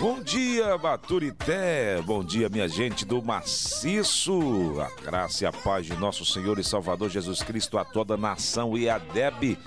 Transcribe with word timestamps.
Bom 0.00 0.20
dia, 0.22 0.78
Baturité. 0.78 2.00
Bom 2.02 2.24
dia, 2.24 2.48
minha 2.48 2.66
gente 2.66 3.04
do 3.04 3.22
maciço. 3.22 4.80
A 4.80 5.02
graça 5.02 5.44
e 5.44 5.46
a 5.46 5.52
paz 5.52 5.86
de 5.86 5.94
nosso 5.94 6.24
Senhor 6.24 6.58
e 6.58 6.64
Salvador 6.64 7.10
Jesus 7.10 7.42
Cristo 7.42 7.76
a 7.76 7.84
toda 7.84 8.14
a 8.14 8.16
nação 8.16 8.76
e 8.78 8.88
a 8.88 8.98
Deb. 8.98 9.58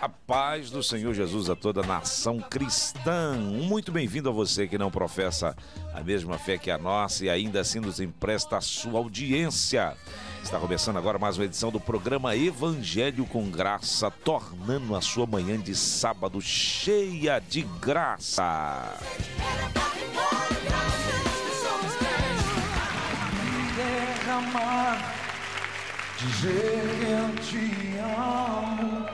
A 0.00 0.08
paz 0.08 0.70
do 0.70 0.82
Senhor 0.82 1.14
Jesus 1.14 1.50
a 1.50 1.54
toda 1.54 1.82
a 1.82 1.86
nação 1.86 2.40
cristã. 2.40 3.34
Muito 3.36 3.92
bem-vindo 3.92 4.28
a 4.28 4.32
você 4.32 4.66
que 4.66 4.78
não 4.78 4.90
professa 4.90 5.54
a 5.94 6.00
mesma 6.00 6.38
fé 6.38 6.58
que 6.58 6.70
a 6.70 6.78
nossa 6.78 7.24
e 7.24 7.30
ainda 7.30 7.60
assim 7.60 7.78
nos 7.78 8.00
empresta 8.00 8.56
a 8.56 8.60
sua 8.60 8.98
audiência. 8.98 9.96
Está 10.42 10.58
começando 10.58 10.96
agora 10.96 11.18
mais 11.18 11.38
uma 11.38 11.44
edição 11.44 11.70
do 11.70 11.80
programa 11.80 12.36
Evangelho 12.36 13.24
com 13.24 13.50
Graça, 13.50 14.10
tornando 14.10 14.94
a 14.94 15.00
sua 15.00 15.26
manhã 15.26 15.58
de 15.58 15.74
sábado 15.74 16.40
cheia 16.40 17.38
de 17.38 17.62
graça. 17.80 18.98
derramar, 23.76 25.14
dizer 26.18 26.82
que 26.98 27.10
eu 27.10 27.34
te 27.44 27.98
amo, 27.98 29.06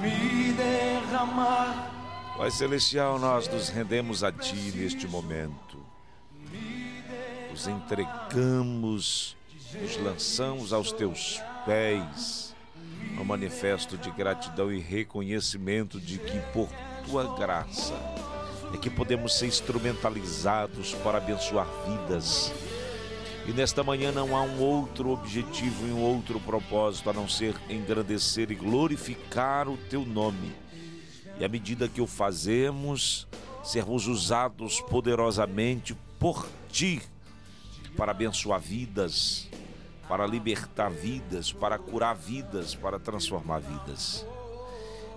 me 0.00 0.52
derramar. 0.52 1.92
Pai 2.36 2.50
Celestial, 2.50 3.18
nós 3.18 3.48
nos 3.48 3.68
rendemos 3.70 4.22
a 4.22 4.30
Ti 4.30 4.72
neste 4.74 5.06
momento. 5.08 5.78
Nos 7.50 7.66
entregamos, 7.66 9.36
nos 9.80 9.96
lançamos 9.96 10.72
aos 10.72 10.92
Teus 10.92 11.40
pés. 11.64 12.54
Um 13.18 13.24
manifesto 13.24 13.96
de 13.96 14.10
gratidão 14.10 14.72
e 14.72 14.80
reconhecimento 14.80 16.00
de 16.00 16.18
que 16.18 16.38
por 16.52 16.68
Tua 17.04 17.36
graça 17.36 17.94
é 18.74 18.76
que 18.76 18.90
podemos 18.90 19.38
ser 19.38 19.46
instrumentalizados 19.46 20.92
para 20.94 21.18
abençoar 21.18 21.66
vidas. 21.86 22.52
E 23.46 23.52
nesta 23.52 23.84
manhã 23.84 24.10
não 24.10 24.36
há 24.36 24.42
um 24.42 24.60
outro 24.60 25.10
objetivo 25.10 25.86
e 25.86 25.92
um 25.92 26.02
outro 26.02 26.40
propósito 26.40 27.08
a 27.08 27.12
não 27.12 27.28
ser 27.28 27.54
engrandecer 27.70 28.50
e 28.50 28.56
glorificar 28.56 29.68
o 29.68 29.76
Teu 29.76 30.04
nome. 30.04 30.52
E 31.38 31.44
à 31.44 31.48
medida 31.48 31.88
que 31.88 32.00
o 32.00 32.06
fazemos, 32.06 33.28
sermos 33.62 34.08
usados 34.08 34.80
poderosamente 34.80 35.96
por 36.18 36.48
Ti 36.70 37.00
para 37.96 38.10
abençoar 38.10 38.60
vidas, 38.60 39.48
para 40.08 40.26
libertar 40.26 40.90
vidas, 40.90 41.52
para 41.52 41.78
curar 41.78 42.14
vidas, 42.14 42.74
para 42.74 42.98
transformar 42.98 43.60
vidas. 43.60 44.26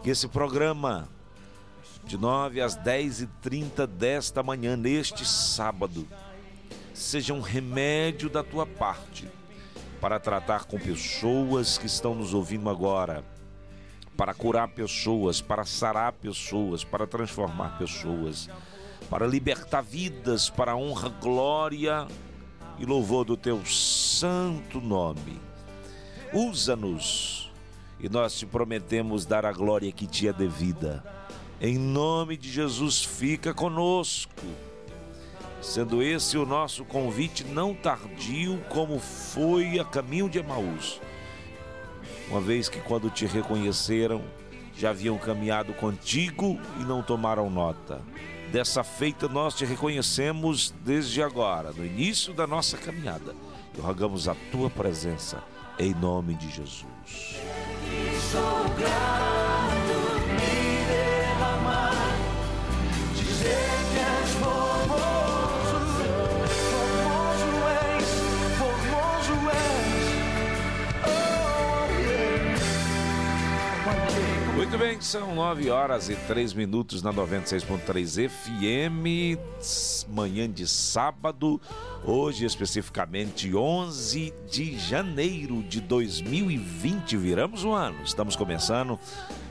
Que 0.04 0.10
esse 0.10 0.28
programa, 0.28 1.08
de 2.04 2.18
9 2.18 2.62
às 2.62 2.78
10h30 2.78 3.86
desta 3.86 4.42
manhã, 4.42 4.76
neste 4.76 5.26
sábado, 5.26 6.08
seja 6.94 7.34
um 7.34 7.42
remédio 7.42 8.30
da 8.30 8.44
tua 8.44 8.66
parte 8.66 9.30
para 10.02 10.20
tratar 10.20 10.66
com 10.66 10.80
pessoas 10.80 11.78
que 11.78 11.86
estão 11.86 12.16
nos 12.16 12.34
ouvindo 12.34 12.70
agora, 12.70 13.24
para 14.18 14.34
curar 14.34 14.70
pessoas, 14.70 15.42
para 15.42 15.66
sarar 15.66 16.14
pessoas, 16.14 16.84
para 16.84 17.06
transformar 17.06 17.78
pessoas, 17.78 18.50
para 19.10 19.28
libertar 19.28 19.82
vidas, 19.82 20.50
para 20.50 20.76
honra, 20.76 21.10
glória 21.10 22.08
louvor 22.86 23.26
do 23.26 23.36
teu 23.36 23.66
santo 23.66 24.80
nome. 24.80 25.40
Usa-nos 26.34 27.52
e 28.00 28.08
nós 28.08 28.38
te 28.38 28.46
prometemos 28.46 29.26
dar 29.26 29.46
a 29.46 29.52
glória 29.52 29.92
que 29.92 30.08
te 30.08 30.28
é 30.28 30.34
devida. 30.34 31.04
Em 31.62 31.78
nome 31.78 32.38
de 32.38 32.50
Jesus, 32.50 33.04
fica 33.04 33.54
conosco 33.54 34.46
sendo 35.62 36.02
esse 36.02 36.38
o 36.38 36.46
nosso 36.46 36.86
convite 36.86 37.44
não 37.44 37.74
tardio, 37.74 38.60
como 38.70 39.00
foi 39.00 39.78
a 39.80 39.84
caminho 39.84 40.30
de 40.30 40.40
Emaús. 40.40 41.02
Uma 42.30 42.40
vez 42.40 42.70
que, 42.70 42.80
quando 42.80 43.10
te 43.10 43.26
reconheceram, 43.26 44.22
já 44.76 44.92
haviam 44.92 45.18
caminhado 45.18 45.74
contigo 45.74 46.60
e 46.80 46.84
não 46.84 47.02
tomaram 47.02 47.50
nota. 47.50 48.02
Dessa 48.52 48.84
feita, 48.84 49.28
nós 49.28 49.54
te 49.54 49.64
reconhecemos 49.64 50.74
desde 50.84 51.22
agora, 51.22 51.72
no 51.72 51.86
início 51.86 52.34
da 52.34 52.48
nossa 52.48 52.78
caminhada, 52.78 53.36
e 53.78 53.80
rogamos 53.80 54.28
a 54.28 54.36
tua 54.52 54.70
presença, 54.72 55.44
em 55.78 55.94
nome 55.94 56.34
de 56.34 56.50
Jesus. 56.50 56.86
Muito 74.56 74.78
bem, 74.78 75.00
são 75.02 75.34
9 75.34 75.70
horas 75.70 76.10
e 76.10 76.16
3 76.16 76.54
minutos 76.54 77.02
na 77.02 77.14
96.3 77.14 78.30
FM, 78.30 79.40
manhã 80.10 80.52
de 80.52 80.68
sábado, 80.68 81.60
hoje 82.04 82.46
especificamente 82.46 83.56
11 83.56 84.34
de 84.50 84.78
janeiro 84.78 85.64
de 85.64 85.80
2020. 85.82 87.18
Viramos 87.18 87.64
um 87.64 87.74
ano, 87.74 88.00
estamos 88.04 88.36
começando 88.36 89.00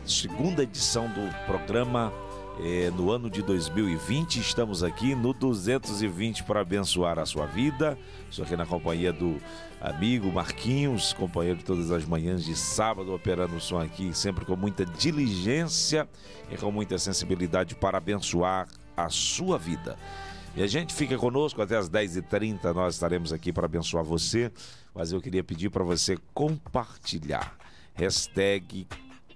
segunda 0.04 0.62
edição 0.62 1.08
do 1.08 1.46
programa 1.46 2.12
eh, 2.60 2.90
no 2.96 3.10
ano 3.10 3.30
de 3.30 3.42
2020. 3.42 4.40
Estamos 4.40 4.82
aqui 4.82 5.14
no 5.14 5.32
220 5.32 6.44
para 6.44 6.60
abençoar 6.60 7.18
a 7.18 7.26
sua 7.26 7.46
vida. 7.46 7.98
Estou 8.30 8.44
aqui 8.44 8.56
na 8.56 8.66
companhia 8.66 9.12
do 9.12 9.36
amigo 9.80 10.30
Marquinhos, 10.32 11.12
companheiro 11.12 11.58
de 11.58 11.64
todas 11.64 11.90
as 11.90 12.04
manhãs 12.04 12.44
de 12.44 12.56
sábado, 12.56 13.14
operando 13.14 13.56
o 13.56 13.60
som 13.60 13.80
aqui, 13.80 14.12
sempre 14.12 14.44
com 14.44 14.56
muita 14.56 14.84
diligência 14.84 16.08
e 16.50 16.56
com 16.56 16.70
muita 16.70 16.98
sensibilidade 16.98 17.74
para 17.74 17.98
abençoar 17.98 18.66
a 18.96 19.08
sua 19.08 19.58
vida. 19.58 19.96
E 20.56 20.62
a 20.62 20.66
gente 20.66 20.92
fica 20.92 21.16
conosco 21.16 21.62
até 21.62 21.76
as 21.76 21.88
10h30, 21.88 22.74
nós 22.74 22.94
estaremos 22.94 23.32
aqui 23.32 23.52
para 23.52 23.66
abençoar 23.66 24.02
você. 24.02 24.50
Mas 24.94 25.12
eu 25.12 25.20
queria 25.20 25.44
pedir 25.44 25.70
para 25.70 25.84
você 25.84 26.18
compartilhar. 26.34 27.56
Hashtag 27.94 28.86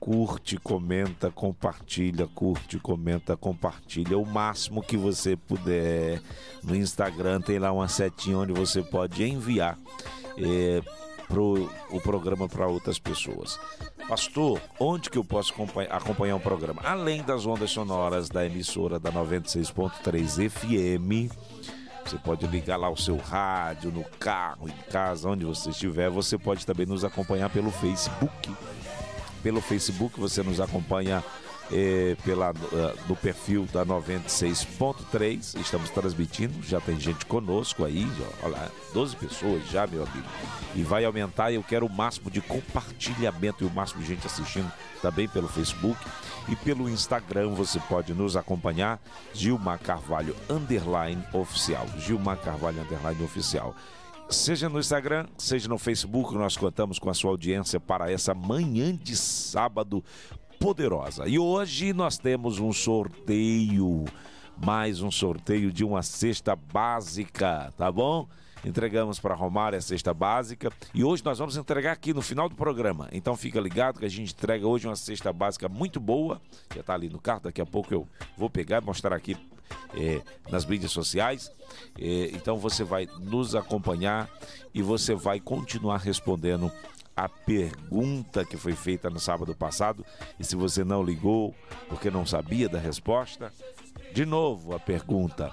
curte, 0.03 0.57
comenta, 0.57 1.31
compartilha, 1.31 2.27
curte, 2.27 2.77
comenta, 2.77 3.37
compartilha 3.37 4.19
o 4.19 4.27
máximo 4.27 4.83
que 4.83 4.97
você 4.97 5.37
puder. 5.37 6.21
No 6.61 6.75
Instagram 6.75 7.41
tem 7.41 7.61
lá 7.61 7.71
uma 7.71 7.87
setinha 7.87 8.39
onde 8.39 8.53
você 8.53 8.83
pode 8.83 9.23
enviar 9.23 9.79
é, 10.37 10.83
pro, 11.29 11.71
o 11.89 12.01
programa 12.01 12.49
para 12.49 12.67
outras 12.67 12.99
pessoas. 12.99 13.61
Pastor, 14.09 14.61
onde 14.81 15.09
que 15.09 15.17
eu 15.17 15.23
posso 15.23 15.53
acompanhar, 15.53 15.93
acompanhar 15.93 16.35
o 16.35 16.41
programa? 16.41 16.83
Além 16.85 17.23
das 17.23 17.47
ondas 17.47 17.71
sonoras 17.71 18.29
da 18.29 18.45
emissora 18.45 18.99
da 18.99 19.13
96.3 19.13 20.51
FM, 20.51 21.33
você 22.05 22.19
pode 22.19 22.45
ligar 22.49 22.77
lá 22.77 22.91
o 22.91 22.97
seu 22.97 23.17
rádio, 23.19 23.93
no 23.93 24.03
carro, 24.19 24.69
em 24.69 24.91
casa, 24.91 25.29
onde 25.29 25.45
você 25.45 25.71
estiver. 25.71 26.11
Você 26.11 26.37
pode 26.37 26.67
também 26.67 26.87
nos 26.87 27.05
acompanhar 27.05 27.51
pelo 27.51 27.71
Facebook. 27.71 28.51
Pelo 29.43 29.61
Facebook 29.61 30.19
você 30.19 30.43
nos 30.43 30.61
acompanha 30.61 31.23
eh, 31.71 32.17
pela, 32.25 32.51
eh, 32.51 32.95
no 33.09 33.17
perfil 33.17 33.67
da 33.73 33.85
96.3. 33.85 35.59
Estamos 35.61 35.91
transmitindo, 35.91 36.63
já 36.63 36.81
tem 36.81 36.99
gente 37.01 37.25
conosco 37.27 37.85
aí, 37.85 38.03
já, 38.03 38.47
olha 38.47 38.57
lá, 38.57 38.71
12 38.93 39.17
pessoas 39.17 39.67
já, 39.69 39.87
meu 39.87 40.03
amigo. 40.05 40.29
E 40.75 40.83
vai 40.83 41.05
aumentar, 41.05 41.53
eu 41.53 41.63
quero 41.63 41.87
o 41.87 41.91
máximo 41.91 42.31
de 42.31 42.41
compartilhamento 42.41 43.65
e 43.65 43.67
o 43.67 43.71
máximo 43.71 44.03
de 44.03 44.09
gente 44.09 44.27
assistindo 44.27 44.71
também 45.01 45.29
pelo 45.29 45.49
Facebook. 45.49 45.99
E 46.49 46.57
pelo 46.57 46.89
Instagram 46.89 47.51
você 47.51 47.79
pode 47.89 48.13
nos 48.13 48.37
acompanhar, 48.37 49.01
Gilmar 49.33 49.79
Carvalho 49.79 50.35
Underline 50.51 51.25
Oficial. 51.33 51.87
Gilmar 51.99 52.37
Carvalho 52.39 52.83
Underline 52.83 53.23
Oficial. 53.23 53.75
Seja 54.33 54.67
no 54.67 54.81
Instagram, 54.81 55.27
seja 55.37 55.69
no 55.69 55.77
Facebook, 55.77 56.35
nós 56.35 56.57
contamos 56.57 56.99
com 56.99 57.11
a 57.11 57.15
sua 57.15 57.31
audiência 57.31 57.79
para 57.79 58.11
essa 58.11 58.35
manhã 58.35 58.97
de 58.97 59.15
sábado 59.15 60.03
poderosa. 60.59 61.29
E 61.29 61.39
hoje 61.39 61.93
nós 61.93 62.17
temos 62.17 62.59
um 62.59 62.73
sorteio, 62.73 64.07
mais 64.57 65.03
um 65.03 65.11
sorteio 65.11 65.71
de 65.71 65.85
uma 65.85 66.03
cesta 66.03 66.57
básica, 66.57 67.73
tá 67.77 67.93
bom? 67.93 68.27
Entregamos 68.65 69.21
para 69.21 69.35
Romário 69.35 69.79
a 69.79 69.83
cesta 69.83 70.15
básica 70.15 70.73
e 70.95 71.05
hoje 71.05 71.23
nós 71.23 71.39
vamos 71.39 71.59
entregar 71.59 71.93
aqui 71.93 72.15
no 72.15 72.23
final 72.23 72.49
do 72.49 72.55
programa. 72.55 73.09
Então 73.13 73.37
fica 73.37 73.61
ligado 73.61 73.99
que 73.99 74.07
a 74.07 74.11
gente 74.11 74.33
entrega 74.33 74.67
hoje 74.67 74.89
uma 74.89 74.97
cesta 74.97 75.31
básica 75.31 75.69
muito 75.69 76.01
boa. 76.01 76.41
Já 76.75 76.81
está 76.81 76.95
ali 76.95 77.11
no 77.11 77.21
carro, 77.21 77.43
daqui 77.45 77.61
a 77.61 77.67
pouco 77.67 77.93
eu 77.93 78.09
vou 78.37 78.49
pegar 78.49 78.81
e 78.81 78.85
mostrar 78.85 79.15
aqui 79.15 79.37
eh, 79.95 80.23
nas 80.51 80.65
mídias 80.65 80.93
sociais. 80.93 81.51
Eh, 81.99 82.31
então 82.33 82.59
você 82.59 82.85
vai 82.85 83.09
nos 83.21 83.55
acompanhar 83.55 84.29
e 84.75 84.83
você 84.83 85.15
vai 85.15 85.41
continuar 85.41 85.99
respondendo 85.99 86.71
a 87.15 87.29
pergunta 87.29 88.45
que 88.45 88.57
foi 88.57 88.75
feita 88.75 89.11
no 89.11 89.21
sábado 89.21 89.55
passado. 89.55 90.05
E 90.39 90.45
se 90.45 90.57
você 90.57 90.83
não 90.83 91.03
ligou 91.03 91.55
porque 91.89 92.11
não 92.11 92.25
sabia 92.25 92.69
da 92.69 92.79
resposta, 92.79 93.53
De 94.13 94.27
novo 94.27 94.75
a 94.75 94.79
pergunta: 94.79 95.51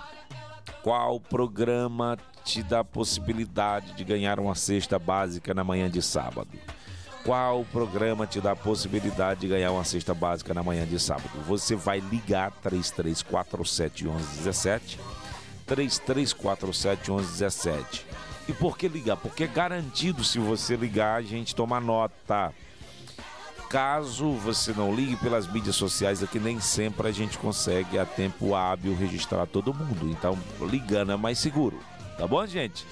qual 0.84 1.20
programa 1.20 2.18
te 2.44 2.62
dá 2.62 2.80
a 2.80 2.84
possibilidade 2.84 3.94
de 3.94 4.04
ganhar 4.04 4.40
uma 4.40 4.56
cesta 4.56 5.00
básica 5.00 5.54
na 5.54 5.64
manhã 5.64 5.90
de 5.90 6.02
sábado? 6.02 6.50
Qual 7.24 7.66
programa 7.66 8.26
te 8.26 8.40
dá 8.40 8.52
a 8.52 8.56
possibilidade 8.56 9.42
de 9.42 9.48
ganhar 9.48 9.72
uma 9.72 9.84
cesta 9.84 10.14
básica 10.14 10.54
na 10.54 10.64
manhã 10.64 10.86
de 10.86 11.00
sábado? 11.00 11.30
Você 11.48 11.76
vai 11.76 12.00
ligar 12.00 12.52
3347 12.62 14.06
1117 14.06 15.00
3347 15.66 17.12
1117. 17.12 18.06
E 18.48 18.54
por 18.54 18.78
que 18.78 18.88
ligar? 18.88 19.18
Porque 19.18 19.44
é 19.44 19.48
garantido 19.48 20.24
se 20.24 20.40
você 20.40 20.76
ligar, 20.76 21.18
a 21.18 21.22
gente 21.22 21.54
toma 21.54 21.80
nota. 21.80 22.52
Caso 23.70 24.32
você 24.32 24.74
não 24.74 24.96
ligue 24.96 25.16
pelas 25.18 25.46
mídias 25.46 25.76
sociais, 25.76 26.24
aqui 26.24 26.40
nem 26.40 26.60
sempre 26.60 27.08
a 27.08 27.12
gente 27.12 27.38
consegue 27.38 28.00
a 28.00 28.06
tempo 28.06 28.56
hábil 28.56 28.96
registrar 28.96 29.46
todo 29.46 29.72
mundo. 29.74 30.10
Então, 30.10 30.36
ligando 30.62 31.12
é 31.12 31.16
mais 31.16 31.38
seguro. 31.38 31.80
Tá 32.18 32.26
bom, 32.26 32.44
gente? 32.48 32.84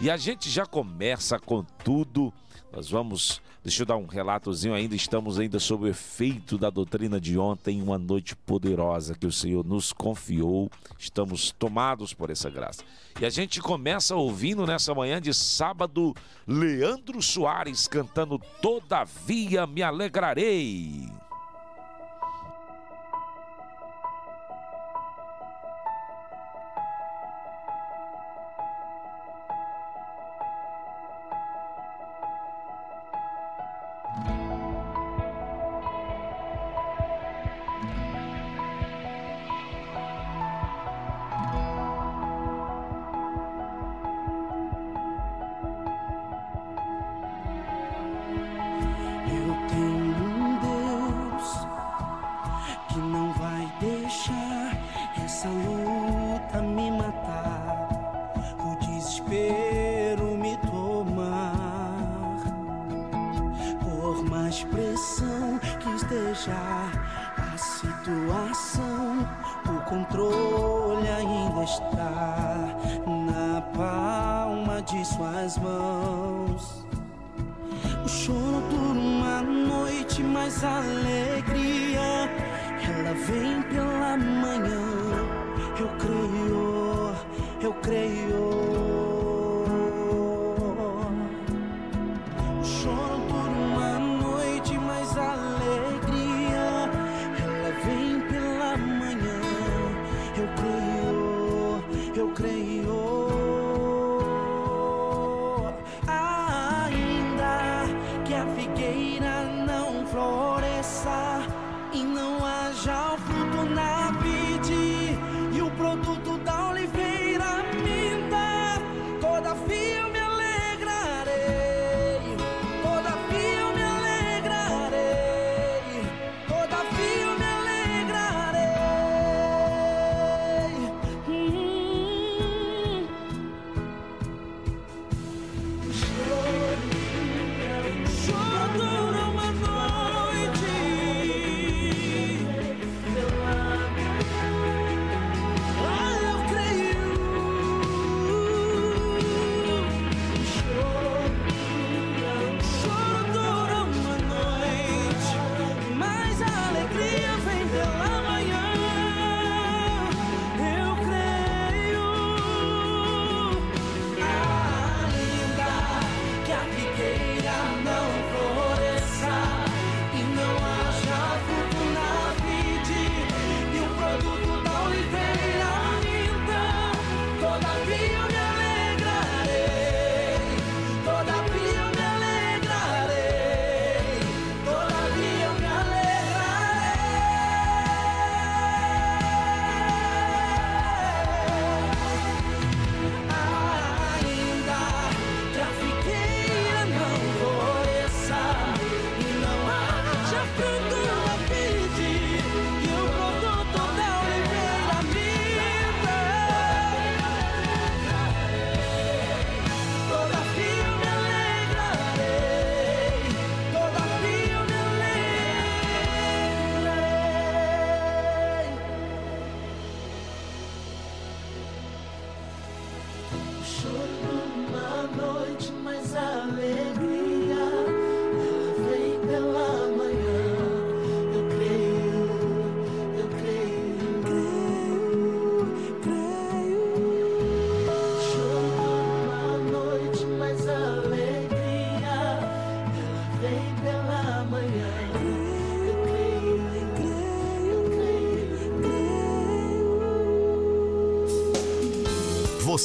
E 0.00 0.08
a 0.08 0.16
gente 0.16 0.48
já 0.48 0.64
começa 0.64 1.40
com 1.40 1.64
tudo. 1.82 2.32
Nós 2.72 2.88
vamos 2.88 3.40
Deixa 3.62 3.82
eu 3.82 3.86
dar 3.86 3.96
um 3.98 4.06
relatozinho 4.06 4.74
ainda. 4.74 4.96
Estamos 4.96 5.38
ainda 5.38 5.58
sob 5.58 5.84
o 5.84 5.88
efeito 5.88 6.56
da 6.56 6.70
doutrina 6.70 7.20
de 7.20 7.38
ontem, 7.38 7.82
uma 7.82 7.98
noite 7.98 8.34
poderosa 8.34 9.14
que 9.14 9.26
o 9.26 9.32
Senhor 9.32 9.64
nos 9.64 9.92
confiou. 9.92 10.70
Estamos 10.98 11.50
tomados 11.50 12.14
por 12.14 12.30
essa 12.30 12.48
graça. 12.48 12.82
E 13.20 13.26
a 13.26 13.28
gente 13.28 13.60
começa 13.60 14.16
ouvindo 14.16 14.66
nessa 14.66 14.94
manhã 14.94 15.20
de 15.20 15.34
sábado 15.34 16.14
Leandro 16.46 17.20
Soares 17.20 17.86
cantando 17.86 18.40
Todavia 18.62 19.66
me 19.66 19.82
alegrarei. 19.82 21.06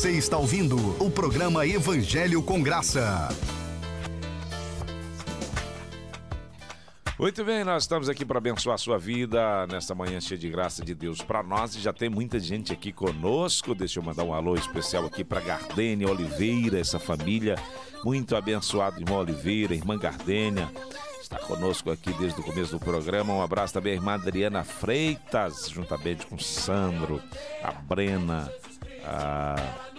Você 0.05 0.11
está 0.11 0.37
ouvindo 0.37 0.77
o 1.03 1.09
programa 1.09 1.65
Evangelho 1.65 2.43
com 2.43 2.61
Graça. 2.61 3.27
Muito 7.17 7.43
bem, 7.43 7.63
nós 7.63 7.85
estamos 7.85 8.07
aqui 8.07 8.23
para 8.23 8.37
abençoar 8.37 8.75
a 8.75 8.77
sua 8.77 8.99
vida 8.99 9.65
nesta 9.65 9.95
manhã 9.95 10.21
cheia 10.21 10.37
de 10.37 10.47
graça 10.47 10.85
de 10.85 10.93
Deus 10.93 11.23
para 11.23 11.41
nós 11.41 11.73
e 11.73 11.79
já 11.79 11.91
tem 11.91 12.07
muita 12.07 12.39
gente 12.39 12.71
aqui 12.71 12.91
conosco. 12.91 13.73
Deixa 13.73 13.97
eu 13.97 14.03
mandar 14.03 14.23
um 14.23 14.31
alô 14.31 14.53
especial 14.53 15.07
aqui 15.07 15.23
para 15.23 15.41
Gardênia 15.41 16.07
Oliveira, 16.07 16.79
essa 16.79 16.99
família 16.99 17.55
muito 18.03 18.35
abençoada, 18.35 18.99
irmã 18.99 19.17
Oliveira, 19.17 19.73
irmã 19.73 19.97
Gardênia. 19.97 20.69
Está 21.19 21.39
conosco 21.39 21.89
aqui 21.89 22.13
desde 22.13 22.39
o 22.39 22.43
começo 22.43 22.73
do 22.73 22.79
programa. 22.79 23.33
Um 23.33 23.41
abraço 23.41 23.73
também 23.73 23.93
à 23.93 23.95
irmã 23.95 24.13
Adriana 24.13 24.63
Freitas, 24.63 25.67
juntamente 25.67 26.27
com 26.27 26.35
o 26.35 26.39
Sandro, 26.39 27.19
a 27.63 27.71
Brena, 27.71 28.53
a... 29.03 29.94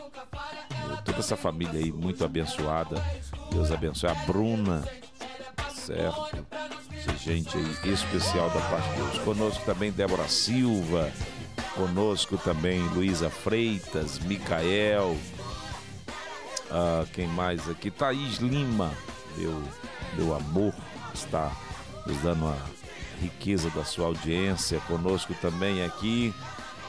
toda 1.17 1.21
essa 1.21 1.37
família 1.37 1.81
aí 1.81 1.91
muito 1.91 2.25
abençoada. 2.25 3.03
Deus 3.51 3.73
abençoe 3.73 4.11
a 4.11 4.15
Bruna, 4.27 4.85
certo? 5.73 6.47
Essa 6.95 7.17
gente 7.17 7.57
aí 7.57 7.93
especial 7.93 8.51
da 8.51 8.61
parte 8.61 8.89
de 8.91 8.97
Deus. 8.97 9.19
Conosco 9.21 9.65
também 9.65 9.91
Débora 9.91 10.29
Silva, 10.29 11.11
conosco 11.75 12.37
também 12.37 12.81
Luísa 12.89 13.31
Freitas, 13.31 14.19
Micael, 14.19 15.17
ah, 16.71 17.07
quem 17.13 17.27
mais 17.29 17.69
aqui? 17.71 17.91
Thaís 17.91 18.37
Lima, 18.37 18.93
meu, 19.39 19.63
meu 20.17 20.35
amor, 20.35 20.75
está 21.15 21.51
nos 22.07 22.19
dando 22.19 22.47
a 22.47 22.57
riqueza 23.23 23.71
da 23.71 23.85
sua 23.85 24.07
audiência. 24.07 24.81
Conosco 24.81 25.35
também 25.41 25.83
aqui. 25.83 26.35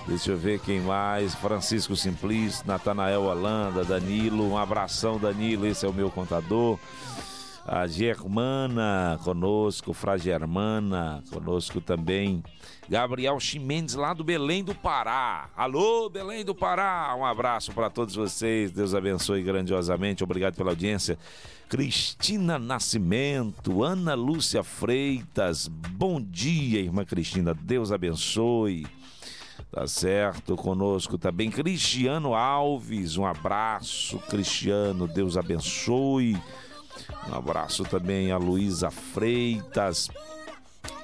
Deixa 0.08 0.32
eu 0.32 0.38
ver 0.38 0.60
quem 0.60 0.80
mais. 0.80 1.36
Francisco 1.36 1.96
Simplício, 1.96 2.66
Natanael 2.66 3.24
Holanda, 3.24 3.84
Danilo. 3.84 4.50
Um 4.50 4.58
abração, 4.58 5.20
Danilo. 5.20 5.68
Esse 5.68 5.86
é 5.86 5.90
o 5.90 5.94
meu 5.94 6.10
contador 6.10 6.80
a 7.68 7.86
Germana 7.86 9.20
conosco, 9.26 9.94
Fra 9.94 10.18
Germana 10.18 11.22
conosco 11.30 11.82
também. 11.82 12.42
Gabriel 12.88 13.38
Chimendes 13.42 13.94
lá 13.96 14.14
do 14.14 14.24
Belém 14.24 14.64
do 14.64 14.74
Pará. 14.74 15.50
Alô, 15.56 16.10
Belém 16.10 16.46
do 16.46 16.56
Pará. 16.56 17.14
Um 17.20 17.26
abraço 17.26 17.74
para 17.74 17.90
todos 17.90 18.16
vocês. 18.16 18.72
Deus 18.72 18.96
abençoe 18.96 19.44
grandiosamente. 19.44 20.24
Obrigado 20.24 20.56
pela 20.56 20.72
audiência. 20.72 21.20
Cristina 21.68 22.58
Nascimento, 22.58 23.84
Ana 23.84 24.14
Lúcia 24.14 24.64
Freitas. 24.64 25.68
Bom 25.68 26.22
dia, 26.22 26.80
irmã 26.80 27.04
Cristina. 27.04 27.54
Deus 27.54 27.92
abençoe. 27.92 28.88
Tá 29.72 29.86
certo? 29.86 30.56
Conosco 30.56 31.18
também 31.18 31.52
Cristiano 31.52 32.34
Alves. 32.34 33.18
Um 33.18 33.26
abraço, 33.26 34.18
Cristiano. 34.30 35.08
Deus 35.08 35.38
abençoe. 35.38 36.38
Um 37.30 37.36
abraço 37.36 37.84
também 37.84 38.32
a 38.32 38.38
Luísa 38.38 38.90
Freitas. 38.90 40.10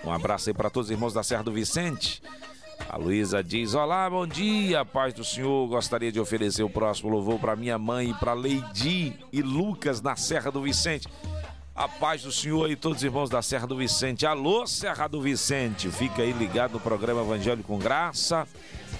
Um 0.04 0.12
abraço 0.12 0.50
aí 0.50 0.54
para 0.54 0.70
todos 0.70 0.88
os 0.88 0.92
irmãos 0.92 1.14
da 1.14 1.24
Serra 1.24 1.44
do 1.44 1.52
Vicente. 1.52 2.22
A 2.90 2.98
Luísa 2.98 3.44
diz: 3.44 3.74
Olá, 3.74 4.10
bom 4.10 4.26
dia, 4.26 4.84
paz 4.86 5.14
do 5.14 5.24
Senhor. 5.24 5.68
Gostaria 5.68 6.12
de 6.12 6.20
oferecer 6.20 6.64
o 6.64 6.70
próximo 6.70 7.10
louvor 7.10 7.40
para 7.40 7.56
minha 7.56 7.78
mãe 7.78 8.14
para 8.14 8.34
Leidi 8.34 9.14
e 9.32 9.42
Lucas 9.42 10.02
na 10.02 10.16
Serra 10.16 10.52
do 10.52 10.62
Vicente. 10.62 11.08
A 11.76 11.88
paz 11.88 12.22
do 12.22 12.32
Senhor 12.32 12.70
e 12.70 12.76
todos 12.76 13.00
os 13.00 13.04
irmãos 13.04 13.32
da 13.32 13.42
Serra 13.42 13.66
do 13.66 13.76
Vicente. 13.76 14.28
Alô, 14.28 14.68
Serra 14.68 15.08
do 15.08 15.20
Vicente. 15.20 15.90
Fica 15.90 16.22
aí 16.22 16.32
ligado 16.32 16.74
no 16.74 16.80
programa 16.80 17.22
Evangelho 17.22 17.64
com 17.64 17.80
Graça. 17.80 18.48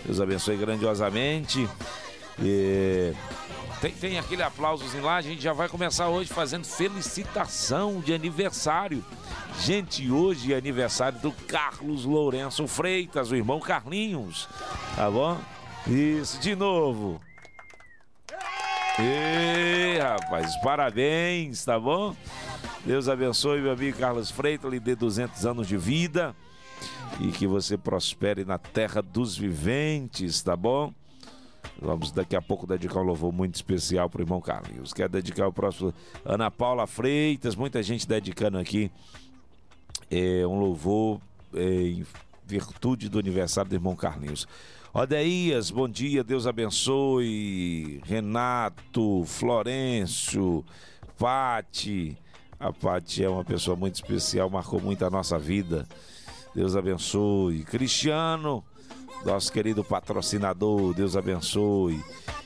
Deus 0.04 0.20
abençoe 0.20 0.58
grandiosamente. 0.58 1.70
E 2.40 3.14
tem, 3.80 3.92
tem 3.92 4.18
aquele 4.18 4.42
aplausozinho 4.42 5.04
lá, 5.04 5.18
a 5.18 5.22
gente 5.22 5.42
já 5.42 5.54
vai 5.54 5.70
começar 5.70 6.08
hoje 6.08 6.34
fazendo 6.34 6.66
felicitação 6.66 8.00
de 8.00 8.12
aniversário. 8.12 9.06
Gente, 9.60 10.10
hoje 10.10 10.52
é 10.52 10.58
aniversário 10.58 11.20
do 11.20 11.32
Carlos 11.32 12.06
Lourenço 12.06 12.68
Freitas, 12.68 13.30
o 13.30 13.36
irmão 13.36 13.60
Carlinhos. 13.60 14.50
Tá 14.96 15.12
bom? 15.12 15.38
Isso, 15.86 16.40
de 16.40 16.56
novo. 16.56 17.22
E 19.00 20.00
rapaz, 20.00 20.56
parabéns, 20.62 21.64
tá 21.66 21.80
bom? 21.80 22.16
Deus 22.86 23.08
abençoe 23.08 23.62
meu 23.62 23.72
amigo 23.72 23.98
Carlos 23.98 24.30
Freitas, 24.30 24.70
lhe 24.70 24.78
dê 24.78 24.94
200 24.94 25.46
anos 25.46 25.68
de 25.70 25.78
vida 25.78 26.36
e 27.22 27.32
que 27.32 27.48
você 27.48 27.78
prospere 27.78 28.44
na 28.44 28.58
terra 28.58 29.02
dos 29.02 29.38
viventes, 29.38 30.42
tá 30.42 30.54
bom? 30.54 30.94
Vamos 31.82 32.12
daqui 32.12 32.36
a 32.36 32.42
pouco 32.42 32.68
dedicar 32.68 33.00
um 33.00 33.04
louvor 33.04 33.32
muito 33.32 33.56
especial 33.56 34.10
para 34.10 34.20
o 34.20 34.24
irmão 34.24 34.42
Carlinhos. 34.42 34.92
Quer 34.92 35.08
dedicar 35.08 35.48
o 35.48 35.54
próximo 35.54 35.94
Ana 36.26 36.52
Paula 36.52 36.86
Freitas, 36.86 37.56
muita 37.56 37.82
gente 37.82 38.06
dedicando 38.06 38.58
aqui 38.58 38.92
é, 40.12 40.46
um 40.46 40.60
louvor 40.60 41.22
é, 41.54 41.64
em 41.64 42.06
virtude 42.46 43.08
do 43.08 43.18
aniversário 43.18 43.70
do 43.70 43.76
irmão 43.76 43.96
Carlinhos. 43.96 44.46
Odeías, 44.94 45.72
bom 45.72 45.88
dia, 45.88 46.22
Deus 46.22 46.46
abençoe. 46.46 48.02
Renato, 48.04 49.24
Florencio, 49.26 50.66
Pati. 51.18 52.18
A 52.64 52.72
Pati 52.72 53.22
é 53.22 53.30
uma 53.30 53.44
pessoa 53.44 53.76
muito 53.76 53.96
especial, 53.96 54.50
marcou 54.50 54.80
muito 54.80 55.04
a 55.04 55.10
nossa 55.10 55.38
vida. 55.38 55.86
Deus 56.56 56.78
abençoe. 56.78 57.66
Cristiano, 57.66 58.64
nosso 59.26 59.52
querido 59.52 59.84
patrocinador, 59.84 60.94
Deus 60.94 61.18
abençoe. 61.18 62.02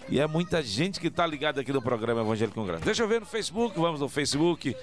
E 0.09 0.19
é 0.19 0.25
muita 0.25 0.59
gente 0.63 0.99
que 0.99 1.05
está 1.05 1.23
ligada 1.27 1.61
aqui 1.61 1.71
no 1.71 1.83
programa 1.83 2.21
Evangelho 2.21 2.51
com 2.51 2.65
Graça. 2.65 2.83
Deixa 2.83 3.03
eu 3.03 3.07
ver 3.07 3.19
no 3.19 3.27
Facebook, 3.27 3.79
vamos 3.79 3.99
no 3.99 4.09
Facebook. 4.09 4.75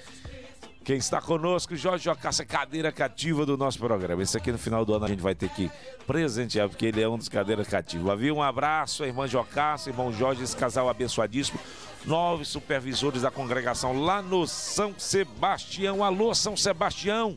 Quem 0.85 0.97
está 0.97 1.19
conosco, 1.19 1.75
Jorge 1.75 2.03
Jocassa, 2.03 2.45
cadeira 2.45 2.91
cativa 2.91 3.43
do 3.43 3.57
nosso 3.57 3.79
programa. 3.79 4.21
Esse 4.21 4.37
aqui 4.37 4.51
no 4.51 4.57
final 4.59 4.85
do 4.85 4.93
ano 4.93 5.05
a 5.05 5.07
gente 5.07 5.19
vai 5.19 5.33
ter 5.33 5.49
que 5.49 5.71
presentear, 6.05 6.69
porque 6.69 6.85
ele 6.85 7.01
é 7.01 7.09
um 7.09 7.17
dos 7.17 7.27
cadeiras 7.27 7.67
cativos. 7.67 8.07
Havia 8.07 8.31
um 8.31 8.39
abraço, 8.39 9.03
a 9.03 9.07
irmã 9.07 9.27
Jocassa, 9.27 9.89
irmão 9.89 10.13
Jorge, 10.13 10.43
esse 10.43 10.55
casal 10.55 10.87
abençoadíssimo. 10.87 11.59
Nove 12.05 12.45
supervisores 12.45 13.23
da 13.23 13.31
congregação 13.31 13.99
lá 13.99 14.21
no 14.21 14.45
São 14.45 14.93
Sebastião. 14.95 16.03
Alô, 16.03 16.35
São 16.35 16.55
Sebastião. 16.55 17.35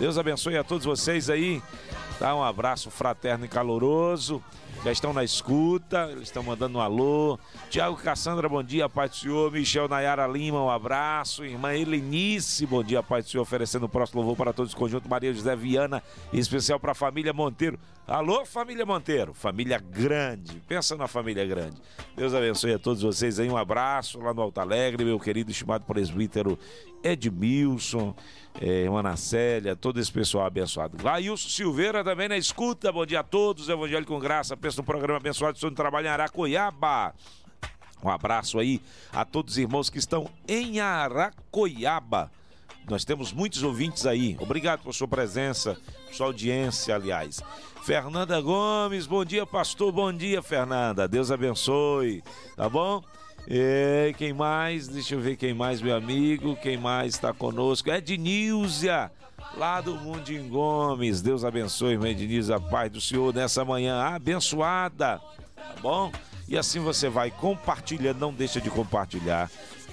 Deus 0.00 0.18
abençoe 0.18 0.58
a 0.58 0.64
todos 0.64 0.84
vocês 0.84 1.30
aí. 1.30 1.62
Dá 2.18 2.34
um 2.34 2.42
abraço 2.42 2.90
fraterno 2.90 3.44
e 3.44 3.48
caloroso. 3.48 4.42
Já 4.82 4.90
estão 4.90 5.12
na 5.12 5.22
escuta, 5.22 6.10
estão 6.22 6.42
mandando 6.42 6.78
um 6.78 6.80
alô. 6.80 7.38
Tiago 7.68 7.96
Cassandra, 7.96 8.48
bom 8.48 8.62
dia, 8.62 8.88
Pai 8.88 9.10
do 9.10 9.14
Senhor. 9.14 9.52
Michel 9.52 9.86
Nayara 9.86 10.26
Lima, 10.26 10.62
um 10.62 10.70
abraço. 10.70 11.44
Irmã 11.44 11.74
Helenice, 11.74 12.64
bom 12.64 12.82
dia, 12.82 13.02
Pai 13.02 13.20
do 13.20 13.28
Senhor. 13.28 13.42
Oferecendo 13.42 13.84
o 13.84 13.88
próximo 13.90 14.22
louvor 14.22 14.36
para 14.36 14.54
todos 14.54 14.72
os 14.72 14.74
conjunto. 14.74 15.06
Maria 15.06 15.34
José 15.34 15.54
Viana, 15.54 16.02
em 16.32 16.38
especial 16.38 16.80
para 16.80 16.92
a 16.92 16.94
família 16.94 17.30
Monteiro. 17.30 17.78
Alô, 18.08 18.46
família 18.46 18.86
Monteiro, 18.86 19.34
família 19.34 19.78
grande. 19.78 20.62
Pensa 20.66 20.96
na 20.96 21.06
família 21.06 21.46
grande. 21.46 21.76
Deus 22.16 22.32
abençoe 22.32 22.72
a 22.72 22.78
todos 22.78 23.02
vocês 23.02 23.38
aí. 23.38 23.50
Um 23.50 23.58
abraço 23.58 24.18
lá 24.18 24.32
no 24.32 24.40
Alto 24.40 24.60
Alegre, 24.60 25.04
meu 25.04 25.20
querido 25.20 25.50
estimado 25.50 25.84
presbítero 25.84 26.58
Edmilson 27.02 28.14
é, 28.60 29.74
todo 29.74 30.00
esse 30.00 30.12
pessoal 30.12 30.46
abençoado. 30.46 31.02
Lailson 31.02 31.48
Silveira 31.48 32.02
também 32.04 32.28
na 32.28 32.36
escuta. 32.36 32.92
Bom 32.92 33.06
dia 33.06 33.20
a 33.20 33.22
todos. 33.22 33.68
Evangelho 33.68 34.06
com 34.06 34.18
Graça. 34.18 34.56
Pensa 34.56 34.78
no 34.78 34.84
programa 34.84 35.18
abençoado. 35.18 35.56
Estou 35.56 35.70
trabalho 35.70 36.06
em 36.06 36.10
Aracoiaba. 36.10 37.14
Um 38.02 38.08
abraço 38.08 38.58
aí 38.58 38.80
a 39.12 39.24
todos 39.24 39.54
os 39.54 39.58
irmãos 39.58 39.90
que 39.90 39.98
estão 39.98 40.28
em 40.48 40.80
Aracoiaba. 40.80 42.30
Nós 42.88 43.04
temos 43.04 43.32
muitos 43.32 43.62
ouvintes 43.62 44.06
aí. 44.06 44.36
Obrigado 44.40 44.82
por 44.82 44.94
sua 44.94 45.06
presença, 45.06 45.78
sua 46.10 46.26
audiência, 46.26 46.94
aliás. 46.94 47.40
Fernanda 47.84 48.40
Gomes, 48.40 49.06
bom 49.06 49.24
dia, 49.24 49.46
pastor. 49.46 49.92
Bom 49.92 50.12
dia, 50.12 50.42
Fernanda. 50.42 51.06
Deus 51.06 51.30
abençoe. 51.30 52.22
Tá 52.56 52.68
bom? 52.68 53.02
E 53.46 54.14
quem 54.16 54.32
mais? 54.32 54.88
Deixa 54.88 55.14
eu 55.14 55.20
ver 55.20 55.36
quem 55.36 55.52
mais, 55.52 55.80
meu 55.82 55.96
amigo. 55.96 56.56
Quem 56.56 56.76
mais 56.76 57.14
está 57.14 57.32
conosco? 57.32 57.90
É 57.90 57.98
Ednilza, 57.98 59.10
lá 59.56 59.80
do 59.80 59.94
Mundim 59.96 60.48
Gomes. 60.48 61.20
Deus 61.20 61.44
abençoe, 61.44 61.92
irmã 61.92 62.08
Ednilza, 62.08 62.56
a 62.56 62.60
paz 62.60 62.90
do 62.90 63.00
Senhor 63.00 63.34
nessa 63.34 63.64
manhã 63.64 64.00
abençoada. 64.00 65.20
Tá 65.56 65.74
bom? 65.80 66.12
E 66.48 66.56
assim 66.56 66.80
você 66.80 67.08
vai 67.08 67.30
compartilhando, 67.30 68.18
não 68.18 68.32
deixa 68.32 68.60
de 68.60 68.70
compartilhar, 68.70 69.50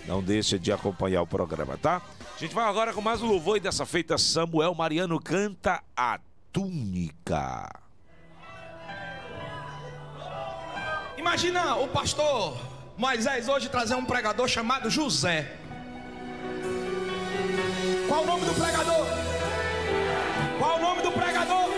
não 0.07 0.23
deixa 0.23 0.57
de 0.57 0.71
acompanhar 0.71 1.21
o 1.21 1.27
programa, 1.27 1.77
tá? 1.77 2.01
A 2.35 2.39
gente 2.39 2.53
vai 2.53 2.65
agora 2.65 2.93
com 2.93 3.01
mais 3.01 3.21
um 3.21 3.27
louvor 3.27 3.57
e 3.57 3.59
dessa 3.59 3.85
feita 3.85 4.17
Samuel 4.17 4.73
Mariano 4.75 5.19
canta 5.19 5.81
a 5.95 6.19
túnica. 6.51 7.69
Imagina 11.17 11.75
o 11.75 11.87
pastor 11.87 12.57
Moisés 12.97 13.47
hoje 13.47 13.69
trazer 13.69 13.93
um 13.93 14.03
pregador 14.03 14.47
chamado 14.47 14.89
José. 14.89 15.55
Qual 18.07 18.23
o 18.23 18.25
nome 18.25 18.43
do 18.43 18.53
pregador? 18.55 19.05
Qual 20.57 20.77
o 20.77 20.81
nome 20.81 21.01
do 21.03 21.11
pregador? 21.11 21.69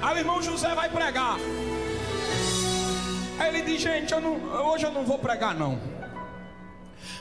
Aí 0.00 0.14
o 0.14 0.18
irmão 0.18 0.40
José 0.40 0.72
vai 0.72 0.88
pregar. 0.88 1.36
Aí 3.40 3.48
ele 3.48 3.62
diz: 3.62 3.82
Gente, 3.82 4.12
eu 4.12 4.20
não, 4.20 4.36
hoje 4.68 4.86
eu 4.86 4.92
não 4.92 5.04
vou 5.04 5.18
pregar, 5.18 5.52
não. 5.52 5.80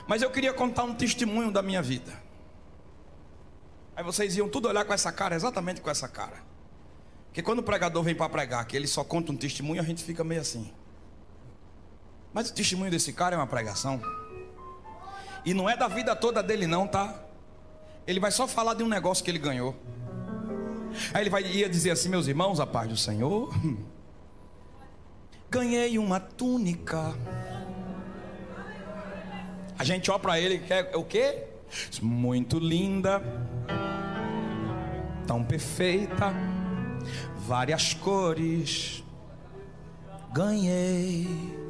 Mas 0.05 0.21
eu 0.21 0.29
queria 0.29 0.53
contar 0.53 0.83
um 0.83 0.93
testemunho 0.93 1.49
da 1.49 1.63
minha 1.63 1.81
vida. 1.81 2.13
Aí 3.95 4.03
vocês 4.03 4.37
iam 4.37 4.47
tudo 4.47 4.67
olhar 4.67 4.85
com 4.85 4.93
essa 4.93 5.11
cara, 5.11 5.33
exatamente 5.33 5.81
com 5.81 5.89
essa 5.89 6.07
cara. 6.07 6.37
Porque 7.29 7.41
quando 7.41 7.59
o 7.59 7.63
pregador 7.63 8.03
vem 8.03 8.13
para 8.13 8.29
pregar, 8.29 8.63
que 8.67 8.77
ele 8.77 8.85
só 8.85 9.03
conta 9.03 9.31
um 9.31 9.35
testemunho, 9.35 9.81
a 9.81 9.85
gente 9.85 10.03
fica 10.03 10.23
meio 10.23 10.41
assim. 10.41 10.71
Mas 12.33 12.49
o 12.49 12.53
testemunho 12.53 12.89
desse 12.89 13.13
cara 13.13 13.35
é 13.35 13.37
uma 13.37 13.47
pregação. 13.47 14.01
E 15.45 15.53
não 15.53 15.69
é 15.69 15.77
da 15.77 15.87
vida 15.87 16.15
toda 16.15 16.41
dele, 16.41 16.65
não, 16.65 16.87
tá? 16.87 17.23
Ele 18.07 18.19
vai 18.19 18.31
só 18.31 18.47
falar 18.47 18.73
de 18.73 18.83
um 18.83 18.87
negócio 18.87 19.23
que 19.23 19.29
ele 19.29 19.39
ganhou. 19.39 19.75
Aí 21.13 21.23
ele 21.23 21.29
vai, 21.29 21.43
ia 21.43 21.69
dizer 21.69 21.91
assim, 21.91 22.09
meus 22.09 22.27
irmãos, 22.27 22.59
a 22.59 22.67
paz 22.67 22.89
do 22.89 22.97
Senhor. 22.97 23.53
Ganhei 25.49 25.97
uma 25.99 26.19
túnica. 26.19 27.15
A 29.77 29.83
gente 29.83 30.09
olha 30.09 30.19
para 30.19 30.39
ele 30.39 30.59
quer 30.59 30.95
o 30.95 31.03
quê? 31.03 31.43
Muito 32.01 32.59
linda, 32.59 33.21
tão 35.25 35.43
perfeita, 35.43 36.33
várias 37.37 37.93
cores. 37.93 39.03
Ganhei. 40.31 41.62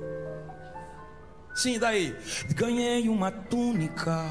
Sim, 1.55 1.77
daí. 1.79 2.15
Ganhei 2.55 3.07
uma 3.09 3.31
túnica. 3.31 4.25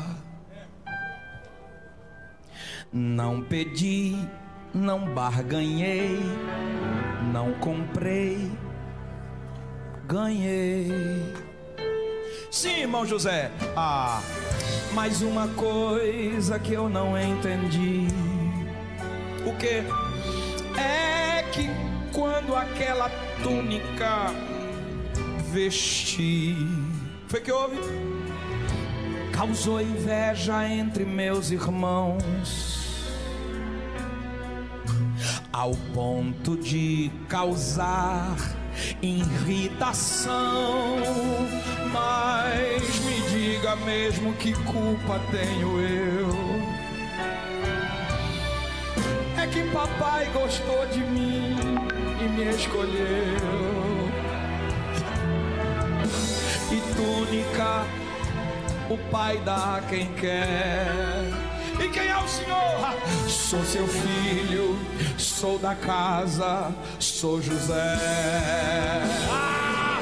Não 2.93 3.41
pedi, 3.43 4.19
não 4.75 5.14
barganhei, 5.14 6.19
não 7.33 7.55
comprei, 7.55 8.52
ganhei. 10.07 10.93
Sim, 12.50 12.81
irmão 12.81 13.07
José. 13.07 13.50
Ah, 13.75 14.21
mais 14.93 15.23
uma 15.23 15.49
coisa 15.49 16.59
que 16.59 16.75
eu 16.75 16.91
não 16.91 17.19
entendi. 17.19 18.09
O 19.47 19.57
que? 19.57 19.83
É 20.79 21.45
que 21.50 21.71
quando 22.12 22.55
aquela 22.55 23.11
túnica 23.43 24.26
vesti, 25.50 26.55
foi 27.33 27.41
que 27.41 27.51
houve? 27.51 27.79
Causou 29.33 29.81
inveja 29.81 30.69
entre 30.69 31.03
meus 31.03 31.51
irmãos 31.51 33.09
ao 35.51 35.71
ponto 35.95 36.59
de 36.59 37.11
causar 37.31 38.37
irritação. 39.01 40.99
Mas 41.91 43.01
me 43.01 43.23
diga 43.31 43.77
mesmo 43.77 44.35
que 44.35 44.53
culpa 44.53 45.19
tenho 45.31 45.81
eu. 45.81 46.29
É 49.43 49.47
que 49.47 49.62
papai 49.73 50.27
gostou 50.35 50.87
de 50.89 51.01
mim 51.01 51.57
e 52.21 52.29
me 52.29 52.51
escolheu. 52.51 53.72
Túnica 57.02 57.85
o 58.88 58.99
pai 59.11 59.38
dá 59.44 59.82
quem 59.88 60.06
quer. 60.14 61.25
E 61.80 61.88
quem 61.88 62.09
é 62.09 62.16
o 62.16 62.28
Senhor? 62.28 62.94
Sou 63.26 63.64
seu 63.64 63.87
filho, 63.88 64.78
sou 65.16 65.59
da 65.59 65.75
casa, 65.75 66.71
sou 66.99 67.40
José. 67.40 67.99
Ah, 69.30 70.00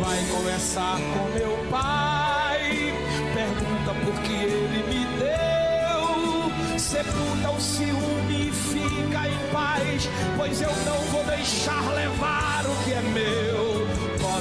vai 0.00 0.24
conversar 0.30 0.98
com 0.98 1.38
meu 1.38 1.56
pai, 1.70 2.92
pergunta 3.34 3.94
por 4.04 4.22
que 4.22 4.32
ele 4.32 4.82
me 4.88 5.06
deu. 5.18 6.78
Sepulta 6.78 7.50
o 7.50 7.60
ciúme 7.60 8.48
e 8.48 8.52
fica 8.52 9.28
em 9.28 9.52
paz, 9.52 10.08
pois 10.36 10.60
eu 10.60 10.70
não 10.84 10.98
vou 11.10 11.24
deixar 11.24 11.82
levar 11.94 12.64
o 12.66 12.84
que 12.84 12.92
é 12.92 13.00
meu. 13.00 13.65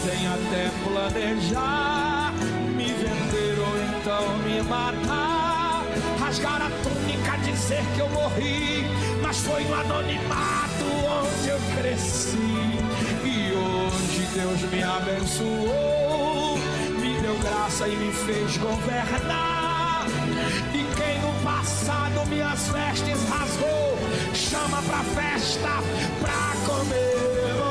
Podem 0.05 0.27
até 0.27 0.69
planejar 0.83 2.31
me 2.75 2.85
vender 2.85 3.57
ou 3.59 3.75
então 3.97 4.37
me 4.37 4.61
matar. 4.61 5.83
Rasgar 6.19 6.61
a 6.61 6.69
túnica, 6.83 7.35
dizer 7.39 7.83
que 7.95 8.01
eu 8.01 8.09
morri, 8.09 8.85
mas 9.23 9.39
foi 9.39 9.63
no 9.63 9.73
anonimato 9.73 10.85
onde 11.09 11.49
eu 11.49 11.59
cresci. 11.79 12.37
E 13.23 13.51
hoje 13.51 14.27
Deus 14.35 14.61
me 14.71 14.83
abençoou, 14.83 16.59
me 16.99 17.19
deu 17.21 17.35
graça 17.39 17.87
e 17.87 17.95
me 17.95 18.13
fez 18.13 18.57
governar. 18.57 20.05
E 20.71 20.85
quem 20.97 21.19
no 21.21 21.33
passado 21.43 22.29
minhas 22.29 22.67
vestes 22.67 23.27
rasgou, 23.27 23.97
chama 24.35 24.83
pra 24.83 24.99
festa, 25.19 25.81
pra 26.21 26.53
comemorar. 26.63 27.64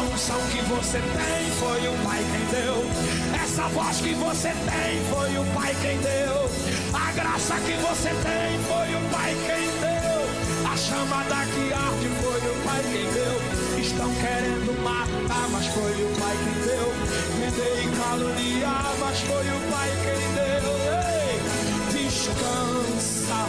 Unção 0.00 0.40
que 0.50 0.62
você 0.62 0.98
tem 0.98 1.50
foi 1.58 1.86
o 1.86 1.92
Pai 2.04 2.24
quem 2.32 2.46
deu. 2.46 2.76
Essa 3.42 3.68
voz 3.68 4.00
que 4.00 4.14
você 4.14 4.48
tem 4.48 5.04
foi 5.10 5.36
o 5.36 5.44
Pai 5.52 5.76
quem 5.82 5.98
deu. 5.98 6.48
A 6.94 7.12
graça 7.12 7.54
que 7.56 7.74
você 7.74 8.08
tem 8.08 8.58
foi 8.64 8.94
o 8.96 9.00
Pai 9.10 9.36
quem 9.46 9.68
deu. 9.78 10.70
A 10.72 10.76
chamada 10.76 11.44
que 11.52 11.72
arde 11.72 12.08
foi 12.22 12.40
o 12.48 12.54
Pai 12.64 12.82
quem 12.90 13.12
deu. 13.12 13.36
Estão 13.78 14.10
querendo 14.14 14.72
matar, 14.82 15.48
mas 15.50 15.66
foi 15.66 15.92
o 15.92 16.08
Pai 16.18 16.36
quem 16.44 16.58
deu. 16.64 16.88
Vender 17.38 17.84
e 17.84 17.88
caluniar, 18.00 18.94
mas 19.00 19.20
foi 19.20 19.46
o 19.46 19.60
Pai 19.70 19.90
quem 20.02 20.24
deu. 20.34 20.64
Ei, 21.12 21.36
descansa, 21.92 23.40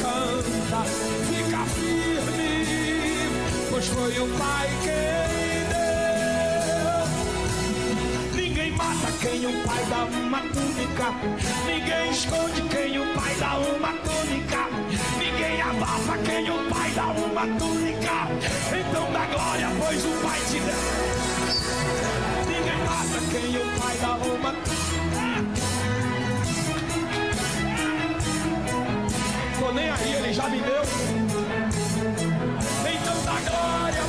canta, 0.00 0.80
fica 1.28 1.62
firme, 1.76 2.48
pois 3.70 3.86
foi 3.86 4.18
o 4.18 4.28
Pai 4.38 4.70
quem 4.82 5.43
mata 8.84 9.10
quem 9.20 9.46
o 9.46 9.52
pai 9.66 9.84
dá 9.88 10.04
uma 10.04 10.40
túnica. 10.40 11.06
Ninguém 11.66 12.10
esconde 12.10 12.62
quem 12.68 12.98
o 12.98 13.14
pai 13.14 13.34
dá 13.40 13.58
uma 13.58 13.92
túnica. 14.04 14.68
Ninguém 15.18 15.62
abafa 15.62 16.18
quem 16.18 16.50
o 16.50 16.68
pai 16.70 16.90
dá 16.94 17.06
uma 17.06 17.46
túnica. 17.58 18.16
Então 18.78 19.12
dá 19.12 19.24
glória, 19.26 19.68
pois 19.78 20.04
o 20.04 20.12
pai 20.22 20.40
te 20.48 20.58
deu. 20.60 20.84
Ninguém 22.50 22.80
mata 22.84 23.18
quem 23.30 23.56
o 23.56 23.64
pai 23.80 23.96
dá 24.00 24.12
uma 24.16 24.52
túnica. 24.64 25.24
Tô 29.58 29.72
nem 29.72 29.90
aí, 29.90 30.12
ele 30.12 30.32
já 30.32 30.48
me 30.48 30.60
deu. 30.60 30.82
Então 32.94 33.16
dá 33.24 33.36
glória, 33.50 34.03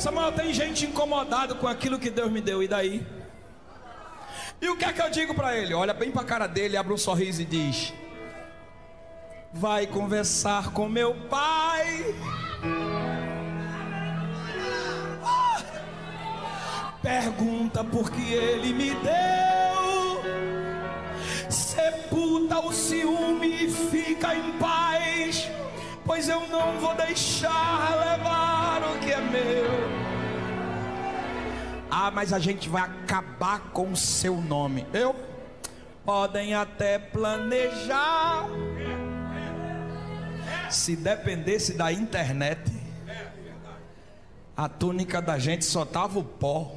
Samuel, 0.00 0.32
tem 0.32 0.54
gente 0.54 0.86
incomodado 0.86 1.56
com 1.56 1.68
aquilo 1.68 1.98
que 1.98 2.08
Deus 2.08 2.32
me 2.32 2.40
deu, 2.40 2.62
e 2.62 2.68
daí? 2.68 3.06
E 4.58 4.68
o 4.70 4.76
que 4.76 4.86
é 4.86 4.92
que 4.94 5.02
eu 5.02 5.10
digo 5.10 5.34
para 5.34 5.54
ele? 5.54 5.74
Olha 5.74 5.92
bem 5.92 6.10
pra 6.10 6.24
cara 6.24 6.46
dele, 6.46 6.76
abre 6.76 6.94
um 6.94 6.96
sorriso 6.96 7.42
e 7.42 7.44
diz: 7.44 7.92
Vai 9.52 9.86
conversar 9.86 10.72
com 10.72 10.88
meu 10.88 11.14
pai. 11.28 12.14
Pergunta 17.02 17.84
por 17.84 18.10
que 18.10 18.32
ele 18.32 18.72
me 18.72 18.94
deu. 18.94 20.22
Sepulta 21.50 22.58
o 22.60 22.72
ciúme 22.72 23.66
e 23.66 23.70
fica 23.70 24.34
em 24.34 24.52
paz. 24.52 25.59
Pois 26.10 26.28
eu 26.28 26.40
não 26.48 26.76
vou 26.80 26.92
deixar 26.96 27.94
levar 28.04 28.82
o 28.82 28.98
que 28.98 29.12
é 29.12 29.20
meu. 29.20 29.70
Ah, 31.88 32.10
mas 32.10 32.32
a 32.32 32.40
gente 32.40 32.68
vai 32.68 32.82
acabar 32.82 33.70
com 33.70 33.92
o 33.92 33.96
seu 33.96 34.36
nome. 34.40 34.84
Eu? 34.92 35.14
Podem 36.04 36.52
até 36.52 36.98
planejar. 36.98 38.48
Se 40.68 40.96
dependesse 40.96 41.74
da 41.74 41.92
internet, 41.92 42.72
a 44.56 44.68
túnica 44.68 45.22
da 45.22 45.38
gente 45.38 45.64
só 45.64 45.84
tava 45.84 46.18
o 46.18 46.24
pó. 46.24 46.76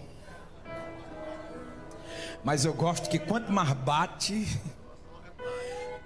Mas 2.44 2.66
eu 2.66 2.74
gosto 2.76 3.10
que 3.10 3.18
quanto 3.18 3.52
mais 3.52 3.72
bate, 3.72 4.60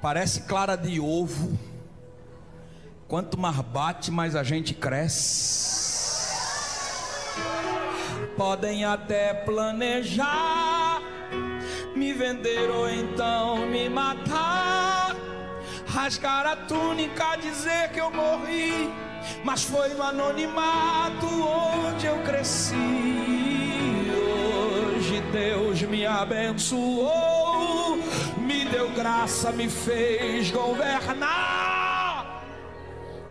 parece 0.02 0.44
clara 0.44 0.78
de 0.78 1.02
ovo. 1.02 1.67
Quanto 3.08 3.40
mais 3.40 3.56
bate, 3.56 4.12
mais 4.12 4.36
a 4.36 4.44
gente 4.44 4.74
cresce. 4.74 6.36
Podem 8.36 8.84
até 8.84 9.34
planejar 9.34 11.02
me 11.96 12.12
vender 12.12 12.70
ou 12.70 12.90
então 12.90 13.66
me 13.66 13.88
matar. 13.88 15.16
rasgar 15.88 16.46
a 16.46 16.56
túnica, 16.56 17.38
dizer 17.38 17.92
que 17.94 18.00
eu 18.02 18.12
morri. 18.12 18.94
Mas 19.44 19.64
foi 19.64 19.94
no 19.94 20.04
anonimato 20.04 21.26
onde 21.26 22.06
eu 22.06 22.22
cresci. 22.24 22.76
Hoje 24.96 25.22
Deus 25.32 25.82
me 25.84 26.06
abençoou, 26.06 27.98
me 28.38 28.66
deu 28.66 28.90
graça, 28.92 29.52
me 29.54 29.70
fez 29.70 30.52
governar. 30.52 31.87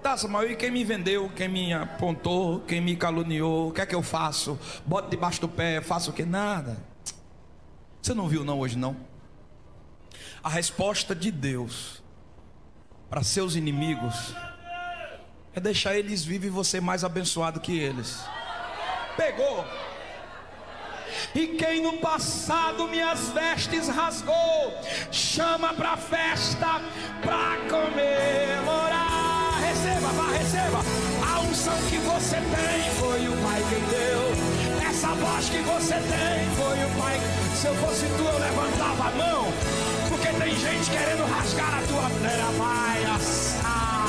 Tá, 0.06 0.16
Samuel, 0.16 0.52
e 0.52 0.54
quem 0.54 0.70
me 0.70 0.84
vendeu, 0.84 1.28
quem 1.34 1.48
me 1.48 1.72
apontou, 1.72 2.60
quem 2.60 2.80
me 2.80 2.94
caluniou, 2.94 3.70
o 3.70 3.72
que 3.72 3.80
é 3.80 3.86
que 3.86 3.92
eu 3.92 4.04
faço? 4.04 4.56
Boto 4.86 5.10
debaixo 5.10 5.40
do 5.40 5.48
pé, 5.48 5.80
faço 5.80 6.12
o 6.12 6.12
que? 6.12 6.24
Nada. 6.24 6.78
Você 8.00 8.14
não 8.14 8.28
viu 8.28 8.44
não 8.44 8.60
hoje 8.60 8.78
não? 8.78 8.96
A 10.44 10.48
resposta 10.48 11.12
de 11.12 11.32
Deus 11.32 12.04
para 13.10 13.24
seus 13.24 13.56
inimigos 13.56 14.32
é 15.52 15.58
deixar 15.58 15.96
eles 15.96 16.24
vivos 16.24 16.46
e 16.46 16.50
você 16.50 16.80
mais 16.80 17.02
abençoado 17.02 17.58
que 17.58 17.76
eles. 17.76 18.22
Pegou. 19.16 19.64
E 21.34 21.48
quem 21.48 21.82
no 21.82 21.94
passado 21.94 22.86
minhas 22.86 23.30
vestes 23.30 23.88
rasgou, 23.88 24.72
chama 25.10 25.74
pra 25.74 25.96
festa, 25.96 26.80
pra 27.20 27.56
comemorar. 27.68 28.95
Receba. 30.56 30.80
A 31.34 31.40
unção 31.40 31.76
que 31.90 31.98
você 31.98 32.36
tem 32.36 32.90
foi 32.98 33.28
o 33.28 33.36
Pai 33.42 33.62
quem 33.68 33.80
deu. 33.90 34.88
Essa 34.88 35.08
voz 35.08 35.48
que 35.50 35.58
você 35.58 35.94
tem 35.94 36.50
foi 36.56 36.84
o 36.84 36.88
Pai. 36.98 37.20
Se 37.54 37.66
eu 37.66 37.74
fosse 37.74 38.06
tu, 38.16 38.24
eu 38.24 38.38
levantava 38.38 39.08
a 39.08 39.10
mão. 39.12 39.52
Porque 40.08 40.28
tem 40.28 40.54
gente 40.54 40.90
querendo 40.90 41.24
rasgar 41.30 41.78
a 41.78 41.82
tua 41.82 42.08
terra, 42.22 42.50
vai 42.56 43.04
assar. 43.14 44.06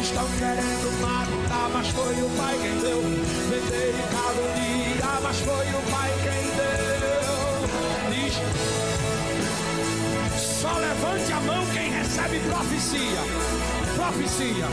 Estão 0.00 0.28
querendo 0.38 1.00
matar, 1.02 1.68
mas 1.72 1.88
foi 1.88 2.14
o 2.14 2.30
Pai 2.36 2.56
quem 2.62 2.78
deu. 2.78 3.02
Vender 3.50 3.94
e 3.98 4.02
caluniar, 4.14 5.20
mas 5.20 5.38
foi 5.40 5.66
o 5.66 5.82
Pai 5.90 6.10
quem 6.22 6.42
deu. 6.56 6.84
Só 10.38 10.78
levante 10.78 11.32
recebe 12.14 12.38
profecia. 12.48 13.20
Profecia. 13.96 14.66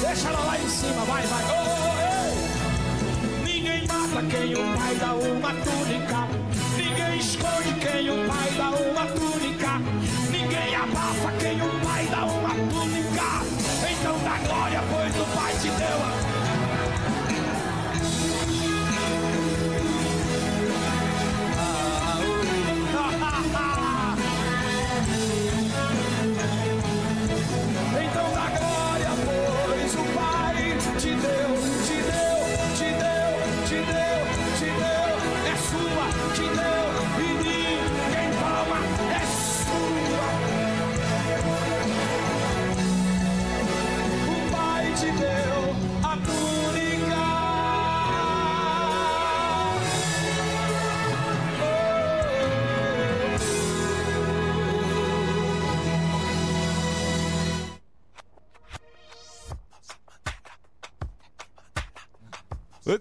Deixa 0.00 0.28
ela 0.28 0.40
lá 0.40 0.58
em 0.58 0.68
cima, 0.68 1.04
vai, 1.04 1.22
vai. 1.26 1.44
Oh, 1.44 1.54
oh, 1.86 1.98
ei. 2.18 3.52
Ninguém 3.52 3.86
mata 3.86 4.22
quem 4.28 4.54
o 4.54 4.76
pai 4.76 4.94
dá 4.96 5.14
uma 5.14 5.52
túnica. 5.54 6.28
Ninguém 6.76 7.18
esconde 7.18 7.74
quem 7.80 8.10
o 8.10 8.26
pai 8.26 8.50
dá 8.56 8.70
uma 8.70 9.06
túnica. 9.06 9.78
Ninguém 10.30 10.74
abafa 10.74 11.32
quem 11.38 11.62
o 11.62 11.86
pai 11.86 12.06
dá 12.10 12.24
uma 12.24 12.54
túnica. 12.54 13.30
Então 13.88 14.18
dá 14.24 14.38
glória, 14.48 14.82
pois 14.90 15.14
o 15.14 15.24
pai 15.36 15.52
te 15.60 15.68
deu 15.68 15.98
a 16.02 16.39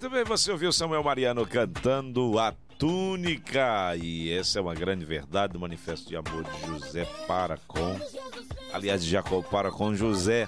Muito 0.02 0.16
bem, 0.16 0.24
você 0.24 0.50
ouviu 0.50 0.72
Samuel 0.72 1.04
Mariano 1.04 1.46
cantando 1.46 2.40
A 2.40 2.54
Túnica. 2.78 3.98
E 3.98 4.32
essa 4.32 4.58
é 4.58 4.62
uma 4.62 4.74
grande 4.74 5.04
verdade 5.04 5.52
do 5.52 5.60
manifesto 5.60 6.08
de 6.08 6.16
amor 6.16 6.46
de 6.46 6.68
José 6.68 7.04
para 7.28 7.58
com. 7.68 8.00
Aliás, 8.72 9.04
de 9.04 9.10
Jacó 9.10 9.42
para 9.42 9.70
com 9.70 9.94
José. 9.94 10.48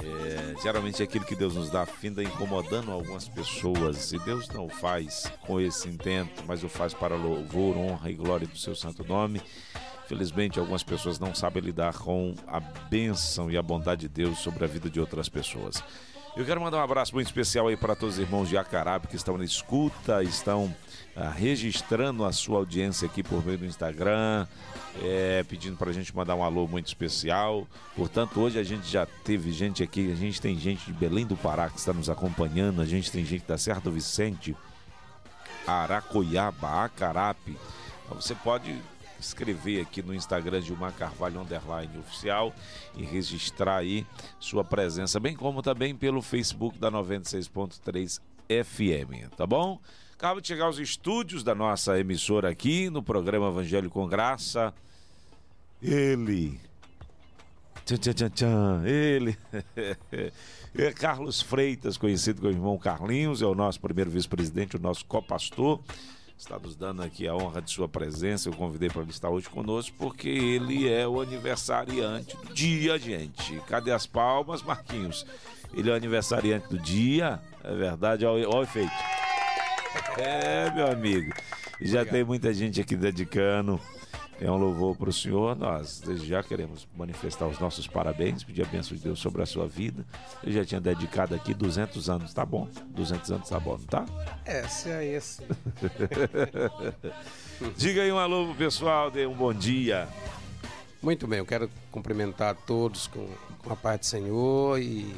É, 0.00 0.62
geralmente 0.62 1.02
é 1.02 1.04
aquilo 1.04 1.26
que 1.26 1.36
Deus 1.36 1.56
nos 1.56 1.68
dá 1.68 1.84
finda 1.84 2.22
incomodando 2.22 2.90
algumas 2.90 3.28
pessoas. 3.28 4.12
E 4.12 4.18
Deus 4.20 4.48
não 4.48 4.64
o 4.64 4.70
faz 4.70 5.30
com 5.42 5.60
esse 5.60 5.86
intento, 5.86 6.42
mas 6.46 6.64
o 6.64 6.70
faz 6.70 6.94
para 6.94 7.16
louvor, 7.16 7.76
honra 7.76 8.10
e 8.10 8.14
glória 8.14 8.46
do 8.46 8.56
seu 8.56 8.74
santo 8.74 9.04
nome. 9.04 9.42
Felizmente, 10.06 10.58
algumas 10.58 10.82
pessoas 10.82 11.18
não 11.18 11.34
sabem 11.34 11.62
lidar 11.62 11.98
com 11.98 12.34
a 12.46 12.60
bênção 12.60 13.50
e 13.50 13.58
a 13.58 13.62
bondade 13.62 14.00
de 14.00 14.08
Deus 14.08 14.38
sobre 14.38 14.64
a 14.64 14.66
vida 14.66 14.88
de 14.88 14.98
outras 14.98 15.28
pessoas. 15.28 15.84
Eu 16.38 16.44
quero 16.44 16.60
mandar 16.60 16.76
um 16.76 16.82
abraço 16.82 17.12
muito 17.12 17.26
especial 17.26 17.66
aí 17.66 17.76
para 17.76 17.96
todos 17.96 18.14
os 18.14 18.20
irmãos 18.20 18.48
de 18.48 18.56
Acarabe 18.56 19.08
que 19.08 19.16
estão 19.16 19.36
na 19.36 19.42
escuta, 19.42 20.22
estão 20.22 20.72
ah, 21.16 21.30
registrando 21.30 22.24
a 22.24 22.30
sua 22.30 22.58
audiência 22.58 23.06
aqui 23.06 23.24
por 23.24 23.44
meio 23.44 23.58
do 23.58 23.66
Instagram, 23.66 24.46
é, 25.02 25.44
pedindo 25.48 25.76
para 25.76 25.90
a 25.90 25.92
gente 25.92 26.14
mandar 26.14 26.36
um 26.36 26.44
alô 26.44 26.68
muito 26.68 26.86
especial. 26.86 27.66
Portanto, 27.96 28.40
hoje 28.40 28.56
a 28.56 28.62
gente 28.62 28.88
já 28.88 29.04
teve 29.24 29.50
gente 29.50 29.82
aqui, 29.82 30.12
a 30.12 30.14
gente 30.14 30.40
tem 30.40 30.56
gente 30.56 30.86
de 30.86 30.92
Belém 30.92 31.26
do 31.26 31.36
Pará 31.36 31.68
que 31.68 31.80
está 31.80 31.92
nos 31.92 32.08
acompanhando, 32.08 32.80
a 32.80 32.86
gente 32.86 33.10
tem 33.10 33.24
gente 33.24 33.44
da 33.44 33.58
Serra 33.58 33.80
do 33.80 33.90
Vicente, 33.90 34.54
Aracoiaba, 35.66 36.84
Acarape. 36.84 37.58
Você 38.10 38.36
pode 38.36 38.80
escrever 39.18 39.80
aqui 39.80 40.02
no 40.02 40.14
Instagram 40.14 40.60
uma 40.70 40.92
Carvalho 40.92 41.40
Underline 41.40 41.98
Oficial 41.98 42.54
e 42.96 43.04
registrar 43.04 43.78
aí 43.78 44.06
sua 44.38 44.64
presença, 44.64 45.18
bem 45.18 45.34
como 45.34 45.62
também 45.62 45.94
pelo 45.94 46.22
Facebook 46.22 46.78
da 46.78 46.90
96.3 46.90 48.20
FM, 48.48 49.28
tá 49.36 49.46
bom? 49.46 49.80
Acaba 50.14 50.40
de 50.40 50.48
chegar 50.48 50.64
aos 50.64 50.78
estúdios 50.78 51.44
da 51.44 51.54
nossa 51.54 51.98
emissora 51.98 52.48
aqui 52.48 52.90
no 52.90 53.02
programa 53.02 53.48
Evangelho 53.48 53.88
com 53.88 54.06
Graça. 54.08 54.74
Ele. 55.80 56.60
Tchan, 57.84 57.96
tchan, 57.96 58.12
tchan, 58.12 58.30
tchan. 58.30 58.82
Ele. 58.84 59.38
é 60.76 60.92
Carlos 60.92 61.40
Freitas, 61.40 61.96
conhecido 61.96 62.40
como 62.40 62.52
irmão 62.52 62.76
Carlinhos, 62.76 63.42
é 63.42 63.46
o 63.46 63.54
nosso 63.54 63.80
primeiro 63.80 64.10
vice-presidente, 64.10 64.76
o 64.76 64.80
nosso 64.80 65.04
copastor 65.04 65.80
está 66.38 66.58
nos 66.58 66.76
dando 66.76 67.02
aqui 67.02 67.26
a 67.26 67.34
honra 67.34 67.60
de 67.60 67.70
sua 67.70 67.88
presença. 67.88 68.48
Eu 68.48 68.52
convidei 68.52 68.88
para 68.88 69.02
ele 69.02 69.10
estar 69.10 69.28
hoje 69.28 69.48
conosco 69.48 69.94
porque 69.98 70.28
ele 70.28 70.88
é 70.88 71.06
o 71.06 71.20
aniversariante 71.20 72.36
do 72.36 72.54
dia, 72.54 72.98
gente. 72.98 73.60
Cadê 73.66 73.92
as 73.92 74.06
palmas, 74.06 74.62
Marquinhos? 74.62 75.26
Ele 75.74 75.90
é 75.90 75.92
o 75.92 75.96
aniversariante 75.96 76.68
do 76.68 76.78
dia, 76.78 77.40
é 77.62 77.74
verdade, 77.74 78.24
olha 78.24 78.48
o 78.48 78.62
efeito. 78.62 78.90
É, 80.16 80.70
meu 80.70 80.86
amigo. 80.90 81.32
E 81.80 81.86
já 81.86 82.04
tem 82.04 82.24
muita 82.24 82.54
gente 82.54 82.80
aqui 82.80 82.96
dedicando. 82.96 83.80
É 84.40 84.48
um 84.50 84.56
louvor 84.56 84.96
para 84.96 85.10
o 85.10 85.12
senhor. 85.12 85.56
Nós 85.56 86.00
desde 86.00 86.26
já 86.26 86.42
queremos 86.42 86.86
manifestar 86.96 87.46
os 87.46 87.58
nossos 87.58 87.88
parabéns, 87.88 88.44
pedir 88.44 88.62
a 88.62 88.66
bênção 88.66 88.96
de 88.96 89.02
Deus 89.02 89.18
sobre 89.18 89.42
a 89.42 89.46
sua 89.46 89.66
vida. 89.66 90.06
Ele 90.42 90.52
já 90.52 90.64
tinha 90.64 90.80
dedicado 90.80 91.34
aqui 91.34 91.52
200 91.52 92.08
anos, 92.08 92.32
tá 92.32 92.46
bom? 92.46 92.68
200 92.90 93.32
anos 93.32 93.48
tá 93.48 93.58
bom, 93.58 93.76
não 93.76 93.86
tá? 93.86 94.06
É, 94.48 94.66
se 94.66 94.88
é 94.88 95.04
esse. 95.04 95.42
Diga 97.76 98.00
aí 98.00 98.10
um 98.10 98.18
alô 98.18 98.46
pro 98.46 98.54
pessoal, 98.54 99.10
dê 99.10 99.26
um 99.26 99.34
bom 99.34 99.52
dia. 99.52 100.08
Muito 101.02 101.26
bem, 101.26 101.38
eu 101.38 101.44
quero 101.44 101.70
cumprimentar 101.92 102.54
todos 102.54 103.08
com, 103.08 103.28
com 103.58 103.70
a 103.70 103.76
paz 103.76 104.00
do 104.00 104.06
Senhor 104.06 104.80
e 104.80 105.14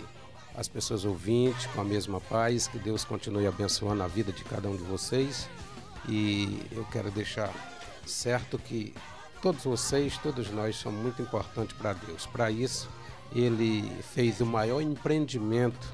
as 0.57 0.67
pessoas 0.67 1.05
ouvintes 1.05 1.67
com 1.67 1.81
a 1.81 1.85
mesma 1.85 2.21
paz. 2.21 2.67
Que 2.67 2.77
Deus 2.81 3.05
continue 3.05 3.47
abençoando 3.47 4.03
a 4.03 4.09
vida 4.09 4.33
de 4.33 4.43
cada 4.43 4.69
um 4.69 4.77
de 4.77 4.83
vocês. 4.83 5.49
E 6.09 6.67
eu 6.73 6.85
quero 6.87 7.09
deixar 7.13 7.55
certo 8.05 8.59
que 8.59 8.93
todos 9.41 9.63
vocês, 9.63 10.19
todos 10.19 10.51
nós 10.51 10.75
somos 10.75 11.01
muito 11.01 11.23
importantes 11.23 11.77
para 11.77 11.93
Deus. 11.93 12.27
Para 12.27 12.51
isso, 12.51 12.91
ele 13.33 13.89
fez 14.13 14.41
o 14.41 14.47
maior 14.47 14.81
empreendimento 14.81 15.87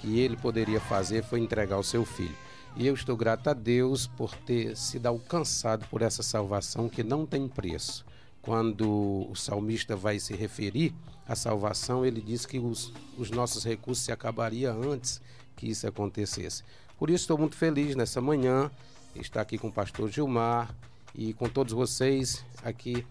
que 0.00 0.18
ele 0.18 0.36
poderia 0.36 0.80
fazer 0.80 1.22
foi 1.22 1.38
entregar 1.38 1.78
o 1.78 1.84
seu 1.84 2.04
filho. 2.04 2.45
E 2.78 2.86
eu 2.86 2.92
estou 2.92 3.16
grato 3.16 3.48
a 3.48 3.54
Deus 3.54 4.06
por 4.06 4.34
ter 4.34 4.76
sido 4.76 5.06
alcançado 5.06 5.86
por 5.88 6.02
essa 6.02 6.22
salvação 6.22 6.90
que 6.90 7.02
não 7.02 7.24
tem 7.24 7.48
preço. 7.48 8.04
Quando 8.42 9.26
o 9.30 9.34
salmista 9.34 9.96
vai 9.96 10.18
se 10.18 10.36
referir 10.36 10.94
à 11.26 11.34
salvação, 11.34 12.04
ele 12.04 12.20
diz 12.20 12.44
que 12.44 12.58
os, 12.58 12.92
os 13.16 13.30
nossos 13.30 13.64
recursos 13.64 14.04
se 14.04 14.12
acabariam 14.12 14.82
antes 14.92 15.22
que 15.56 15.66
isso 15.66 15.86
acontecesse. 15.86 16.62
Por 16.98 17.08
isso 17.08 17.22
estou 17.22 17.38
muito 17.38 17.56
feliz 17.56 17.96
nessa 17.96 18.20
manhã, 18.20 18.70
estar 19.14 19.40
aqui 19.40 19.56
com 19.56 19.68
o 19.68 19.72
pastor 19.72 20.10
Gilmar 20.10 20.74
e 21.14 21.32
com 21.32 21.48
todos 21.48 21.72
vocês 21.72 22.44
aqui 22.62 23.06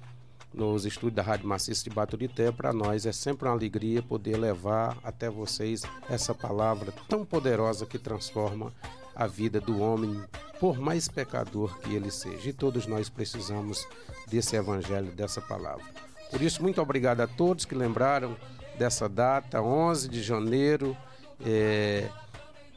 nos 0.53 0.85
estúdios 0.85 1.15
da 1.15 1.23
Rádio 1.23 1.47
Maciça 1.47 1.83
de 1.83 1.89
Baturité. 1.89 2.51
Para 2.51 2.71
nós 2.71 3.07
é 3.07 3.11
sempre 3.11 3.47
uma 3.47 3.55
alegria 3.55 4.03
poder 4.03 4.37
levar 4.37 4.95
até 5.03 5.27
vocês 5.27 5.81
essa 6.07 6.35
palavra 6.35 6.93
tão 7.09 7.25
poderosa 7.25 7.83
que 7.87 7.97
transforma 7.97 8.71
a 9.15 9.27
vida 9.27 9.61
do 9.61 9.79
homem, 9.79 10.21
por 10.59 10.77
mais 10.77 11.07
pecador 11.07 11.79
que 11.79 11.93
ele 11.93 12.11
seja. 12.11 12.49
E 12.49 12.53
todos 12.53 12.85
nós 12.85 13.09
precisamos 13.09 13.87
desse 14.27 14.55
evangelho, 14.55 15.11
dessa 15.11 15.41
palavra. 15.41 15.85
Por 16.31 16.41
isso, 16.41 16.61
muito 16.61 16.81
obrigado 16.81 17.21
a 17.21 17.27
todos 17.27 17.65
que 17.65 17.75
lembraram 17.75 18.35
dessa 18.77 19.07
data, 19.07 19.61
11 19.61 20.09
de 20.09 20.21
janeiro. 20.21 20.97
É, 21.45 22.09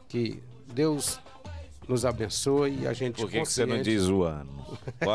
que 0.09 0.43
Deus 0.73 1.21
nos 1.89 2.05
abençoe 2.05 2.81
e 2.83 2.87
a 2.87 2.93
gente 2.93 3.17
Por 3.17 3.31
que, 3.31 3.41
que 3.41 3.49
você 3.49 3.65
não 3.65 3.81
diz 3.81 4.09
o 4.09 4.23
ano? 4.23 4.69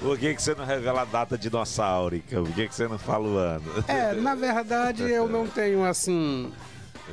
Por 0.00 0.18
que, 0.18 0.34
que 0.34 0.42
você 0.42 0.52
não 0.54 0.64
revela 0.64 1.02
a 1.02 1.04
data 1.04 1.38
dinossáurica? 1.38 2.42
Por 2.42 2.52
que, 2.52 2.66
que 2.66 2.74
você 2.74 2.88
não 2.88 2.98
fala 2.98 3.28
o 3.28 3.36
ano? 3.36 3.84
É, 3.86 4.12
na 4.14 4.34
verdade 4.34 5.04
eu 5.04 5.28
não 5.28 5.46
tenho 5.46 5.84
assim. 5.84 6.52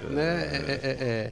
Né, 0.09 0.43
é, 0.67 0.79
é, 0.83 1.31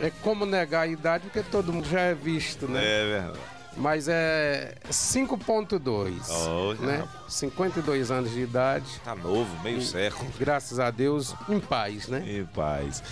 é, 0.00 0.10
como 0.22 0.44
negar 0.46 0.82
a 0.82 0.86
idade, 0.86 1.24
porque 1.24 1.42
todo 1.42 1.72
mundo 1.72 1.88
já 1.88 2.00
é 2.00 2.14
visto, 2.14 2.66
né? 2.68 2.80
É 2.84 3.04
verdade. 3.06 3.38
Mas 3.74 4.06
é 4.06 4.74
5.2, 4.90 6.12
Oh, 6.30 6.74
né? 6.84 7.08
52 7.28 8.10
anos 8.10 8.30
de 8.30 8.40
idade. 8.40 8.84
Tá 9.02 9.14
novo, 9.14 9.48
meio 9.62 9.78
E, 9.78 9.82
século. 9.84 10.30
Graças 10.38 10.78
a 10.78 10.90
Deus, 10.90 11.34
em 11.48 11.58
paz, 11.58 12.06
né? 12.08 12.22
Em 12.26 12.44
paz. 12.44 13.02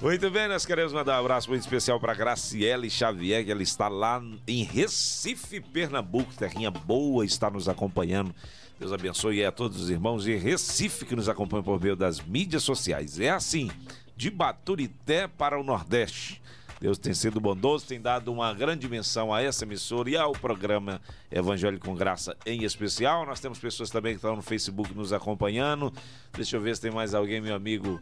Muito 0.00 0.30
bem, 0.30 0.46
nós 0.46 0.66
queremos 0.66 0.92
mandar 0.92 1.16
um 1.16 1.20
abraço 1.24 1.48
muito 1.48 1.62
especial 1.62 1.98
para 1.98 2.14
Graciele 2.14 2.88
Xavier, 2.90 3.44
que 3.44 3.50
ela 3.50 3.62
está 3.62 3.88
lá 3.88 4.22
em 4.46 4.62
Recife, 4.62 5.60
Pernambuco, 5.60 6.32
terrinha 6.34 6.70
boa, 6.70 7.24
está 7.24 7.50
nos 7.50 7.68
acompanhando. 7.68 8.32
Deus 8.78 8.92
abençoe 8.92 9.42
a 9.42 9.50
todos 9.50 9.80
os 9.80 9.88
irmãos 9.88 10.24
de 10.24 10.36
Recife 10.36 11.06
que 11.06 11.16
nos 11.16 11.30
acompanham 11.30 11.64
por 11.64 11.80
meio 11.80 11.96
das 11.96 12.20
mídias 12.20 12.62
sociais. 12.62 13.18
É 13.18 13.30
assim, 13.30 13.70
de 14.16 14.30
Baturité 14.30 15.28
para 15.28 15.60
o 15.60 15.62
Nordeste. 15.62 16.40
Deus 16.80 16.98
tem 16.98 17.14
sido 17.14 17.40
bondoso, 17.40 17.86
tem 17.86 18.00
dado 18.00 18.30
uma 18.30 18.52
grande 18.52 18.88
menção 18.88 19.32
a 19.32 19.42
essa 19.42 19.64
emissora 19.64 20.10
e 20.10 20.16
ao 20.16 20.32
programa 20.32 21.00
Evangelho 21.30 21.78
com 21.78 21.94
Graça 21.94 22.36
em 22.44 22.64
especial. 22.64 23.24
Nós 23.24 23.40
temos 23.40 23.58
pessoas 23.58 23.90
também 23.90 24.12
que 24.12 24.18
estão 24.18 24.36
no 24.36 24.42
Facebook 24.42 24.92
nos 24.94 25.12
acompanhando. 25.12 25.92
Deixa 26.34 26.56
eu 26.56 26.60
ver 26.60 26.76
se 26.76 26.82
tem 26.82 26.90
mais 26.90 27.14
alguém, 27.14 27.40
meu 27.40 27.54
amigo 27.54 28.00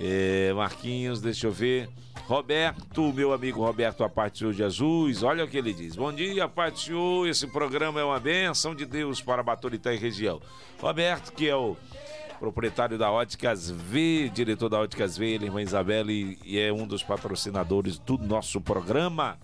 é, 0.00 0.52
Marquinhos, 0.54 1.20
deixa 1.20 1.46
eu 1.46 1.52
ver. 1.52 1.88
Roberto, 2.26 3.12
meu 3.12 3.32
amigo 3.32 3.62
Roberto, 3.62 4.04
a 4.04 4.08
parte 4.08 4.38
Senhor 4.38 4.52
Jesus, 4.52 5.22
olha 5.22 5.44
o 5.44 5.48
que 5.48 5.56
ele 5.56 5.72
diz. 5.72 5.96
Bom 5.96 6.12
dia, 6.12 6.50
Senhor, 6.74 7.26
esse 7.26 7.46
programa 7.46 8.00
é 8.00 8.04
uma 8.04 8.20
bênção 8.20 8.74
de 8.74 8.84
Deus 8.84 9.20
para 9.20 9.42
Baturité 9.42 9.94
e 9.94 9.98
região. 9.98 10.40
Roberto, 10.80 11.32
que 11.32 11.48
é 11.48 11.56
o 11.56 11.76
proprietário 12.38 12.96
da 12.96 13.10
Óticas 13.10 13.70
V, 13.70 14.30
diretor 14.32 14.68
da 14.68 14.78
Óticas 14.78 15.16
V, 15.16 15.26
ele, 15.26 15.46
irmã 15.46 15.60
Isabelle, 15.60 16.38
e 16.44 16.58
é 16.58 16.72
um 16.72 16.86
dos 16.86 17.02
patrocinadores 17.02 17.98
do 17.98 18.16
nosso 18.18 18.60
programa. 18.60 19.38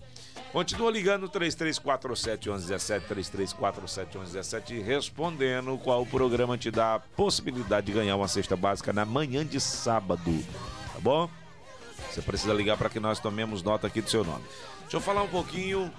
Continua 0.51 0.89
ligando 0.89 1.27
3347 1.27 2.47
1117, 2.47 3.07
3347 3.07 4.17
1117 4.17 4.79
respondendo 4.79 5.77
qual 5.77 6.05
programa 6.05 6.57
te 6.57 6.71
dá 6.71 6.95
a 6.95 6.99
possibilidade 6.99 7.87
de 7.87 7.93
ganhar 7.93 8.15
uma 8.15 8.27
cesta 8.27 8.55
básica 8.55 8.93
na 8.93 9.03
manhã 9.03 9.45
de 9.45 9.59
sábado, 9.59 10.31
tá 10.93 10.99
bom? 11.01 11.29
Você 12.09 12.21
precisa 12.21 12.53
ligar 12.53 12.77
para 12.77 12.89
que 12.89 13.01
nós 13.01 13.19
tomemos 13.19 13.61
nota 13.61 13.87
aqui 13.87 13.99
do 13.99 14.09
seu 14.09 14.23
nome. 14.23 14.45
Deixa 14.83 14.95
eu 14.95 15.01
falar 15.01 15.23
um 15.23 15.27
pouquinho 15.27 15.91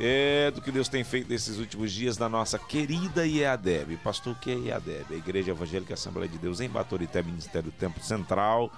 é, 0.00 0.52
do 0.52 0.62
que 0.62 0.70
Deus 0.70 0.88
tem 0.88 1.02
feito 1.02 1.28
nesses 1.28 1.58
últimos 1.58 1.90
dias 1.90 2.16
na 2.18 2.28
nossa 2.28 2.56
querida 2.56 3.26
IEADEB. 3.26 3.96
Pastor, 3.96 4.32
o 4.32 4.36
que 4.36 4.52
é 4.52 4.54
IEADEB? 4.54 5.14
A 5.14 5.16
Igreja 5.16 5.50
Evangélica 5.50 5.94
Assembleia 5.94 6.28
de 6.28 6.38
Deus 6.38 6.60
em 6.60 6.68
Baturité, 6.68 7.20
Ministério 7.20 7.72
do 7.72 7.76
Tempo 7.76 8.00
Central. 8.00 8.70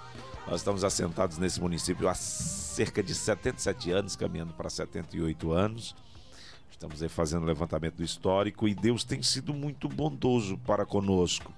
Nós 0.47 0.61
estamos 0.61 0.83
assentados 0.83 1.37
nesse 1.37 1.61
município 1.61 2.09
há 2.09 2.15
cerca 2.15 3.03
de 3.03 3.13
77 3.13 3.91
anos, 3.91 4.15
caminhando 4.15 4.51
para 4.53 4.67
78 4.67 5.51
anos. 5.51 5.95
Estamos 6.71 7.03
aí 7.03 7.09
fazendo 7.09 7.43
o 7.43 7.45
levantamento 7.45 7.97
do 7.97 8.03
histórico 8.03 8.67
e 8.67 8.73
Deus 8.73 9.03
tem 9.03 9.21
sido 9.21 9.53
muito 9.53 9.87
bondoso 9.87 10.57
para 10.65 10.87
conosco. 10.87 11.53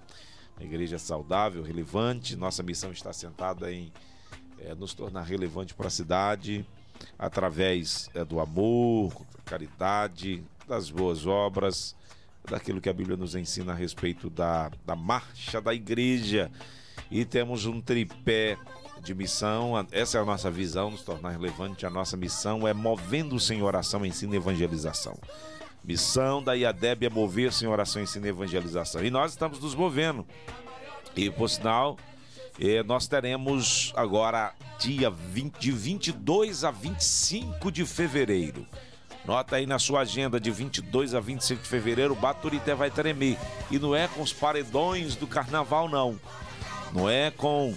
A 0.58 0.64
igreja 0.66 0.98
é 0.98 1.00
saudável, 1.00 1.64
relevante, 1.64 2.36
nossa 2.36 2.62
missão 2.62 2.92
está 2.92 3.12
assentada 3.12 3.72
em 3.72 3.94
é, 4.60 4.76
nos 4.76 4.94
tornar 4.94 5.24
relevante 5.24 5.74
para 5.74 5.88
a 5.88 5.90
cidade 5.90 6.66
através 7.18 8.10
é, 8.14 8.24
do 8.24 8.40
amor, 8.40 9.14
da 9.14 9.44
caridade, 9.46 10.44
das 10.68 10.90
boas 10.90 11.26
obras, 11.26 11.96
daquilo 12.50 12.82
que 12.82 12.90
a 12.90 12.94
Bíblia 12.94 13.18
nos 13.18 13.36
ensina 13.36 13.72
a 13.72 13.76
respeito 13.76 14.30
da, 14.30 14.72
da 14.86 14.96
marcha 14.96 15.62
da 15.62 15.74
igreja. 15.74 16.52
E 17.10 17.26
temos 17.26 17.66
um 17.66 17.82
tripé 17.82 18.58
de 19.02 19.14
missão, 19.14 19.74
essa 19.92 20.18
é 20.18 20.22
a 20.22 20.26
nossa 20.26 20.50
visão, 20.50 20.92
nos 20.92 21.02
tornar 21.02 21.32
relevante. 21.32 21.86
A 21.86 21.90
nossa 21.90 22.16
missão 22.16 22.68
é 22.68 22.74
movendo-se 22.74 23.54
em 23.54 23.62
oração, 23.62 24.06
ensino 24.06 24.34
e 24.34 24.38
evangelização. 24.38 25.18
Missão 25.84 26.42
da 26.42 26.54
IADEB 26.54 27.08
é 27.08 27.10
mover-se 27.10 27.66
em 27.66 27.68
oração, 27.68 28.02
ensino 28.02 28.26
e 28.26 28.30
evangelização. 28.30 29.04
E 29.04 29.12
nós 29.12 29.32
estamos 29.32 29.60
nos 29.60 29.76
movendo. 29.76 30.26
E, 31.16 31.30
por 31.30 31.50
sinal, 31.50 31.98
eh, 32.60 32.84
nós 32.84 33.08
teremos 33.08 33.92
agora 33.96 34.54
dia 34.80 35.10
20, 35.10 35.60
de 35.60 35.72
22 35.72 36.64
a 36.64 36.72
25 36.72 37.72
de 37.72 37.86
fevereiro. 37.86 38.66
Nota 39.26 39.56
aí 39.56 39.66
na 39.66 39.80
sua 39.80 40.02
agenda 40.02 40.40
de 40.40 40.52
22 40.52 41.16
a 41.16 41.20
25 41.20 41.64
de 41.64 41.70
fevereiro, 41.70 42.14
Baturité 42.14 42.76
vai 42.76 42.92
tremer. 42.92 43.38
E 43.72 43.80
não 43.80 43.96
é 43.96 44.08
com 44.08 44.22
os 44.22 44.34
paredões 44.34 45.16
do 45.16 45.26
carnaval, 45.26 45.88
não. 45.88 46.20
Não 46.92 47.10
é 47.10 47.32
com, 47.32 47.74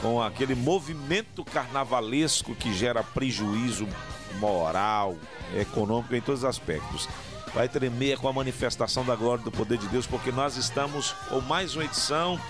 com 0.00 0.22
aquele 0.22 0.54
movimento 0.54 1.44
carnavalesco 1.44 2.54
que 2.54 2.72
gera 2.72 3.02
prejuízo 3.02 3.86
moral, 4.38 5.16
econômico 5.54 6.14
em 6.14 6.22
todos 6.22 6.40
os 6.40 6.48
aspectos. 6.48 7.06
Vai 7.54 7.68
tremer 7.68 8.18
com 8.18 8.26
a 8.28 8.32
manifestação 8.32 9.04
da 9.04 9.14
glória 9.14 9.42
e 9.42 9.44
do 9.44 9.52
poder 9.52 9.76
de 9.76 9.86
Deus, 9.88 10.06
porque 10.06 10.32
nós 10.32 10.56
estamos 10.56 11.12
com 11.28 11.42
mais 11.42 11.76
uma 11.76 11.84
edição 11.84 12.40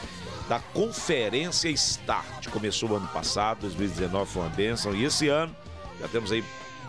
da 0.52 0.60
Conferência 0.60 1.70
Start. 1.70 2.48
Começou 2.50 2.94
ano 2.94 3.08
passado, 3.08 3.60
2019 3.60 4.30
foi 4.30 4.42
uma 4.42 4.50
bênção, 4.50 4.94
e 4.94 5.02
esse 5.02 5.26
ano 5.26 5.56
já 5.98 6.06
temos 6.08 6.30
aí 6.30 6.44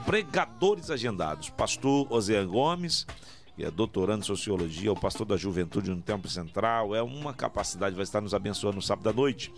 pregadores 0.06 0.92
agendados. 0.92 1.50
Pastor 1.50 2.12
Ozean 2.12 2.46
Gomes, 2.46 3.08
que 3.56 3.64
é 3.64 3.72
doutorando 3.72 4.20
em 4.20 4.28
Sociologia, 4.28 4.92
o 4.92 5.00
pastor 5.00 5.26
da 5.26 5.38
Juventude 5.38 5.92
no 5.92 6.02
Templo 6.02 6.30
Central, 6.30 6.94
é 6.94 7.02
uma 7.02 7.34
capacidade, 7.34 7.96
vai 7.96 8.04
estar 8.04 8.20
nos 8.20 8.34
abençoando 8.34 8.76
no 8.76 8.82
sábado 8.82 9.08
à 9.08 9.14
noite. 9.14 9.50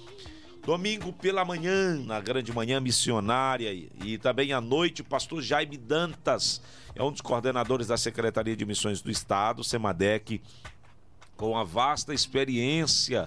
Domingo 0.63 1.11
pela 1.11 1.43
manhã, 1.43 1.95
na 2.05 2.19
grande 2.19 2.53
manhã 2.53 2.79
missionária, 2.79 3.73
e 3.73 4.19
também 4.19 4.53
à 4.53 4.61
noite, 4.61 5.01
o 5.01 5.05
pastor 5.05 5.41
Jaime 5.41 5.77
Dantas, 5.77 6.61
é 6.93 7.01
um 7.01 7.11
dos 7.11 7.21
coordenadores 7.21 7.87
da 7.87 7.97
Secretaria 7.97 8.55
de 8.55 8.67
Missões 8.67 9.01
do 9.01 9.09
Estado, 9.09 9.63
SEMADEC, 9.63 10.43
com 11.35 11.57
a 11.57 11.63
vasta 11.63 12.13
experiência 12.13 13.25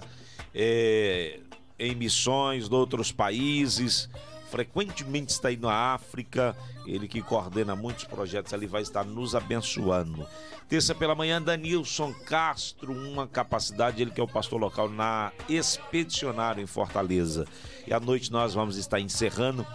é, 0.53 1.39
em 1.77 1.95
missões 1.95 2.67
de 2.67 2.75
outros 2.75 3.11
países, 3.11 4.09
frequentemente 4.49 5.31
está 5.31 5.49
aí 5.49 5.57
na 5.57 5.93
África, 5.93 6.55
ele 6.85 7.07
que 7.07 7.21
coordena 7.21 7.75
muitos 7.75 8.03
projetos 8.03 8.53
ali 8.53 8.65
vai 8.65 8.81
estar 8.81 9.05
nos 9.05 9.35
abençoando. 9.35 10.25
Terça 10.67 10.93
pela 10.93 11.15
manhã, 11.15 11.41
Danilson 11.41 12.13
Castro, 12.13 12.93
uma 12.93 13.27
capacidade, 13.27 14.01
ele 14.01 14.11
que 14.11 14.21
é 14.21 14.23
o 14.23 14.27
pastor 14.27 14.59
local 14.59 14.87
na 14.87 15.31
Expedicionário 15.47 16.61
em 16.61 16.67
Fortaleza. 16.67 17.47
E 17.87 17.93
à 17.93 17.99
noite 17.99 18.31
nós 18.31 18.53
vamos 18.53 18.77
estar 18.77 18.99
encerrando. 18.99 19.65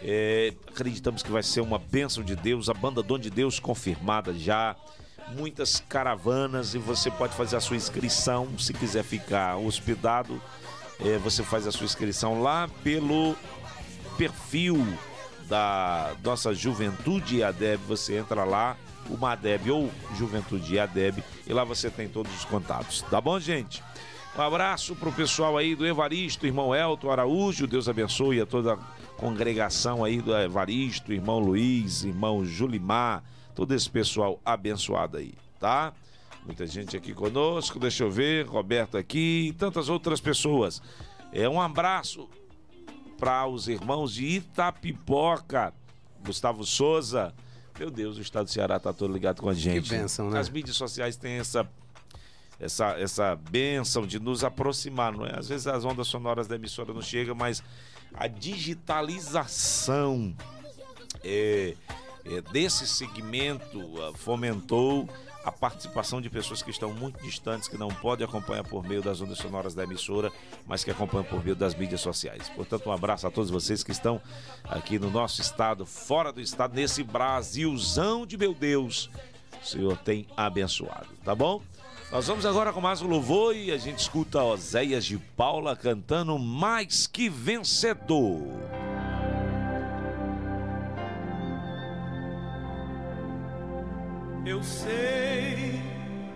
É, 0.00 0.52
acreditamos 0.68 1.22
que 1.22 1.30
vai 1.30 1.42
ser 1.42 1.60
uma 1.60 1.78
bênção 1.78 2.22
de 2.22 2.36
Deus, 2.36 2.68
a 2.68 2.74
banda 2.74 3.02
Dom 3.02 3.18
de 3.18 3.30
Deus 3.30 3.58
confirmada 3.58 4.32
já 4.32 4.76
muitas 5.28 5.82
caravanas 5.88 6.74
e 6.74 6.78
você 6.78 7.10
pode 7.10 7.34
fazer 7.34 7.56
a 7.56 7.60
sua 7.60 7.76
inscrição 7.76 8.48
se 8.58 8.72
quiser 8.72 9.02
ficar 9.02 9.56
hospedado. 9.56 10.40
É, 11.00 11.18
você 11.18 11.42
faz 11.42 11.66
a 11.66 11.72
sua 11.72 11.86
inscrição 11.86 12.42
lá 12.42 12.68
pelo 12.82 13.34
perfil 14.16 14.86
da 15.48 16.14
nossa 16.22 16.54
Juventude 16.54 17.42
ADEB. 17.42 17.82
Você 17.88 18.16
entra 18.16 18.44
lá, 18.44 18.76
uma 19.08 19.32
ADEB 19.32 19.70
ou 19.70 19.90
Juventude 20.16 20.78
ADEB, 20.78 21.22
e 21.46 21.52
lá 21.52 21.64
você 21.64 21.90
tem 21.90 22.08
todos 22.08 22.34
os 22.34 22.44
contatos. 22.44 23.02
Tá 23.02 23.20
bom, 23.20 23.38
gente? 23.38 23.82
Um 24.36 24.42
abraço 24.42 24.96
pro 24.96 25.12
pessoal 25.12 25.56
aí 25.56 25.76
do 25.76 25.86
Evaristo, 25.86 26.46
irmão 26.46 26.74
Elton 26.74 27.10
Araújo. 27.10 27.66
Deus 27.66 27.88
abençoe 27.88 28.40
a 28.40 28.46
toda 28.46 28.74
a 28.74 28.78
congregação 29.16 30.04
aí 30.04 30.20
do 30.20 30.36
Evaristo, 30.36 31.12
irmão 31.12 31.38
Luiz, 31.38 32.02
irmão 32.02 32.44
Julimar 32.44 33.22
todo 33.54 33.72
esse 33.74 33.88
pessoal 33.88 34.40
abençoado 34.44 35.16
aí, 35.16 35.34
tá? 35.60 35.92
Muita 36.44 36.66
gente 36.66 36.96
aqui 36.96 37.14
conosco, 37.14 37.78
deixa 37.78 38.04
eu 38.04 38.10
ver, 38.10 38.46
Roberto 38.46 38.98
aqui 38.98 39.48
e 39.48 39.52
tantas 39.52 39.88
outras 39.88 40.20
pessoas. 40.20 40.82
É 41.32 41.48
um 41.48 41.60
abraço 41.60 42.28
para 43.18 43.46
os 43.46 43.68
irmãos 43.68 44.14
de 44.14 44.26
Itapipoca, 44.26 45.72
Gustavo 46.24 46.64
Souza, 46.64 47.32
Meu 47.78 47.90
Deus, 47.90 48.18
o 48.18 48.20
estado 48.20 48.44
do 48.44 48.50
Ceará 48.50 48.78
tá 48.78 48.92
todo 48.92 49.12
ligado 49.12 49.40
com 49.40 49.48
a 49.48 49.54
gente. 49.54 49.90
bênção, 49.90 50.30
né? 50.30 50.38
As 50.38 50.48
mídias 50.48 50.76
sociais 50.76 51.16
têm 51.16 51.38
essa 51.38 51.68
essa 52.60 52.90
essa 53.00 53.34
benção 53.50 54.06
de 54.06 54.20
nos 54.20 54.44
aproximar, 54.44 55.12
não 55.12 55.26
é? 55.26 55.38
Às 55.38 55.48
vezes 55.48 55.66
as 55.66 55.84
ondas 55.84 56.06
sonoras 56.06 56.46
da 56.46 56.54
emissora 56.54 56.92
não 56.92 57.02
chegam, 57.02 57.34
mas 57.34 57.62
a 58.12 58.28
digitalização 58.28 60.36
é, 61.24 61.74
é, 62.24 62.40
desse 62.52 62.86
segmento 62.86 63.80
ah, 64.02 64.12
fomentou 64.16 65.08
a 65.44 65.52
participação 65.52 66.22
de 66.22 66.30
pessoas 66.30 66.62
que 66.62 66.70
estão 66.70 66.92
muito 66.92 67.22
distantes, 67.22 67.68
que 67.68 67.76
não 67.76 67.88
podem 67.88 68.26
acompanhar 68.26 68.64
por 68.64 68.82
meio 68.82 69.02
das 69.02 69.20
ondas 69.20 69.36
sonoras 69.36 69.74
da 69.74 69.84
emissora, 69.84 70.32
mas 70.66 70.82
que 70.82 70.90
acompanham 70.90 71.24
por 71.24 71.44
meio 71.44 71.54
das 71.54 71.74
mídias 71.74 72.00
sociais. 72.00 72.48
Portanto, 72.48 72.88
um 72.88 72.92
abraço 72.92 73.26
a 73.26 73.30
todos 73.30 73.50
vocês 73.50 73.84
que 73.84 73.92
estão 73.92 74.20
aqui 74.64 74.98
no 74.98 75.10
nosso 75.10 75.42
estado, 75.42 75.84
fora 75.84 76.32
do 76.32 76.40
estado, 76.40 76.74
nesse 76.74 77.02
Brasilzão 77.02 78.24
de 78.24 78.38
meu 78.38 78.54
Deus. 78.54 79.10
O 79.62 79.66
Senhor 79.66 79.98
tem 79.98 80.26
abençoado, 80.34 81.08
tá 81.22 81.34
bom? 81.34 81.60
Nós 82.10 82.26
vamos 82.26 82.46
agora 82.46 82.72
com 82.72 82.80
mais 82.80 83.02
um 83.02 83.08
louvor 83.08 83.54
e 83.54 83.70
a 83.70 83.76
gente 83.76 83.98
escuta 83.98 84.42
Oséias 84.42 85.04
de 85.04 85.18
Paula 85.18 85.76
cantando 85.76 86.38
Mais 86.38 87.06
que 87.06 87.28
Vencedor. 87.28 88.42
Eu 94.46 94.62
sei 94.62 95.80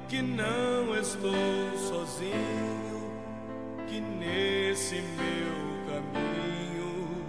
que 0.08 0.22
não 0.22 0.96
estou 0.98 1.76
sozinho, 1.76 3.12
que 3.86 4.00
nesse 4.00 4.94
meu 4.94 5.84
caminho 5.86 7.26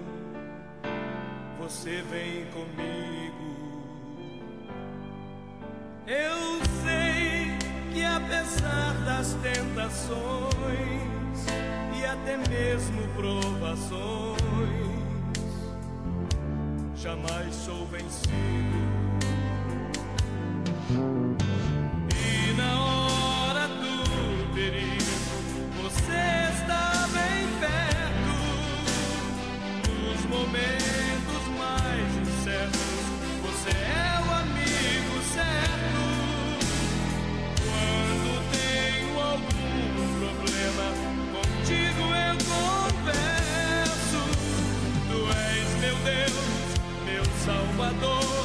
você 1.60 2.02
vem 2.10 2.46
comigo. 2.54 3.89
Eu 6.08 6.65
sei 6.86 7.58
que 7.94 8.06
apesar 8.06 8.94
das 9.04 9.34
tentações 9.34 10.20
e 12.00 12.06
até 12.06 12.38
mesmo 12.38 13.06
provações, 13.18 14.39
jamais 16.96 17.54
sou 17.54 17.86
vencido. 17.88 18.88
E 20.91 22.54
na 22.58 22.82
hora 22.82 23.67
do 23.67 24.54
perigo, 24.56 25.06
você 25.84 26.49
está 26.52 27.08
bem 27.13 27.45
perto. 27.60 28.34
Nos 30.02 30.21
momentos 30.25 31.43
mais 31.60 32.10
incertos, 32.17 33.06
você 33.43 33.69
é 33.69 34.17
o 34.17 34.32
amigo 34.34 35.21
certo. 35.32 36.02
Quando 37.62 38.32
tenho 38.49 39.13
algum 39.21 39.93
problema, 40.17 40.86
contigo 41.36 42.04
eu 42.15 42.36
converso. 42.49 44.21
Tu 45.08 45.19
és 45.38 45.69
meu 45.82 45.97
Deus, 46.04 46.34
meu 47.06 47.25
Salvador, 47.45 48.41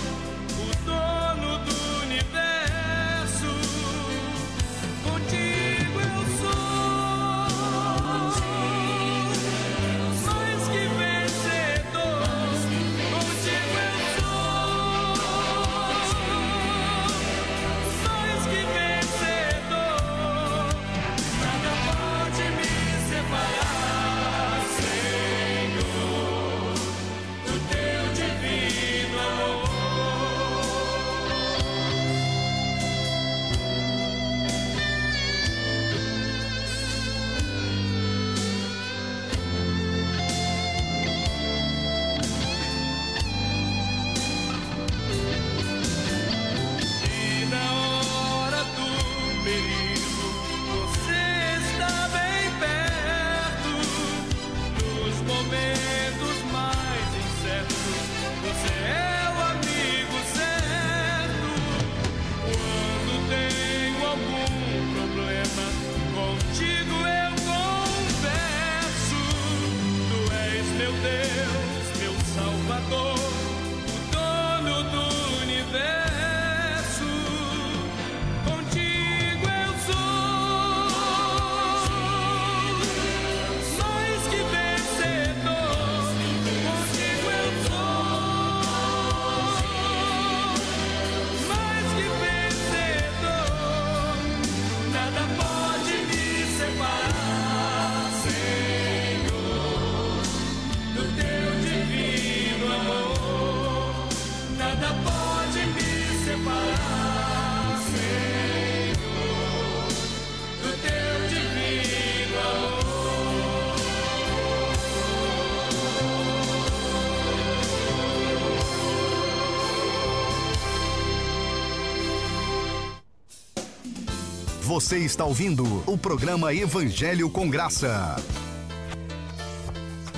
Você 124.75 124.99
está 124.99 125.25
ouvindo 125.25 125.85
o 125.87 125.97
programa 125.97 126.53
Evangelho 126.53 127.31
com 127.31 127.49
Graça. 127.49 128.17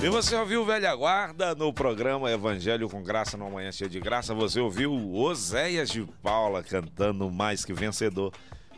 E 0.01 0.09
você 0.09 0.35
ouviu 0.35 0.65
Velha 0.65 0.95
Guarda 0.95 1.53
no 1.53 1.71
programa 1.71 2.31
Evangelho 2.31 2.89
com 2.89 3.03
Graça, 3.03 3.37
numa 3.37 3.51
manhã 3.51 3.71
cheia 3.71 3.87
de 3.87 3.99
graça. 3.99 4.33
Você 4.33 4.59
ouviu 4.59 5.13
Oséias 5.13 5.89
de 5.91 6.03
Paula 6.23 6.63
cantando 6.63 7.29
Mais 7.29 7.63
Que 7.63 7.71
Vencedor. 7.71 8.33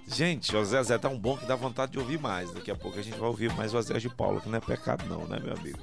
Gente, 0.06 0.54
Oséias 0.54 0.92
é 0.92 0.98
tão 0.98 1.18
bom 1.18 1.38
que 1.38 1.46
dá 1.46 1.56
vontade 1.56 1.94
de 1.94 2.00
ouvir 2.00 2.20
mais. 2.20 2.52
Daqui 2.52 2.72
a 2.72 2.76
pouco 2.76 3.00
a 3.00 3.02
gente 3.02 3.18
vai 3.18 3.30
ouvir 3.30 3.50
mais 3.54 3.74
Oséias 3.74 4.02
de 4.02 4.10
Paula, 4.10 4.42
que 4.42 4.50
não 4.50 4.58
é 4.58 4.62
pecado 4.62 5.06
não, 5.08 5.26
né, 5.30 5.40
meu 5.42 5.54
amigo? 5.54 5.80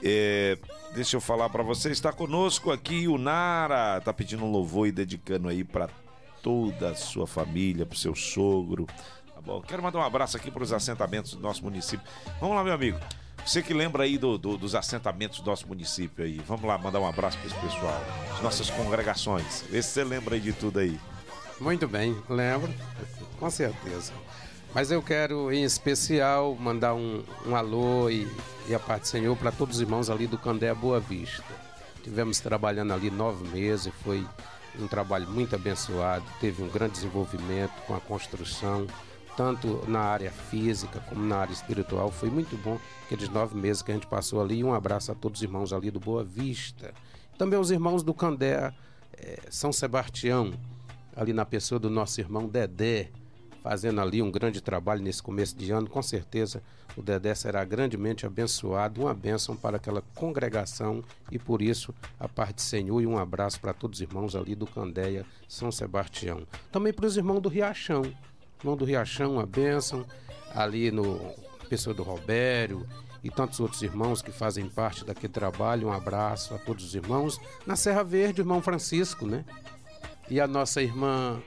É, 0.00 0.56
deixa 0.94 1.16
eu 1.16 1.20
falar 1.20 1.48
pra 1.48 1.64
você, 1.64 1.90
está 1.90 2.12
conosco 2.12 2.70
aqui 2.70 3.08
o 3.08 3.18
Nara, 3.18 4.00
tá 4.00 4.12
pedindo 4.12 4.44
um 4.44 4.50
louvor 4.52 4.86
e 4.86 4.92
dedicando 4.92 5.48
aí 5.48 5.64
pra 5.64 5.88
toda 6.42 6.90
a 6.90 6.94
sua 6.94 7.26
família, 7.26 7.84
pro 7.86 7.96
seu 7.98 8.14
sogro, 8.14 8.86
tá 9.34 9.40
bom? 9.40 9.60
Quero 9.62 9.82
mandar 9.82 9.98
um 9.98 10.02
abraço 10.02 10.36
aqui 10.36 10.50
pros 10.50 10.72
assentamentos 10.72 11.34
do 11.34 11.40
nosso 11.40 11.62
município. 11.64 12.06
Vamos 12.40 12.56
lá, 12.56 12.64
meu 12.64 12.72
amigo. 12.74 12.98
Você 13.46 13.62
que 13.62 13.72
lembra 13.72 14.02
aí 14.02 14.18
do- 14.18 14.36
do- 14.36 14.58
dos 14.58 14.74
assentamentos 14.74 15.40
do 15.40 15.46
nosso 15.48 15.66
município 15.66 16.24
aí, 16.24 16.38
vamos 16.46 16.64
lá 16.66 16.76
mandar 16.76 17.00
um 17.00 17.06
abraço 17.06 17.38
para 17.38 17.46
esse 17.46 17.58
pessoal, 17.58 18.02
as 18.34 18.42
nossas 18.42 18.68
congregações. 18.70 19.64
Vê 19.70 19.80
se 19.82 19.90
você 19.90 20.04
lembra 20.04 20.34
aí 20.34 20.40
de 20.40 20.52
tudo 20.52 20.78
aí. 20.80 20.98
Muito 21.60 21.88
bem, 21.88 22.16
lembro, 22.28 22.72
com 23.38 23.48
certeza. 23.50 24.12
Mas 24.74 24.90
eu 24.90 25.02
quero, 25.02 25.50
em 25.50 25.64
especial, 25.64 26.54
mandar 26.56 26.92
um, 26.94 27.24
um 27.46 27.56
alô 27.56 28.10
e, 28.10 28.28
e 28.68 28.74
a 28.74 28.78
parte 28.78 29.02
do 29.02 29.08
Senhor 29.08 29.34
para 29.36 29.50
todos 29.50 29.76
os 29.76 29.80
irmãos 29.82 30.10
ali 30.10 30.26
do 30.26 30.36
Candé 30.36 30.74
Boa 30.74 31.00
Vista. 31.00 31.42
Tivemos 32.04 32.38
trabalhando 32.40 32.92
ali 32.92 33.10
nove 33.10 33.48
meses, 33.48 33.90
foi 34.04 34.24
um 34.82 34.88
trabalho 34.88 35.28
muito 35.28 35.54
abençoado, 35.54 36.24
teve 36.40 36.62
um 36.62 36.68
grande 36.68 36.94
desenvolvimento 36.94 37.72
com 37.86 37.94
a 37.94 38.00
construção, 38.00 38.86
tanto 39.36 39.84
na 39.88 40.00
área 40.00 40.30
física 40.30 41.00
como 41.08 41.24
na 41.24 41.36
área 41.36 41.52
espiritual. 41.52 42.10
Foi 42.10 42.30
muito 42.30 42.56
bom 42.56 42.78
aqueles 43.04 43.28
nove 43.28 43.56
meses 43.56 43.82
que 43.82 43.90
a 43.90 43.94
gente 43.94 44.06
passou 44.06 44.40
ali. 44.40 44.64
Um 44.64 44.74
abraço 44.74 45.12
a 45.12 45.14
todos 45.14 45.40
os 45.40 45.42
irmãos 45.42 45.72
ali 45.72 45.90
do 45.90 46.00
Boa 46.00 46.24
Vista. 46.24 46.92
Também 47.36 47.58
os 47.58 47.70
irmãos 47.70 48.02
do 48.02 48.12
Candé 48.12 48.72
é, 49.12 49.38
São 49.50 49.72
Sebastião, 49.72 50.52
ali 51.14 51.32
na 51.32 51.44
pessoa 51.44 51.78
do 51.78 51.90
nosso 51.90 52.20
irmão 52.20 52.48
Dedé, 52.48 53.10
fazendo 53.68 54.00
ali 54.00 54.22
um 54.22 54.30
grande 54.30 54.62
trabalho 54.62 55.02
nesse 55.02 55.22
começo 55.22 55.54
de 55.54 55.70
ano. 55.70 55.90
Com 55.90 56.00
certeza 56.00 56.62
o 56.96 57.02
Dedé 57.02 57.34
será 57.34 57.62
grandemente 57.66 58.24
abençoado, 58.24 59.02
uma 59.02 59.12
bênção 59.12 59.54
para 59.54 59.76
aquela 59.76 60.02
congregação 60.14 61.04
e 61.30 61.38
por 61.38 61.60
isso 61.60 61.94
a 62.18 62.26
parte 62.26 62.54
do 62.54 62.60
Senhor 62.62 62.98
e 63.02 63.06
um 63.06 63.18
abraço 63.18 63.60
para 63.60 63.74
todos 63.74 63.98
os 63.98 64.02
irmãos 64.02 64.34
ali 64.34 64.54
do 64.54 64.66
Candeia, 64.66 65.26
São 65.46 65.70
Sebastião. 65.70 66.46
Também 66.72 66.94
para 66.94 67.04
os 67.04 67.18
irmãos 67.18 67.40
do 67.40 67.50
Riachão, 67.50 68.10
irmão 68.58 68.74
do 68.74 68.86
Riachão, 68.86 69.34
uma 69.34 69.44
bênção 69.44 70.06
ali 70.54 70.90
no 70.90 71.20
pessoa 71.68 71.92
do 71.92 72.02
Robério 72.02 72.86
e 73.22 73.28
tantos 73.30 73.60
outros 73.60 73.82
irmãos 73.82 74.22
que 74.22 74.32
fazem 74.32 74.66
parte 74.66 75.04
daquele 75.04 75.30
trabalho. 75.30 75.88
Um 75.88 75.92
abraço 75.92 76.54
a 76.54 76.58
todos 76.58 76.86
os 76.86 76.94
irmãos. 76.94 77.38
Na 77.66 77.76
Serra 77.76 78.02
Verde, 78.02 78.40
o 78.40 78.44
irmão 78.44 78.62
Francisco, 78.62 79.26
né? 79.26 79.44
E 80.30 80.40
a 80.40 80.46
nossa 80.46 80.80
irmã 80.80 81.42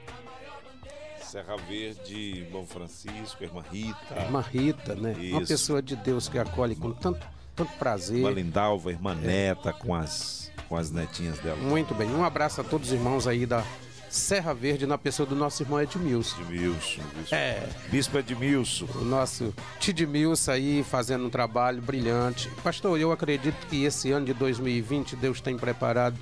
Serra 1.32 1.56
Verde, 1.56 2.14
irmão 2.44 2.66
Francisco, 2.66 3.42
irmã 3.42 3.64
Rita, 3.72 4.20
Irmã 4.20 4.42
Rita, 4.42 4.94
né? 4.94 5.14
Uma 5.16 5.40
Isso. 5.40 5.48
pessoa 5.50 5.80
de 5.80 5.96
Deus 5.96 6.28
que 6.28 6.38
acolhe 6.38 6.76
com 6.76 6.92
tanto, 6.92 7.26
tanto 7.56 7.72
prazer. 7.78 8.18
irmã 8.18 8.30
Lindalva, 8.32 8.90
irmã 8.90 9.14
Neta 9.14 9.72
com 9.72 9.94
as, 9.94 10.52
com 10.68 10.76
as 10.76 10.90
netinhas 10.90 11.38
dela. 11.38 11.56
Muito 11.56 11.94
bem. 11.94 12.10
Um 12.10 12.22
abraço 12.22 12.60
a 12.60 12.64
todos 12.64 12.88
os 12.88 12.92
irmãos 12.92 13.26
aí 13.26 13.46
da 13.46 13.64
Serra 14.10 14.52
Verde, 14.52 14.86
na 14.86 14.98
pessoa 14.98 15.26
do 15.26 15.34
nosso 15.34 15.62
irmão 15.62 15.80
Edmilson. 15.80 16.38
Edmilson, 16.42 17.02
bispo, 17.16 17.34
É, 17.34 17.66
bispo 17.90 18.18
Edmilson. 18.18 18.86
o 18.96 19.04
nosso 19.06 19.54
Tidmilson 19.80 20.50
aí 20.50 20.84
fazendo 20.84 21.24
um 21.24 21.30
trabalho 21.30 21.80
brilhante. 21.80 22.50
Pastor, 22.62 23.00
eu 23.00 23.10
acredito 23.10 23.66
que 23.68 23.84
esse 23.84 24.12
ano 24.12 24.26
de 24.26 24.34
2020 24.34 25.16
Deus 25.16 25.40
tem 25.40 25.56
preparado 25.56 26.18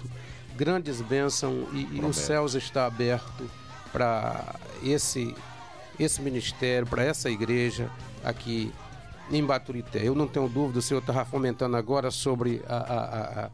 grandes 0.57 1.01
bênçãos 1.01 1.67
e, 1.73 1.97
e 1.97 2.01
os 2.01 2.15
céus 2.15 2.55
está 2.55 2.87
aberto 2.87 3.51
para 3.93 4.55
esse 4.85 5.35
esse 5.99 6.23
ministério, 6.23 6.87
para 6.87 7.03
essa 7.05 7.29
igreja 7.29 7.91
aqui 8.25 8.73
em 9.31 9.45
Baturité. 9.45 10.01
Eu 10.03 10.15
não 10.15 10.27
tenho 10.27 10.49
dúvida, 10.49 10.79
o 10.79 10.83
senhor 10.83 11.01
estava 11.01 11.25
fomentando 11.27 11.77
agora 11.77 12.11
sobre 12.11 12.63
a- 12.67 12.75
a- 12.77 13.45
a- 13.47 13.51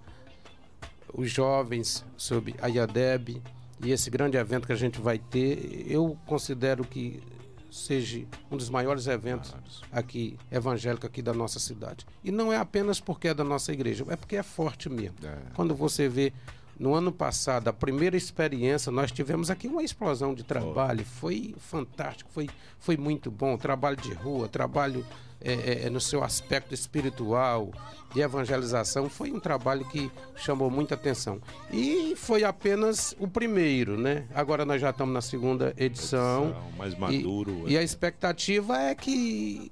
os 1.12 1.29
jovens, 1.31 2.05
sobre 2.16 2.55
a 2.62 2.68
IADEB 2.68 3.43
e 3.83 3.91
esse 3.91 4.09
grande 4.11 4.37
evento 4.37 4.64
que 4.66 4.72
a 4.72 4.77
gente 4.77 5.01
vai 5.01 5.18
ter. 5.18 5.87
Eu 5.89 6.16
considero 6.24 6.85
que 6.85 7.20
seja 7.68 8.24
um 8.51 8.57
dos 8.57 8.70
maiores 8.70 9.09
eventos 9.09 9.55
aqui 9.91 10.39
evangélico 10.51 11.05
aqui 11.05 11.20
da 11.20 11.35
nossa 11.35 11.59
cidade. 11.59 12.07
E 12.22 12.31
não 12.31 12.53
é 12.53 12.57
apenas 12.57 13.01
porque 13.01 13.29
é 13.29 13.35
da 13.35 13.43
nossa 13.45 13.72
igreja, 13.72 14.05
é 14.09 14.14
porque 14.16 14.37
é 14.37 14.43
forte 14.43 14.89
mesmo. 14.89 15.16
É. 15.24 15.37
Quando 15.55 15.74
você 15.74 16.09
vê 16.09 16.33
no 16.79 16.95
ano 16.95 17.11
passado, 17.11 17.68
a 17.68 17.72
primeira 17.72 18.16
experiência, 18.16 18.93
nós 18.93 19.11
tivemos 19.11 19.51
aqui 19.51 19.66
uma 19.66 19.83
explosão 19.83 20.35
de 20.35 20.45
trabalho. 20.45 21.05
Foi 21.05 21.55
fantástico, 21.59 22.31
foi, 22.31 22.49
foi 22.79 22.97
muito 22.97 23.31
bom. 23.31 23.57
Trabalho 23.57 23.97
de 23.97 24.12
rua, 24.12 24.47
trabalho 24.47 25.05
é, 25.41 25.53
é, 25.53 25.87
é, 25.87 25.91
no 25.91 26.01
seu 26.01 26.22
aspecto 26.22 26.74
espiritual, 26.74 27.70
de 28.12 28.20
evangelização. 28.20 29.09
Foi 29.09 29.31
um 29.33 29.41
trabalho 29.41 29.85
que 29.87 30.11
chamou 30.37 30.70
muita 30.70 30.95
atenção. 30.95 31.41
E 31.72 32.14
foi 32.16 32.45
apenas 32.45 33.14
o 33.18 33.27
primeiro, 33.27 33.97
né? 33.99 34.27
Agora 34.35 34.64
nós 34.64 34.81
já 34.81 34.91
estamos 34.91 35.14
na 35.14 35.20
segunda 35.22 35.74
edição. 35.77 36.49
Edição, 36.49 36.72
mais 36.77 36.99
maduro, 36.99 37.64
E, 37.66 37.72
e 37.72 37.77
é. 37.77 37.81
a 37.81 37.83
expectativa 37.83 38.79
é 38.79 38.95
que 38.95 39.70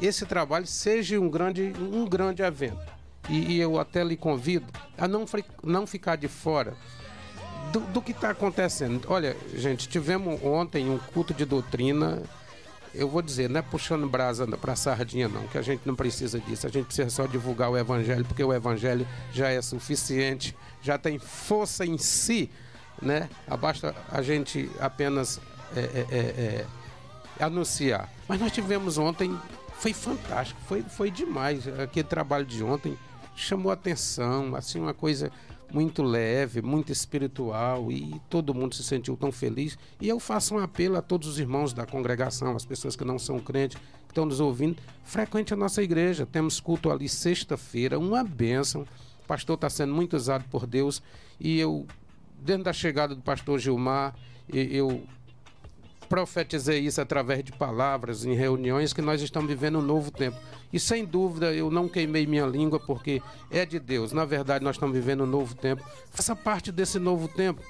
esse 0.00 0.26
trabalho 0.26 0.66
seja 0.66 1.18
um 1.18 1.30
grande, 1.30 1.72
um 1.78 2.04
grande 2.04 2.42
evento. 2.42 3.01
E, 3.28 3.52
e 3.52 3.60
eu 3.60 3.78
até 3.78 4.02
lhe 4.02 4.16
convido 4.16 4.66
a 4.98 5.06
não, 5.06 5.24
não 5.62 5.86
ficar 5.86 6.16
de 6.16 6.28
fora 6.28 6.74
do, 7.70 7.80
do 7.80 8.02
que 8.02 8.12
está 8.12 8.30
acontecendo. 8.30 9.02
Olha, 9.08 9.36
gente, 9.54 9.88
tivemos 9.88 10.42
ontem 10.42 10.90
um 10.90 10.98
culto 10.98 11.32
de 11.32 11.44
doutrina. 11.44 12.22
Eu 12.94 13.08
vou 13.08 13.22
dizer, 13.22 13.48
não 13.48 13.60
é 13.60 13.62
puxando 13.62 14.06
brasa 14.06 14.46
para 14.46 14.76
sardinha, 14.76 15.28
não, 15.28 15.46
que 15.48 15.56
a 15.56 15.62
gente 15.62 15.82
não 15.86 15.94
precisa 15.94 16.38
disso. 16.38 16.66
A 16.66 16.70
gente 16.70 16.86
precisa 16.86 17.08
só 17.08 17.26
divulgar 17.26 17.70
o 17.70 17.78
evangelho, 17.78 18.24
porque 18.24 18.44
o 18.44 18.52
evangelho 18.52 19.06
já 19.32 19.48
é 19.48 19.62
suficiente, 19.62 20.54
já 20.82 20.98
tem 20.98 21.18
força 21.18 21.86
em 21.86 21.96
si, 21.96 22.50
né? 23.00 23.30
Basta 23.58 23.94
a 24.10 24.20
gente 24.20 24.70
apenas 24.78 25.40
é, 25.74 25.80
é, 25.80 26.06
é, 26.10 26.18
é, 26.18 27.44
anunciar. 27.44 28.10
Mas 28.28 28.38
nós 28.38 28.52
tivemos 28.52 28.98
ontem, 28.98 29.34
foi 29.78 29.94
fantástico, 29.94 30.60
foi, 30.68 30.82
foi 30.82 31.10
demais. 31.10 31.66
Aquele 31.66 32.06
trabalho 32.06 32.44
de 32.44 32.62
ontem 32.62 32.98
chamou 33.34 33.72
atenção, 33.72 34.54
assim, 34.54 34.80
uma 34.80 34.94
coisa 34.94 35.30
muito 35.72 36.02
leve, 36.02 36.60
muito 36.60 36.92
espiritual 36.92 37.90
e 37.90 38.20
todo 38.28 38.54
mundo 38.54 38.74
se 38.74 38.82
sentiu 38.82 39.16
tão 39.16 39.32
feliz. 39.32 39.78
E 40.00 40.08
eu 40.08 40.20
faço 40.20 40.54
um 40.54 40.58
apelo 40.58 40.96
a 40.96 41.02
todos 41.02 41.26
os 41.26 41.38
irmãos 41.38 41.72
da 41.72 41.86
congregação, 41.86 42.54
as 42.54 42.64
pessoas 42.64 42.94
que 42.94 43.04
não 43.04 43.18
são 43.18 43.38
crentes, 43.38 43.78
que 43.78 44.10
estão 44.10 44.26
nos 44.26 44.40
ouvindo, 44.40 44.76
frequente 45.02 45.54
a 45.54 45.56
nossa 45.56 45.82
igreja. 45.82 46.26
Temos 46.26 46.60
culto 46.60 46.90
ali 46.90 47.08
sexta-feira, 47.08 47.98
uma 47.98 48.22
bênção. 48.22 48.82
O 49.24 49.26
pastor 49.26 49.54
está 49.54 49.70
sendo 49.70 49.94
muito 49.94 50.14
usado 50.14 50.44
por 50.50 50.66
Deus 50.66 51.02
e 51.40 51.58
eu, 51.58 51.86
dentro 52.38 52.64
da 52.64 52.72
chegada 52.72 53.14
do 53.14 53.22
pastor 53.22 53.58
Gilmar, 53.58 54.14
eu 54.52 55.02
profetizei 56.12 56.80
isso 56.80 57.00
através 57.00 57.42
de 57.42 57.52
palavras 57.52 58.22
em 58.26 58.34
reuniões 58.34 58.92
que 58.92 59.00
nós 59.00 59.22
estamos 59.22 59.48
vivendo 59.48 59.78
um 59.78 59.82
novo 59.82 60.10
tempo. 60.10 60.36
E 60.70 60.78
sem 60.78 61.06
dúvida 61.06 61.54
eu 61.54 61.70
não 61.70 61.88
queimei 61.88 62.26
minha 62.26 62.44
língua 62.44 62.78
porque 62.78 63.22
é 63.50 63.64
de 63.64 63.80
Deus. 63.80 64.12
Na 64.12 64.26
verdade, 64.26 64.62
nós 64.62 64.76
estamos 64.76 64.94
vivendo 64.94 65.24
um 65.24 65.26
novo 65.26 65.54
tempo. 65.54 65.82
Faça 66.10 66.36
parte 66.36 66.70
desse 66.70 66.98
novo 66.98 67.28
tempo. 67.28 67.62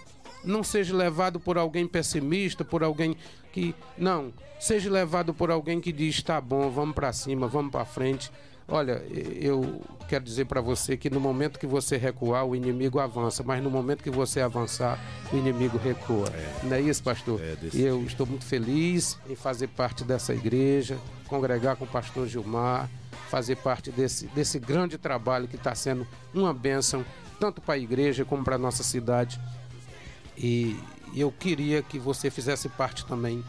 Não 0.43 0.65
seja 0.65 0.93
levado 0.93 1.39
por 1.39 1.57
alguém 1.57 1.87
pessimista, 1.87 2.65
por 2.65 2.83
alguém 2.83 3.17
que 3.53 3.77
não, 3.97 4.33
seja 4.59 4.91
levado 4.91 5.33
por 5.33 5.49
alguém 5.49 5.81
que 5.81 5.93
diz 5.93 6.21
tá 6.21 6.41
bom, 6.41 6.69
vamos 6.69 6.97
para 6.97 7.13
cima, 7.13 7.47
vamos 7.47 7.71
para 7.71 7.85
frente. 7.85 8.29
Olha, 8.73 9.05
eu 9.11 9.83
quero 10.09 10.25
dizer 10.25 10.47
para 10.47 10.59
você 10.63 10.97
que 10.97 11.11
no 11.11 11.21
momento 11.21 11.59
que 11.59 11.67
você 11.67 11.99
recuar, 11.99 12.47
o 12.47 12.57
inimigo 12.57 12.99
avança, 12.99 13.43
mas 13.43 13.63
no 13.63 13.71
momento 13.71 14.03
que 14.03 14.09
você 14.09 14.41
avançar, 14.41 14.99
o 15.31 15.37
inimigo 15.37 15.77
recua. 15.77 16.25
Não 16.63 16.75
é 16.75 16.81
isso, 16.81 17.03
pastor? 17.03 17.39
É 17.43 17.55
e 17.75 17.83
eu 17.83 18.03
estou 18.05 18.25
muito 18.25 18.47
feliz 18.47 19.19
em 19.29 19.37
fazer 19.37 19.69
parte 19.69 20.05
dessa 20.05 20.33
igreja, 20.33 20.97
congregar 21.29 21.77
com 21.77 21.85
o 21.85 21.87
pastor 21.87 22.27
Gilmar, 22.27 22.89
fazer 23.29 23.57
parte 23.57 23.91
desse, 23.91 24.27
desse 24.29 24.59
grande 24.59 24.97
trabalho 24.97 25.47
que 25.47 25.57
está 25.57 25.75
sendo 25.75 26.07
uma 26.33 26.55
bênção, 26.55 27.05
tanto 27.39 27.61
para 27.61 27.75
a 27.75 27.79
igreja 27.79 28.25
como 28.25 28.43
para 28.43 28.55
a 28.55 28.59
nossa 28.59 28.83
cidade. 28.83 29.39
E 30.35 30.81
eu 31.15 31.31
queria 31.31 31.83
que 31.83 31.99
você 31.99 32.31
fizesse 32.31 32.71
parte 32.71 33.05
também 33.05 33.45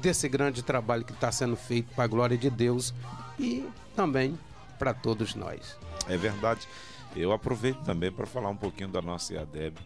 desse 0.00 0.30
grande 0.30 0.62
trabalho 0.62 1.04
que 1.04 1.12
está 1.12 1.30
sendo 1.30 1.56
feito 1.56 1.92
para 1.94 2.04
a 2.04 2.06
glória 2.06 2.38
de 2.38 2.48
Deus 2.48 2.94
e 3.38 3.66
também 3.94 4.38
para 4.82 4.92
todos 4.92 5.36
nós. 5.36 5.78
É 6.08 6.16
verdade. 6.16 6.66
Eu 7.14 7.30
aproveito 7.30 7.78
também 7.84 8.10
para 8.10 8.26
falar 8.26 8.48
um 8.48 8.56
pouquinho 8.56 8.88
da 8.88 9.00
nossa 9.00 9.32
IADEB. 9.32 9.78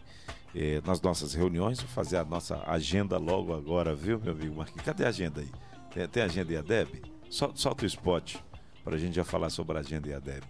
eh, 0.55 0.81
nas 0.83 0.99
nossas 1.01 1.35
reuniões, 1.35 1.79
vou 1.79 1.89
fazer 1.89 2.17
a 2.17 2.25
nossa 2.25 2.63
agenda 2.65 3.15
logo 3.19 3.53
agora, 3.53 3.93
viu, 3.93 4.17
meu 4.19 4.31
amigo 4.33 4.55
Marquinhos? 4.55 4.81
Cadê 4.83 5.05
a 5.05 5.09
agenda 5.09 5.41
aí? 5.41 5.51
Tem, 5.93 6.07
tem 6.07 6.23
agenda 6.23 6.51
IADEB? 6.51 7.03
Sol, 7.29 7.51
solta 7.53 7.83
o 7.83 7.85
spot 7.85 8.37
para 8.83 8.95
a 8.95 8.97
gente 8.97 9.13
já 9.15 9.23
falar 9.23 9.51
sobre 9.51 9.77
a 9.77 9.81
agenda 9.81 10.09
IADEB. 10.09 10.43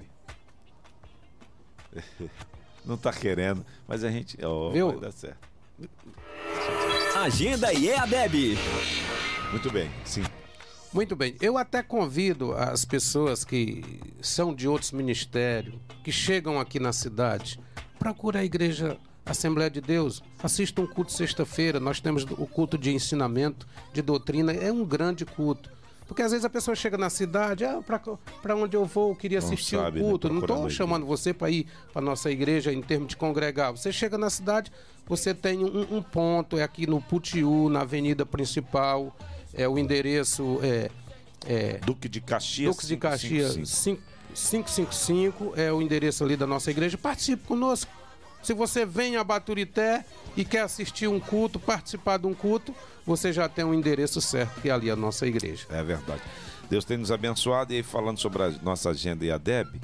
Não 2.85 2.95
tá 2.95 3.11
querendo, 3.11 3.65
mas 3.85 4.01
a 4.05 4.09
gente. 4.09 4.37
ó, 4.45 4.69
Viu? 4.69 4.91
Vai 4.91 4.99
dar 5.01 5.11
certo. 5.11 5.45
Agenda 7.17 7.73
IEADEB. 7.73 8.57
Muito 9.51 9.69
bem, 9.71 9.91
sim. 10.05 10.23
Muito 10.93 11.15
bem. 11.15 11.35
Eu 11.41 11.57
até 11.57 11.83
convido 11.83 12.53
as 12.53 12.85
pessoas 12.85 13.43
que 13.43 13.83
são 14.21 14.53
de 14.53 14.67
outros 14.67 14.91
ministérios, 14.91 15.75
que 16.03 16.11
chegam 16.11 16.59
aqui 16.59 16.79
na 16.79 16.93
cidade, 16.93 17.59
procura 17.99 18.39
a 18.39 18.45
igreja 18.45 18.97
Assembleia 19.25 19.69
de 19.69 19.81
Deus, 19.81 20.23
assista 20.41 20.81
um 20.81 20.87
culto 20.87 21.11
sexta-feira. 21.11 21.79
Nós 21.79 21.99
temos 21.99 22.23
o 22.23 22.47
culto 22.47 22.77
de 22.77 22.93
ensinamento, 22.93 23.67
de 23.91 24.01
doutrina, 24.01 24.53
é 24.53 24.71
um 24.71 24.85
grande 24.85 25.25
culto. 25.25 25.69
Porque 26.07 26.21
às 26.21 26.31
vezes 26.31 26.45
a 26.45 26.49
pessoa 26.49 26.73
chega 26.73 26.97
na 26.97 27.09
cidade, 27.09 27.65
ah, 27.65 27.81
para 28.41 28.55
onde 28.55 28.77
eu 28.77 28.85
vou, 28.85 29.09
eu 29.09 29.15
queria 29.15 29.41
Não 29.41 29.45
assistir 29.47 29.75
sabe, 29.75 29.99
o 29.99 30.03
né, 30.03 30.09
culto. 30.09 30.29
Não 30.29 30.37
procurando 30.37 30.69
estou 30.69 30.69
chamando 30.69 31.05
você 31.05 31.33
para 31.33 31.51
ir 31.51 31.67
para 31.91 32.01
nossa 32.01 32.31
igreja 32.31 32.71
em 32.71 32.81
termos 32.81 33.09
de 33.09 33.17
congregar. 33.17 33.71
Você 33.71 33.91
chega 33.91 34.17
na 34.17 34.29
cidade, 34.29 34.71
você 35.05 35.33
tem 35.33 35.65
um, 35.65 35.97
um 35.97 36.01
ponto, 36.01 36.57
é 36.57 36.63
aqui 36.63 36.87
no 36.87 37.01
Putiu, 37.01 37.67
na 37.67 37.81
avenida 37.81 38.25
principal, 38.25 39.13
é 39.53 39.67
o 39.67 39.77
endereço 39.77 40.59
é, 40.63 40.89
é, 41.45 41.77
Duque 41.85 42.09
de 42.09 42.21
Caxias. 42.21 42.69
Duques 42.69 42.87
de 42.87 42.97
Caxias 42.97 43.53
555. 43.53 44.17
555 44.33 45.53
é 45.55 45.71
o 45.71 45.81
endereço 45.81 46.23
ali 46.23 46.35
da 46.35 46.45
nossa 46.45 46.69
igreja. 46.69 46.97
Participe 46.97 47.47
conosco. 47.47 47.91
Se 48.43 48.53
você 48.53 48.85
vem 48.85 49.17
a 49.17 49.23
Baturité 49.23 50.05
e 50.35 50.45
quer 50.45 50.61
assistir 50.61 51.07
um 51.07 51.19
culto, 51.19 51.59
participar 51.59 52.17
de 52.17 52.27
um 52.27 52.33
culto, 52.33 52.73
você 53.05 53.33
já 53.33 53.49
tem 53.49 53.65
um 53.65 53.73
endereço 53.73 54.21
certo, 54.21 54.61
que 54.61 54.69
é 54.69 54.71
ali 54.71 54.91
a 54.91 54.95
nossa 54.95 55.25
igreja. 55.25 55.65
É 55.69 55.83
verdade. 55.83 56.21
Deus 56.69 56.85
tem 56.85 56.97
nos 56.97 57.11
abençoado 57.11 57.73
e 57.73 57.81
falando 57.81 58.19
sobre 58.19 58.43
a 58.43 58.49
nossa 58.61 58.89
agenda 58.89 59.25
IADEB, 59.25 59.81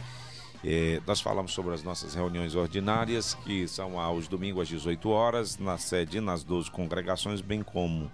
É, 0.66 1.02
nós 1.06 1.20
falamos 1.20 1.52
sobre 1.52 1.74
as 1.74 1.84
nossas 1.84 2.16
reuniões 2.16 2.56
ordinárias, 2.56 3.34
que 3.34 3.68
são 3.68 4.00
aos 4.00 4.30
domingos 4.30 4.62
às 4.62 4.68
18 4.70 5.10
horas, 5.10 5.58
na 5.58 5.78
sede 5.78 6.20
e 6.20 6.22
nas 6.22 6.42
12 6.42 6.72
congregações, 6.72 7.42
bem 7.42 7.62
como 7.62 8.10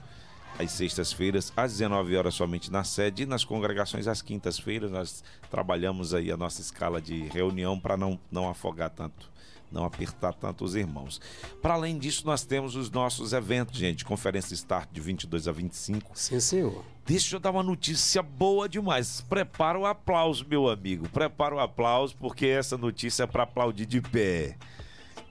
às 0.58 0.72
sextas-feiras, 0.72 1.54
às 1.56 1.74
19 1.74 2.16
horas 2.16 2.34
somente 2.34 2.72
na 2.72 2.84
sede 2.84 3.24
e 3.24 3.26
nas 3.26 3.44
congregações 3.44 4.08
às 4.08 4.22
quintas-feiras. 4.22 4.92
Nós 4.92 5.24
trabalhamos 5.50 6.14
aí 6.14 6.32
a 6.32 6.38
nossa 6.38 6.62
escala 6.62 7.02
de 7.02 7.24
reunião 7.28 7.80
para 7.80 7.96
não, 7.96 8.20
não 8.32 8.50
afogar 8.50 8.90
tanto 8.90 9.30
não 9.72 9.86
apertar 9.86 10.34
tanto 10.34 10.64
os 10.64 10.76
irmãos. 10.76 11.22
Para 11.62 11.76
além 11.76 11.98
disso, 11.98 12.26
nós 12.26 12.44
temos 12.44 12.76
os 12.76 12.90
nossos 12.90 13.34
eventos, 13.34 13.78
gente. 13.78 14.04
Conferência 14.04 14.54
Start 14.54 14.90
de 14.92 15.00
22 15.00 15.48
a 15.48 15.52
25. 15.52 16.12
Sim, 16.14 16.40
senhor. 16.40 16.84
Deixa 17.06 17.36
eu 17.36 17.40
dar 17.40 17.52
uma 17.52 17.64
notícia 17.64 18.22
boa 18.22 18.68
demais. 18.68 19.22
Prepara 19.22 19.80
o 19.80 19.86
aplauso, 19.86 20.46
meu 20.48 20.70
amigo. 20.70 21.08
Prepara 21.10 21.56
o 21.56 21.60
aplauso, 21.60 22.16
porque 22.18 22.48
essa 22.48 22.78
notícia 22.78 23.24
é 23.24 23.28
para 23.28 23.44
aplaudir 23.44 23.86
de 23.86 24.02
pé. 24.02 24.58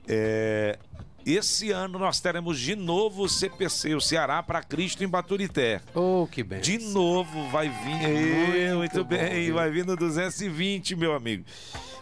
É, 0.07 0.79
esse 1.25 1.71
ano 1.71 1.99
nós 1.99 2.19
teremos 2.19 2.59
de 2.59 2.75
novo 2.75 3.23
o 3.23 3.29
CPC, 3.29 3.95
o 3.95 4.01
Ceará 4.01 4.41
para 4.41 4.61
Cristo 4.63 5.03
em 5.03 5.07
Baturité. 5.07 5.81
Oh, 5.93 6.27
que 6.29 6.43
bem. 6.43 6.61
De 6.61 6.77
novo 6.77 7.49
vai 7.49 7.69
vir. 7.69 8.47
Muito, 8.47 8.77
muito 8.77 9.03
bom, 9.03 9.09
bem, 9.09 9.45
viu? 9.45 9.55
vai 9.55 9.69
vir 9.69 9.85
no 9.85 9.95
220, 9.95 10.95
meu 10.95 11.13
amigo. 11.13 11.43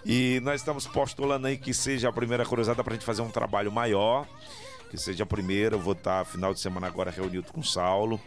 E 0.05 0.39
nós 0.43 0.61
estamos 0.61 0.87
postulando 0.87 1.47
aí 1.47 1.57
que 1.57 1.73
seja 1.73 2.09
a 2.09 2.13
primeira 2.13 2.45
cruzada 2.45 2.83
para 2.83 2.93
a 2.93 2.95
gente 2.95 3.05
fazer 3.05 3.21
um 3.21 3.29
trabalho 3.29 3.71
maior. 3.71 4.25
Que 4.89 4.97
seja 4.97 5.23
a 5.23 5.27
primeira. 5.27 5.75
Eu 5.75 5.79
vou 5.79 5.93
estar 5.93 6.23
final 6.25 6.53
de 6.53 6.61
semana 6.61 6.87
agora 6.87 7.11
reunido 7.11 7.51
com 7.51 7.59
o 7.59 7.63
Saulo. 7.63 8.19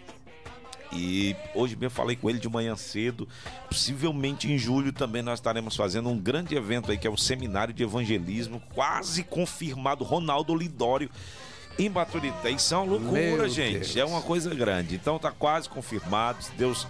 E 0.93 1.36
hoje 1.55 1.76
mesmo 1.76 1.91
falei 1.91 2.16
com 2.16 2.28
ele 2.28 2.38
de 2.38 2.49
manhã 2.49 2.74
cedo. 2.74 3.28
Possivelmente 3.68 4.51
em 4.51 4.59
julho 4.59 4.93
também 4.93 5.22
nós 5.22 5.38
estaremos 5.38 5.76
fazendo 5.76 6.09
um 6.09 6.18
grande 6.18 6.55
evento 6.55 6.91
aí, 6.91 6.99
que 6.99 7.07
é 7.07 7.11
o 7.11 7.16
Seminário 7.16 7.72
de 7.72 7.82
Evangelismo, 7.82 8.61
quase 8.74 9.22
confirmado, 9.22 10.05
Ronaldo 10.05 10.55
Lidório. 10.55 11.11
Em 11.78 11.91
Baturité, 11.91 12.51
isso 12.51 12.74
é 12.74 12.76
uma 12.76 12.86
loucura, 12.86 13.20
Meu 13.20 13.49
gente. 13.49 13.78
Deus. 13.78 13.97
É 13.97 14.05
uma 14.05 14.20
coisa 14.20 14.55
grande. 14.55 14.97
Então 14.97 15.18
tá 15.18 15.30
quase 15.30 15.68
confirmado. 15.68 16.43
Se 16.43 16.53
Deus, 16.53 16.86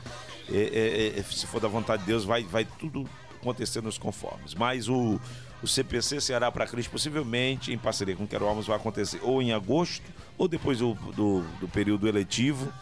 é, 0.51 1.15
é, 1.15 1.21
é, 1.21 1.23
se 1.23 1.47
for 1.47 1.61
da 1.61 1.69
vontade 1.69 2.03
de 2.03 2.09
Deus, 2.09 2.25
vai, 2.25 2.43
vai 2.43 2.65
tudo 2.65 3.09
acontecer 3.41 3.83
nos 3.83 3.99
conformes. 3.99 4.55
Mas 4.55 4.89
o, 4.89 5.21
o 5.63 5.69
CPC 5.69 6.21
Ceará 6.21 6.51
para 6.51 6.67
Cristo, 6.67 6.91
possivelmente, 6.91 7.73
em 7.73 7.79
parceria 7.79 8.17
com 8.17 8.25
o 8.25 8.27
Quero 8.27 8.47
Almas, 8.47 8.67
vai 8.67 8.77
acontecer 8.77 9.21
ou 9.23 9.41
em 9.41 9.53
agosto 9.53 10.05
ou 10.37 10.49
depois 10.49 10.79
do, 10.79 10.95
do, 10.95 11.43
do 11.61 11.69
período 11.69 12.09
eletivo. 12.09 12.73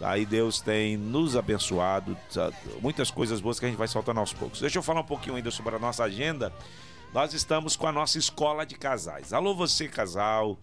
Aí 0.00 0.26
Deus 0.26 0.60
tem 0.60 0.96
nos 0.96 1.36
abençoado, 1.36 2.16
muitas 2.82 3.10
coisas 3.10 3.40
boas 3.40 3.58
que 3.58 3.64
a 3.64 3.68
gente 3.68 3.78
vai 3.78 3.88
soltando 3.88 4.20
aos 4.20 4.32
poucos. 4.32 4.60
Deixa 4.60 4.78
eu 4.78 4.82
falar 4.82 5.00
um 5.00 5.04
pouquinho 5.04 5.36
ainda 5.36 5.50
sobre 5.50 5.74
a 5.74 5.78
nossa 5.78 6.04
agenda. 6.04 6.52
Nós 7.14 7.32
estamos 7.32 7.76
com 7.76 7.86
a 7.86 7.92
nossa 7.92 8.18
escola 8.18 8.66
de 8.66 8.74
casais. 8.74 9.32
Alô, 9.32 9.54
você, 9.54 9.88
casal, 9.88 10.58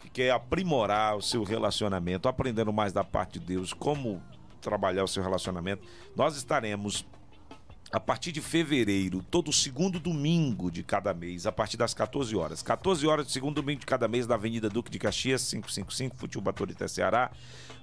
que 0.00 0.10
quer 0.10 0.32
aprimorar 0.32 1.16
o 1.16 1.22
seu 1.22 1.44
relacionamento, 1.44 2.28
aprendendo 2.28 2.72
mais 2.72 2.92
da 2.92 3.02
parte 3.02 3.38
de 3.38 3.46
Deus, 3.46 3.72
como 3.72 4.22
trabalhar 4.60 5.04
o 5.04 5.08
seu 5.08 5.22
relacionamento. 5.22 5.82
Nós 6.14 6.36
estaremos 6.36 7.06
a 7.90 7.98
partir 7.98 8.32
de 8.32 8.42
fevereiro, 8.42 9.22
todo 9.30 9.50
segundo 9.50 9.98
domingo 9.98 10.70
de 10.70 10.82
cada 10.82 11.14
mês, 11.14 11.46
a 11.46 11.52
partir 11.52 11.78
das 11.78 11.94
14 11.94 12.36
horas. 12.36 12.62
14 12.62 13.06
horas 13.06 13.26
do 13.26 13.32
segundo 13.32 13.54
domingo 13.56 13.80
de 13.80 13.86
cada 13.86 14.06
mês, 14.06 14.26
na 14.26 14.34
Avenida 14.34 14.68
Duque 14.68 14.90
de 14.90 14.98
Caxias, 14.98 15.48
555, 15.48 16.16
Futil 16.16 16.40
Baturité, 16.42 16.86
Ceará. 16.86 17.30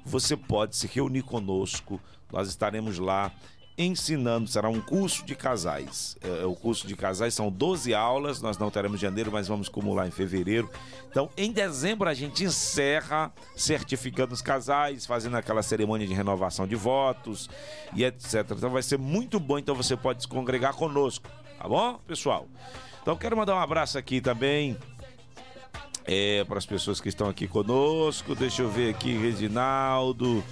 Você 0.06 0.38
pode 0.38 0.76
se 0.76 0.88
reunir 0.88 1.24
conosco. 1.24 2.00
Nós 2.32 2.48
estaremos 2.48 3.00
lá 3.00 3.32
ensinando. 3.78 4.48
Será 4.48 4.70
um 4.70 4.80
curso 4.80 5.26
de 5.26 5.36
casais. 5.36 6.18
É, 6.22 6.46
o 6.46 6.56
curso 6.56 6.88
de 6.88 6.96
casais 6.96 7.34
são 7.34 7.52
12 7.52 7.94
aulas. 7.94 8.42
Nós 8.42 8.58
não 8.58 8.70
teremos 8.70 9.00
em 9.00 9.02
janeiro, 9.02 9.32
mas 9.32 9.48
vamos 9.48 9.68
acumular 9.68 10.08
em 10.08 10.12
fevereiro. 10.12 10.70
Então, 11.10 11.30
em 11.36 11.52
dezembro, 11.52 12.08
a 12.08 12.14
gente 12.14 12.44
encerra 12.44 13.34
certificando 13.56 14.34
os 14.34 14.42
casais, 14.42 15.06
fazendo 15.06 15.36
aquela 15.38 15.64
cerimônia 15.64 16.08
de 16.08 16.14
renovação 16.14 16.68
de 16.68 16.76
votos 16.76 17.50
e 17.96 18.04
etc. 18.04 18.52
Então, 18.52 18.70
vai 18.70 18.84
ser 18.84 18.98
muito 18.98 19.40
bom. 19.40 19.58
Então, 19.58 19.76
você 19.76 19.98
pode 19.98 20.22
se 20.22 20.28
congregar 20.28 20.74
conosco. 20.74 21.28
Tá 21.58 21.68
bom, 21.68 22.00
pessoal? 22.08 22.48
Então, 23.02 23.16
quero 23.16 23.36
mandar 23.36 23.56
um 23.56 23.60
abraço 23.60 23.98
aqui 23.98 24.22
também 24.22 24.78
é, 26.06 26.44
para 26.44 26.58
as 26.58 26.66
pessoas 26.66 27.02
que 27.02 27.10
estão 27.10 27.28
aqui 27.28 27.48
conosco. 27.48 28.36
Deixa 28.36 28.62
eu 28.62 28.70
ver 28.70 28.92
aqui, 28.92 29.18
Reginaldo. 29.18 30.44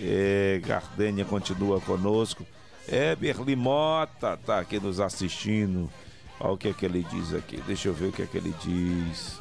É, 0.00 0.60
Gardênia 0.64 1.24
continua 1.24 1.80
conosco. 1.80 2.46
É, 2.88 3.16
Berli 3.16 3.56
Mota 3.56 4.36
tá 4.36 4.60
aqui 4.60 4.78
nos 4.78 5.00
assistindo. 5.00 5.90
Olha 6.38 6.52
o 6.52 6.58
que 6.58 6.68
é 6.68 6.72
que 6.72 6.84
ele 6.84 7.04
diz 7.10 7.32
aqui. 7.34 7.60
Deixa 7.66 7.88
eu 7.88 7.94
ver 7.94 8.06
o 8.06 8.12
que 8.12 8.22
é 8.22 8.26
que 8.26 8.36
ele 8.36 8.54
diz. 8.62 9.40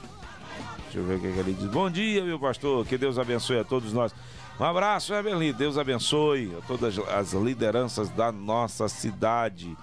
Deixa 0.83 0.99
eu 0.99 1.03
ver 1.05 1.15
o 1.15 1.19
que 1.19 1.27
é 1.27 1.31
que 1.31 1.39
ele 1.39 1.53
diz. 1.53 1.65
Bom 1.65 1.89
dia, 1.89 2.23
meu 2.23 2.39
pastor. 2.39 2.85
Que 2.85 2.97
Deus 2.97 3.17
abençoe 3.17 3.59
a 3.59 3.63
todos 3.63 3.91
nós. 3.91 4.13
Um 4.59 4.63
abraço, 4.63 5.13
Evelyn. 5.13 5.51
Deus 5.53 5.77
abençoe 5.77 6.55
a 6.57 6.61
todas 6.67 6.97
as 6.99 7.33
lideranças 7.33 8.09
da 8.09 8.31
nossa 8.31 8.87
cidade. 8.87 9.75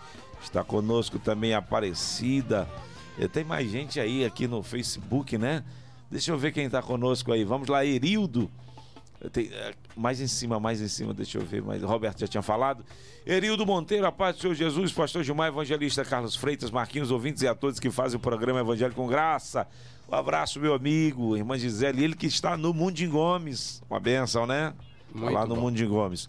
Está 0.42 0.62
conosco 0.64 1.18
também 1.18 1.52
Aparecida. 1.52 2.68
Tem 3.28 3.44
mais 3.44 3.70
gente 3.70 4.00
aí 4.00 4.24
aqui 4.24 4.46
no 4.46 4.62
Facebook, 4.62 5.36
né? 5.36 5.64
Deixa 6.10 6.32
eu 6.32 6.38
ver 6.38 6.52
quem 6.52 6.66
está 6.66 6.82
conosco 6.82 7.32
aí. 7.32 7.44
Vamos 7.44 7.68
lá, 7.68 7.84
Erildo. 7.84 8.50
Tem, 9.32 9.50
eh, 9.52 9.74
mais 9.94 10.18
em 10.20 10.26
cima, 10.26 10.58
mais 10.58 10.80
em 10.80 10.88
cima, 10.88 11.12
deixa 11.12 11.36
eu 11.36 11.44
ver, 11.44 11.62
mas 11.62 11.82
Roberto 11.82 12.20
já 12.20 12.26
tinha 12.26 12.42
falado. 12.42 12.82
Erildo 13.26 13.66
Monteiro, 13.66 14.06
a 14.06 14.12
paz 14.12 14.36
do 14.36 14.40
Senhor 14.40 14.54
Jesus, 14.54 14.92
Pastor 14.92 15.22
Gilmar, 15.22 15.48
Evangelista 15.48 16.02
Carlos 16.04 16.34
Freitas, 16.34 16.70
Marquinhos, 16.70 17.10
ouvintes 17.10 17.42
e 17.42 17.48
a 17.48 17.54
todos 17.54 17.78
que 17.78 17.90
fazem 17.90 18.16
o 18.16 18.20
programa 18.20 18.60
Evangelho 18.60 18.94
com 18.94 19.06
Graça. 19.06 19.68
Um 20.10 20.14
abraço, 20.14 20.58
meu 20.58 20.72
amigo, 20.72 21.36
irmã 21.36 21.58
Gisele, 21.58 22.02
ele 22.02 22.16
que 22.16 22.26
está 22.26 22.56
no 22.56 22.72
Mundim 22.72 23.10
Gomes. 23.10 23.82
Uma 23.90 24.00
benção, 24.00 24.46
né? 24.46 24.72
Muito 25.14 25.34
lá 25.34 25.44
no 25.44 25.54
bom. 25.54 25.62
Mundim 25.62 25.86
Gomes. 25.86 26.26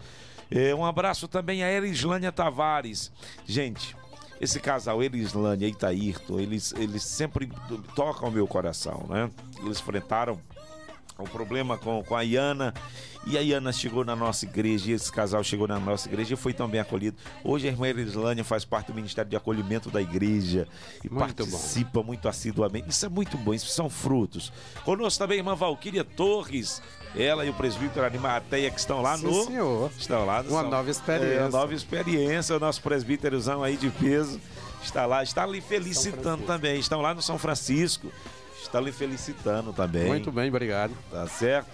Eh, 0.52 0.76
um 0.76 0.84
abraço 0.84 1.30
também 1.30 1.64
a 1.64 1.72
Erislânia 1.72 2.32
Tavares. 2.32 3.10
Gente, 3.48 3.96
esse 4.42 4.60
casal, 4.60 5.04
Erislânia 5.04 5.68
e 5.68 5.70
Itaírton, 5.70 6.40
eles, 6.40 6.74
eles 6.74 7.04
sempre 7.04 7.48
tocam 7.96 8.30
o 8.30 8.32
meu 8.32 8.48
coração, 8.48 9.06
né? 9.08 9.30
Eles 9.60 9.80
enfrentaram 9.80 10.42
um 11.22 11.28
problema 11.28 11.78
com, 11.78 12.04
com 12.04 12.16
a 12.16 12.22
Iana. 12.24 12.74
E 13.26 13.38
a 13.38 13.42
Iana 13.42 13.72
chegou 13.72 14.04
na 14.04 14.16
nossa 14.16 14.46
igreja, 14.46 14.90
e 14.90 14.94
esse 14.94 15.12
casal 15.12 15.44
chegou 15.44 15.68
na 15.68 15.80
nossa 15.80 16.10
igreja 16.10 16.34
e 16.34 16.38
foi 16.38 16.54
tão 16.54 16.68
bem 16.68 16.82
acolhido. 16.82 17.16
Hoje 17.44 17.68
a 17.68 17.72
irmã 17.72 17.88
Erislânia 17.88 18.44
faz 18.44 18.66
parte 18.66 18.88
do 18.88 18.96
Ministério 18.96 19.30
de 19.30 19.36
Acolhimento 19.36 19.92
da 19.92 20.02
igreja 20.02 20.68
e 21.04 21.08
Muito 21.10 21.20
participa 21.20 22.02
muito 22.02 22.28
assiduamente. 22.28 22.90
Isso 22.90 23.06
é 23.06 23.10
muito 23.10 23.38
bom, 23.38 23.54
isso 23.54 23.68
são 23.68 23.92
frutos. 23.92 24.52
Conosco 24.84 25.20
também 25.20 25.36
a 25.36 25.40
irmã 25.40 25.54
Valquíria 25.54 26.04
Torres, 26.04 26.82
ela 27.16 27.46
e 27.46 27.50
o 27.50 27.54
presbítero 27.54 28.04
Animateia 28.04 28.72
que 28.72 28.80
estão 28.80 29.04
lá 29.04 29.16
Sim, 29.16 29.28
no. 29.28 29.46
senhor. 29.46 29.92
Estão 30.00 30.26
lá 30.26 30.42
no 30.42 30.50
Uma 30.50 30.62
São- 30.62 30.72
nova 30.72 30.90
experiência. 30.90 31.34
É, 31.36 31.42
uma 31.44 31.50
nova 31.50 31.74
experiência, 31.76 32.56
o 32.58 32.60
nosso 32.60 32.82
presbítero 32.82 33.40
aí 33.62 33.78
de 33.78 33.92
peso 33.92 34.42
está 34.84 35.06
lá, 35.06 35.22
está 35.22 35.44
ali 35.44 35.62
felicitando 35.62 36.44
também. 36.48 36.80
Estão 36.80 37.02
lá 37.02 37.14
no 37.14 37.22
São 37.22 37.38
Francisco, 37.38 38.12
está 38.64 38.78
ali 38.78 38.92
felicitando 38.92 39.74
também. 39.74 40.06
Muito 40.06 40.32
bem, 40.32 40.50
obrigado. 40.50 40.94
Tá 41.10 41.28
certo? 41.28 41.70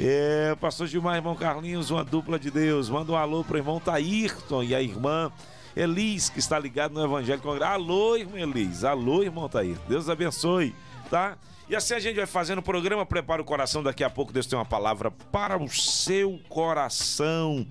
É, 0.00 0.54
pastor 0.60 0.86
Gilmar, 0.86 1.16
irmão 1.16 1.36
Carlinhos, 1.36 1.90
uma 1.90 2.04
dupla 2.04 2.38
de 2.38 2.50
Deus. 2.50 2.88
Manda 2.88 3.12
um 3.12 3.16
alô 3.16 3.44
pro 3.44 3.58
irmão 3.58 3.78
Taírton 3.78 4.62
e 4.62 4.74
a 4.74 4.82
irmã 4.82 5.30
Elis, 5.76 6.28
que 6.28 6.38
está 6.38 6.58
ligado 6.58 6.94
no 6.94 7.04
Evangelho 7.04 7.40
com 7.40 7.50
Alô, 7.62 8.16
irmã 8.16 8.38
Elis. 8.38 8.84
Alô, 8.84 9.22
irmão 9.22 9.48
Taírton. 9.48 9.82
Deus 9.88 10.08
abençoe, 10.08 10.74
tá? 11.10 11.36
E 11.68 11.76
assim 11.76 11.94
a 11.94 12.00
gente 12.00 12.16
vai 12.16 12.26
fazendo 12.26 12.58
o 12.58 12.62
programa. 12.62 13.06
Prepara 13.06 13.40
o 13.40 13.44
coração. 13.44 13.82
Daqui 13.82 14.02
a 14.02 14.10
pouco 14.10 14.32
Deus 14.32 14.46
tem 14.46 14.58
uma 14.58 14.64
palavra 14.64 15.10
para 15.10 15.56
o 15.56 15.68
seu 15.68 16.38
coração. 16.48 17.66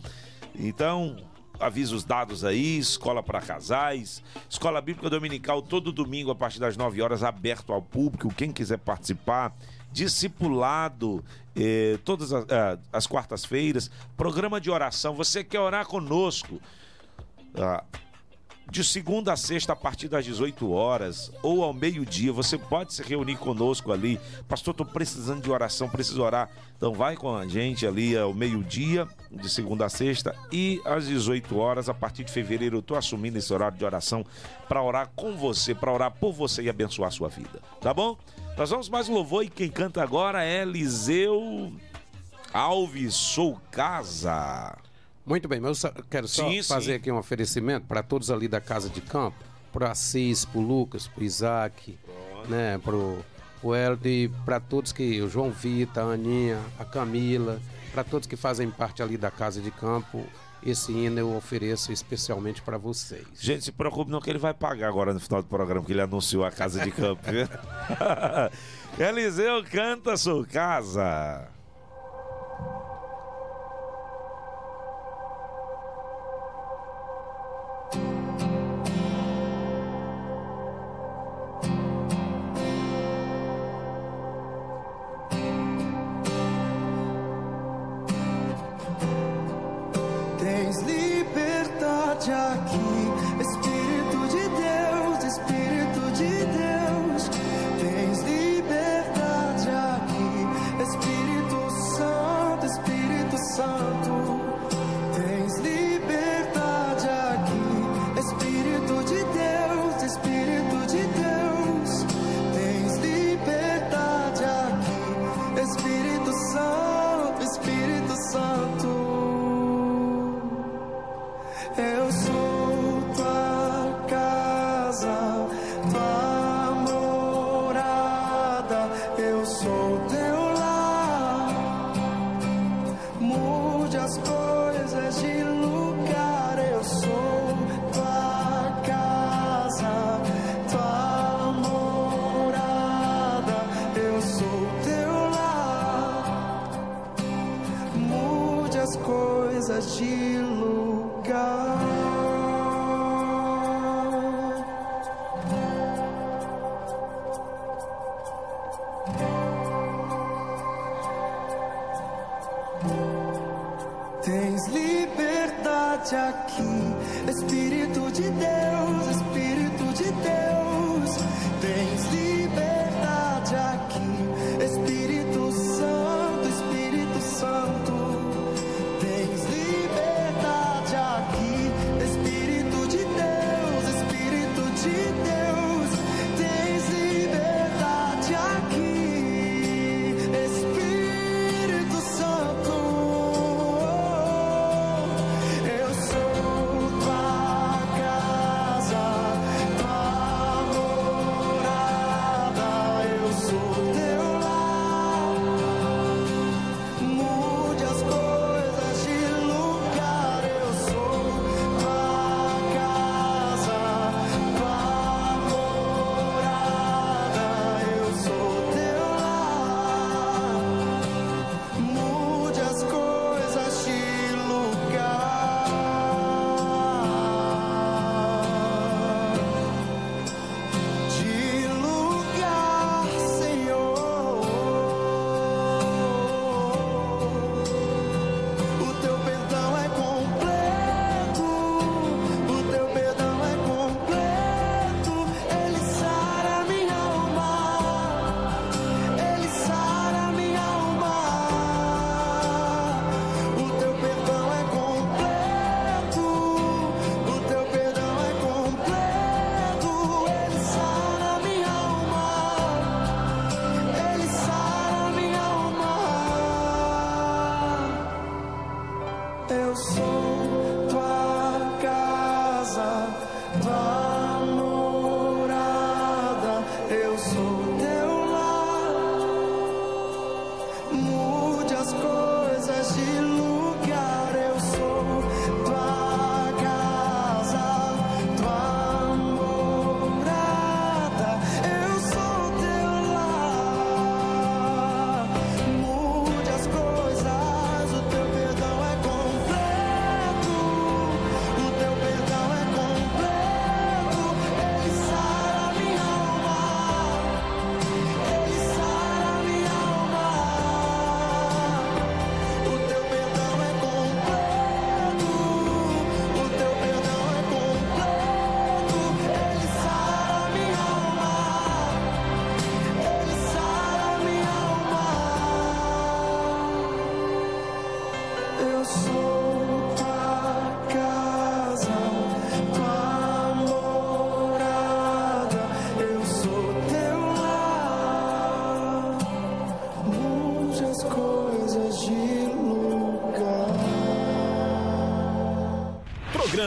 Então, 0.55 1.17
avisos 1.61 2.03
dados 2.03 2.43
aí, 2.43 2.77
escola 2.77 3.21
para 3.21 3.39
casais, 3.41 4.23
escola 4.49 4.81
bíblica 4.81 5.09
dominical 5.09 5.61
todo 5.61 5.91
domingo 5.91 6.31
a 6.31 6.35
partir 6.35 6.59
das 6.59 6.75
9 6.75 7.01
horas, 7.01 7.23
aberto 7.23 7.71
ao 7.71 7.81
público, 7.81 8.33
quem 8.33 8.51
quiser 8.51 8.79
participar, 8.79 9.55
discipulado 9.91 11.23
eh, 11.55 11.99
todas 12.03 12.33
as, 12.33 12.45
ah, 12.49 12.79
as 12.91 13.05
quartas-feiras, 13.07 13.91
programa 14.17 14.59
de 14.59 14.69
oração, 14.71 15.13
você 15.13 15.43
quer 15.43 15.59
orar 15.59 15.85
conosco, 15.85 16.61
ah, 17.55 17.83
de 18.71 18.85
segunda 18.85 19.33
a 19.33 19.35
sexta, 19.35 19.73
a 19.73 19.75
partir 19.75 20.07
das 20.07 20.23
18 20.23 20.71
horas 20.71 21.29
ou 21.43 21.61
ao 21.61 21.73
meio-dia, 21.73 22.31
você 22.31 22.57
pode 22.57 22.93
se 22.93 23.03
reunir 23.03 23.35
conosco 23.35 23.91
ali. 23.91 24.17
Pastor, 24.47 24.71
estou 24.71 24.85
precisando 24.85 25.43
de 25.43 25.51
oração, 25.51 25.89
preciso 25.89 26.23
orar. 26.23 26.49
Então 26.77 26.93
vai 26.93 27.17
com 27.17 27.35
a 27.35 27.45
gente 27.45 27.85
ali 27.85 28.17
ao 28.17 28.33
meio-dia, 28.33 29.05
de 29.29 29.49
segunda 29.49 29.87
a 29.87 29.89
sexta, 29.89 30.33
e 30.53 30.81
às 30.85 31.05
18 31.05 31.57
horas, 31.57 31.89
a 31.89 31.93
partir 31.93 32.23
de 32.23 32.31
fevereiro, 32.31 32.77
eu 32.77 32.79
estou 32.79 32.95
assumindo 32.95 33.37
esse 33.37 33.53
horário 33.53 33.77
de 33.77 33.83
oração 33.83 34.25
para 34.69 34.81
orar 34.81 35.11
com 35.17 35.35
você, 35.35 35.75
para 35.75 35.91
orar 35.91 36.11
por 36.11 36.31
você 36.31 36.63
e 36.63 36.69
abençoar 36.69 37.09
a 37.09 37.11
sua 37.11 37.27
vida. 37.27 37.61
Tá 37.81 37.93
bom? 37.93 38.17
Nós 38.57 38.69
vamos 38.69 38.87
mais 38.87 39.09
louvor 39.09 39.43
e 39.43 39.49
quem 39.49 39.69
canta 39.69 40.01
agora 40.01 40.45
é 40.45 40.61
Eliseu 40.61 41.73
Alves 42.53 43.15
Sou 43.15 43.59
Casa. 43.69 44.77
Muito 45.25 45.47
bem, 45.47 45.59
mas 45.59 45.83
eu 45.83 45.91
quero 46.09 46.27
só 46.27 46.49
sim, 46.49 46.63
fazer 46.63 46.93
sim. 46.93 46.93
aqui 46.93 47.11
um 47.11 47.17
oferecimento 47.17 47.85
para 47.85 48.01
todos 48.01 48.31
ali 48.31 48.47
da 48.47 48.59
Casa 48.59 48.89
de 48.89 49.01
Campo, 49.01 49.37
para 49.71 49.85
né, 49.85 49.89
o 49.89 49.91
Assis, 49.91 50.45
para 50.45 50.59
o 50.59 50.61
Lucas, 50.61 51.07
para 51.07 51.21
o 51.21 51.23
Isaac, 51.23 51.97
né, 52.49 52.79
para 52.79 52.95
o 52.95 53.75
Helder, 53.75 54.31
para 54.43 54.59
todos 54.59 54.91
que. 54.91 55.21
O 55.21 55.29
João 55.29 55.51
Vita, 55.51 56.01
a 56.01 56.13
Aninha, 56.13 56.59
a 56.79 56.85
Camila, 56.85 57.61
para 57.91 58.03
todos 58.03 58.27
que 58.27 58.35
fazem 58.35 58.69
parte 58.69 59.03
ali 59.03 59.17
da 59.17 59.29
Casa 59.29 59.61
de 59.61 59.71
Campo. 59.71 60.25
Esse 60.63 60.91
hino 60.91 61.17
eu 61.17 61.35
ofereço 61.35 61.91
especialmente 61.91 62.61
para 62.61 62.77
vocês. 62.77 63.25
Gente, 63.33 63.63
se 63.65 63.71
preocupe 63.71 64.11
não 64.11 64.21
que 64.21 64.29
ele 64.29 64.37
vai 64.37 64.53
pagar 64.53 64.89
agora 64.89 65.11
no 65.11 65.19
final 65.19 65.41
do 65.41 65.47
programa, 65.47 65.83
que 65.83 65.91
ele 65.91 66.01
anunciou 66.01 66.45
a 66.45 66.51
Casa 66.51 66.83
de 66.83 66.91
Campo. 66.91 67.23
Eliseu 68.99 69.63
canta 69.63 70.15
sua 70.15 70.45
casa. 70.45 71.47
Tens 90.39 90.81
liberdade 90.83 92.31
aqui. 92.31 93.00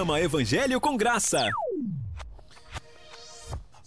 programa 0.05 0.21
Evangelho 0.21 0.79
com 0.81 0.99
Graça. 0.99 1.49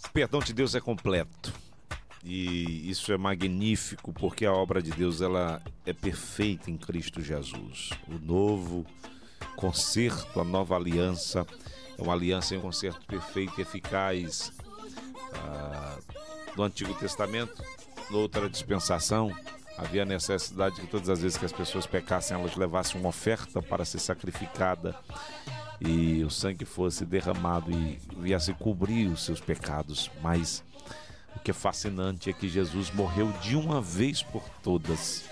O 0.04 0.10
perdão 0.12 0.40
de 0.40 0.52
Deus 0.52 0.74
é 0.74 0.82
completo. 0.82 1.54
E 2.24 2.90
isso 2.90 3.14
é 3.14 3.18
magnífico 3.18 4.12
porque 4.12 4.44
a 4.44 4.52
obra 4.52 4.82
de 4.82 4.90
Deus 4.90 5.22
ela 5.22 5.62
é 5.86 5.94
perfeita 5.94 6.72
em 6.72 6.78
Cristo 6.78 7.22
Jesus. 7.22 7.92
O 8.08 8.18
novo 8.18 8.84
concerto, 9.56 10.42
a 10.42 10.44
nova 10.44 10.76
aliança, 10.76 11.46
é 11.96 12.02
uma 12.02 12.14
aliança 12.14 12.56
em 12.56 12.58
um 12.58 12.62
concerto 12.62 13.06
perfeito 13.06 13.54
e 13.60 13.62
eficaz. 13.62 14.52
Ah, 15.36 16.00
no 16.56 16.64
Antigo 16.64 16.96
Testamento, 16.96 17.64
noutra 18.10 18.50
dispensação, 18.50 19.32
havia 19.78 20.04
necessidade 20.04 20.82
que 20.82 20.88
todas 20.88 21.10
as 21.10 21.22
vezes 21.22 21.38
que 21.38 21.46
as 21.46 21.54
pessoas 21.54 21.86
pecassem, 21.86 22.36
elas 22.36 22.56
levassem 22.56 23.00
uma 23.00 23.10
oferta 23.10 23.62
para 23.62 23.86
ser 23.86 24.00
sacrificada 24.00 24.96
e 25.80 26.24
o 26.24 26.30
sangue 26.30 26.66
fosse 26.66 27.06
derramado 27.06 27.72
e 27.72 28.00
viesse 28.18 28.54
cobrir 28.54 29.08
os 29.08 29.24
seus 29.24 29.40
pecados. 29.40 30.10
Mas 30.22 30.64
o 31.36 31.40
que 31.40 31.52
é 31.52 31.54
fascinante 31.54 32.30
é 32.30 32.34
que 32.34 32.50
Jesus 32.50 32.92
morreu 32.92 33.32
de 33.42 33.56
uma 33.56 33.82
vez 33.82 34.24
por 34.24 34.44
todas 34.64 35.24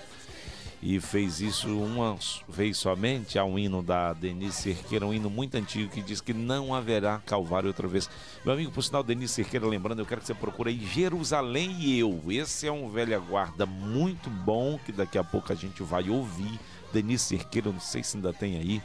e 0.82 1.00
fez 1.00 1.40
isso 1.40 1.68
uma 1.68 2.16
vez 2.48 2.76
somente. 2.76 3.38
Há 3.38 3.44
um 3.44 3.58
hino 3.58 3.82
da 3.82 4.12
Denise 4.12 4.62
Cerqueira, 4.62 5.06
um 5.06 5.12
hino 5.12 5.30
muito 5.30 5.56
antigo 5.56 5.90
que 5.90 6.02
diz 6.02 6.20
que 6.20 6.32
não 6.32 6.74
haverá 6.74 7.20
Calvário 7.26 7.68
outra 7.68 7.88
vez. 7.88 8.08
Meu 8.44 8.54
amigo, 8.54 8.70
por 8.70 8.82
sinal, 8.82 9.02
Denise 9.02 9.34
Cerqueira, 9.34 9.66
lembrando, 9.66 10.00
eu 10.00 10.06
quero 10.06 10.20
que 10.20 10.26
você 10.26 10.34
procure 10.34 10.70
aí 10.70 10.86
Jerusalém 10.86 11.76
e 11.80 11.98
Eu. 11.98 12.22
Esse 12.28 12.66
é 12.66 12.72
um 12.72 12.88
velha 12.88 13.18
guarda 13.18 13.66
muito 13.66 14.30
bom 14.30 14.78
que 14.84 14.92
daqui 14.92 15.18
a 15.18 15.24
pouco 15.24 15.52
a 15.52 15.56
gente 15.56 15.82
vai 15.82 16.08
ouvir. 16.08 16.58
Denise 16.92 17.24
Cerqueira, 17.24 17.72
não 17.72 17.80
sei 17.80 18.04
se 18.04 18.16
ainda 18.16 18.32
tem 18.32 18.56
aí. 18.56 18.82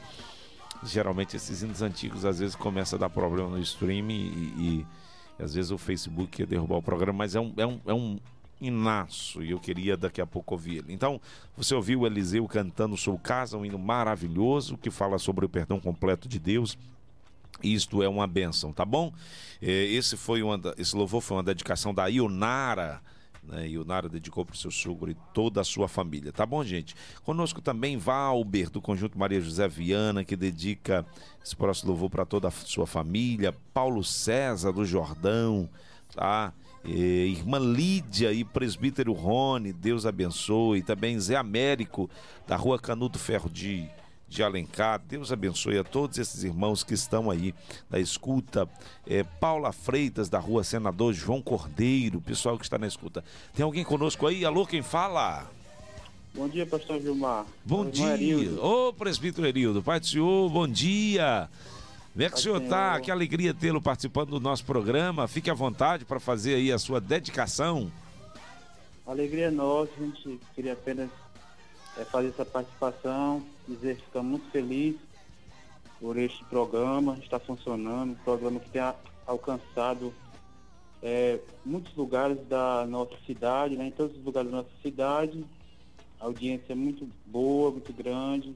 Geralmente 0.83 1.35
esses 1.35 1.61
hinos 1.61 1.81
antigos 1.81 2.25
às 2.25 2.39
vezes 2.39 2.55
começa 2.55 2.95
a 2.95 2.99
dar 2.99 3.09
problema 3.09 3.49
no 3.49 3.59
streaming 3.59 4.13
e, 4.57 4.85
e 5.39 5.43
às 5.43 5.53
vezes 5.53 5.71
o 5.71 5.77
Facebook 5.77 6.31
quer 6.37 6.47
derrubar 6.47 6.77
o 6.77 6.81
programa, 6.81 7.19
mas 7.19 7.35
é 7.35 7.39
um, 7.39 7.53
é 7.57 7.65
um, 7.65 7.81
é 7.85 7.93
um 7.93 8.19
Inácio, 8.61 9.43
e 9.43 9.49
eu 9.49 9.59
queria 9.59 9.97
daqui 9.97 10.21
a 10.21 10.25
pouco 10.27 10.53
ouvir 10.53 10.77
ele. 10.77 10.93
Então, 10.93 11.19
você 11.57 11.73
ouviu 11.73 12.01
o 12.01 12.05
Eliseu 12.05 12.47
cantando 12.47 12.95
Sou 12.95 13.17
Casa, 13.17 13.57
um 13.57 13.65
hino 13.65 13.79
maravilhoso 13.79 14.77
que 14.77 14.91
fala 14.91 15.17
sobre 15.17 15.43
o 15.43 15.49
perdão 15.49 15.79
completo 15.79 16.29
de 16.29 16.37
Deus. 16.37 16.77
Isto 17.63 18.03
é 18.03 18.07
uma 18.07 18.27
bênção, 18.27 18.71
tá 18.71 18.85
bom? 18.85 19.11
É, 19.59 19.85
esse 19.85 20.15
foi 20.15 20.43
uma, 20.43 20.59
esse 20.77 20.95
louvor 20.95 21.21
foi 21.21 21.37
uma 21.37 21.43
dedicação 21.43 21.91
da 21.91 22.05
Ionara. 22.05 23.01
Né, 23.51 23.67
Ionara 23.67 24.07
dedicou 24.07 24.45
para 24.45 24.53
o 24.53 24.57
seu 24.57 24.71
sogro 24.71 25.11
e 25.11 25.17
toda 25.33 25.59
a 25.59 25.63
sua 25.63 25.89
família. 25.89 26.31
Tá 26.31 26.45
bom, 26.45 26.63
gente? 26.63 26.95
Conosco 27.21 27.61
também 27.61 27.97
Valber, 27.97 28.69
do 28.69 28.81
Conjunto 28.81 29.19
Maria 29.19 29.41
José 29.41 29.67
Viana, 29.67 30.23
que 30.23 30.37
dedica 30.37 31.05
esse 31.43 31.53
próximo 31.53 31.89
louvor 31.89 32.09
para 32.09 32.25
toda 32.25 32.47
a 32.47 32.51
sua 32.51 32.87
família. 32.87 33.53
Paulo 33.73 34.05
César, 34.05 34.71
do 34.71 34.85
Jordão, 34.85 35.69
tá? 36.15 36.53
Eh, 36.85 37.27
irmã 37.27 37.59
Lídia 37.59 38.31
e 38.31 38.45
presbítero 38.45 39.11
Rony, 39.11 39.73
Deus 39.73 40.05
abençoe. 40.05 40.81
Também 40.81 41.19
Zé 41.19 41.35
Américo, 41.35 42.09
da 42.47 42.55
rua 42.55 42.79
Canudo 42.79 43.19
Ferro 43.19 43.49
de, 43.49 43.89
de 44.31 44.41
Alencar, 44.41 45.01
Deus 45.05 45.29
abençoe 45.29 45.77
a 45.77 45.83
todos 45.83 46.17
esses 46.17 46.45
irmãos 46.45 46.85
que 46.85 46.93
estão 46.93 47.29
aí 47.29 47.53
na 47.89 47.99
escuta. 47.99 48.67
Eh, 49.05 49.23
Paula 49.23 49.73
Freitas, 49.73 50.29
da 50.29 50.39
rua 50.39 50.63
Senador 50.63 51.13
João 51.13 51.41
Cordeiro, 51.41 52.21
pessoal 52.21 52.57
que 52.57 52.63
está 52.63 52.77
na 52.77 52.87
escuta. 52.87 53.25
Tem 53.53 53.63
alguém 53.63 53.83
conosco 53.83 54.25
aí? 54.25 54.45
Alô, 54.45 54.65
quem 54.65 54.81
fala? 54.81 55.51
Bom 56.33 56.47
dia, 56.47 56.65
pastor 56.65 57.01
Gilmar. 57.01 57.45
Bom 57.65 57.89
dia. 57.89 58.15
Ô, 58.63 58.93
presbítero 58.93 59.45
Erildo, 59.45 59.83
Pai 59.83 59.99
do 59.99 60.07
Senhor, 60.07 60.49
bom 60.49 60.65
dia. 60.65 61.49
Como 62.13 62.25
é 62.25 62.29
que 62.29 62.35
o 62.35 62.39
senhor 62.39 62.61
está? 62.61 62.99
Que 63.01 63.11
alegria 63.11 63.53
tê-lo 63.53 63.81
participando 63.81 64.29
do 64.29 64.39
nosso 64.39 64.63
programa. 64.65 65.27
Fique 65.27 65.49
à 65.49 65.53
vontade 65.53 66.05
para 66.05 66.19
fazer 66.19 66.55
aí 66.55 66.71
a 66.71 66.79
sua 66.79 67.01
dedicação. 67.01 67.91
Alegria 69.05 69.47
é 69.47 69.51
nossa, 69.51 69.91
a 69.97 70.03
gente 70.03 70.39
queria 70.55 70.73
apenas 70.73 71.09
é, 71.97 72.05
fazer 72.05 72.29
essa 72.29 72.45
participação, 72.45 73.43
dizer 73.75 73.97
que 73.97 74.03
estamos 74.03 74.31
muito 74.31 74.51
felizes 74.51 75.01
por 75.99 76.17
este 76.17 76.43
programa, 76.45 77.17
está 77.21 77.39
funcionando, 77.39 78.11
um 78.11 78.23
programa 78.23 78.59
que 78.59 78.69
tem 78.69 78.81
alcançado 79.25 80.13
é, 81.01 81.39
muitos 81.65 81.95
lugares 81.95 82.37
da 82.47 82.85
nossa 82.87 83.15
cidade, 83.25 83.75
né, 83.75 83.87
em 83.87 83.91
todos 83.91 84.15
os 84.17 84.23
lugares 84.23 84.49
da 84.49 84.57
nossa 84.57 84.69
cidade. 84.81 85.45
A 86.19 86.25
audiência 86.25 86.73
é 86.73 86.75
muito 86.75 87.07
boa, 87.25 87.71
muito 87.71 87.91
grande, 87.93 88.55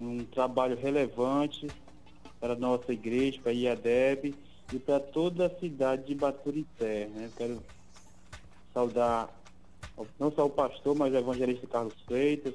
um 0.00 0.24
trabalho 0.24 0.76
relevante 0.76 1.66
para 2.40 2.54
a 2.54 2.56
nossa 2.56 2.92
igreja, 2.92 3.40
para 3.42 3.52
a 3.52 3.54
IADEB 3.54 4.34
e 4.72 4.78
para 4.78 5.00
toda 5.00 5.46
a 5.46 5.50
cidade 5.58 6.04
de 6.04 6.14
Baturité. 6.14 7.06
Né? 7.06 7.30
Quero 7.36 7.62
saudar 8.72 9.28
não 10.18 10.32
só 10.32 10.46
o 10.46 10.50
pastor, 10.50 10.96
mas 10.96 11.12
o 11.12 11.16
evangelista 11.16 11.66
Carlos 11.66 11.94
Freitas, 12.06 12.54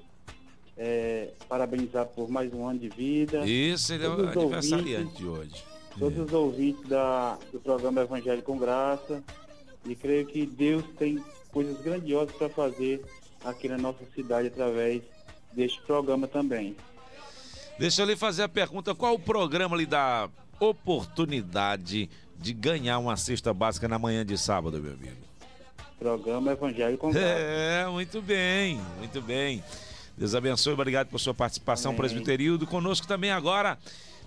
é, 0.80 1.28
parabenizar 1.50 2.06
por 2.06 2.30
mais 2.30 2.54
um 2.54 2.66
ano 2.66 2.80
de 2.80 2.88
vida. 2.88 3.46
Isso, 3.46 3.94
ele 3.94 4.06
é 4.06 4.10
o 4.10 4.30
aniversariante 4.30 5.18
de 5.18 5.28
hoje. 5.28 5.64
Todos 6.00 6.18
é. 6.18 6.22
os 6.22 6.34
ouvintes 6.34 6.88
da, 6.88 7.38
do 7.52 7.60
programa 7.60 8.02
Evangelho 8.02 8.42
com 8.42 8.58
Graça. 8.58 9.22
E 9.86 9.94
creio 9.94 10.26
que 10.26 10.46
Deus 10.46 10.84
tem 10.98 11.22
coisas 11.52 11.82
grandiosas 11.82 12.34
para 12.36 12.48
fazer 12.50 13.04
aqui 13.44 13.68
na 13.68 13.78
nossa 13.78 14.06
cidade 14.16 14.48
através 14.48 15.02
deste 15.52 15.82
programa 15.82 16.28
também. 16.28 16.76
Deixa 17.78 18.02
eu 18.02 18.06
lhe 18.06 18.16
fazer 18.16 18.44
a 18.44 18.50
pergunta: 18.50 18.96
qual 18.96 19.16
o 19.16 19.20
programa 19.20 19.76
lhe 19.76 19.86
dá 19.86 20.30
oportunidade 20.60 22.10
de 22.38 22.54
ganhar 22.54 23.00
uma 23.00 23.18
cesta 23.18 23.54
básica 23.54 23.88
na 23.88 24.00
manhã 24.00 24.26
de 24.26 24.38
sábado, 24.38 24.82
meu 24.82 24.94
amigo? 24.94 25.30
Programa 25.98 26.52
Evangelho 26.54 26.98
com 26.98 27.12
É, 27.14 27.86
muito 27.88 28.22
bem, 28.22 28.80
muito 28.98 29.22
bem. 29.22 29.62
Deus 30.20 30.36
abençoe, 30.36 30.74
obrigado 30.74 31.08
por 31.08 31.18
sua 31.18 31.34
participação, 31.34 31.96
presbiterio. 31.96 32.60
Conosco 32.68 33.08
também 33.08 33.32
agora, 33.32 33.80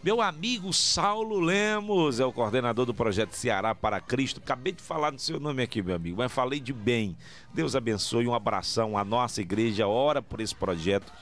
meu 0.02 0.22
amigo 0.22 0.72
Saulo 0.72 1.38
Lemos, 1.38 2.18
é 2.18 2.24
o 2.24 2.32
coordenador 2.32 2.86
do 2.86 2.94
projeto 2.94 3.34
Ceará 3.34 3.74
para 3.74 4.00
Cristo. 4.00 4.40
Acabei 4.42 4.72
de 4.72 4.80
falar 4.80 5.10
do 5.10 5.20
seu 5.20 5.38
nome 5.38 5.62
aqui, 5.62 5.82
meu 5.82 5.94
amigo, 5.94 6.16
mas 6.16 6.32
falei 6.32 6.60
de 6.60 6.72
bem. 6.72 7.14
Deus 7.52 7.76
abençoe, 7.76 8.26
um 8.26 8.32
abração 8.32 8.96
à 8.96 9.04
nossa 9.04 9.42
igreja, 9.42 9.86
ora 9.86 10.22
por 10.22 10.40
esse 10.40 10.54
projeto 10.54 11.12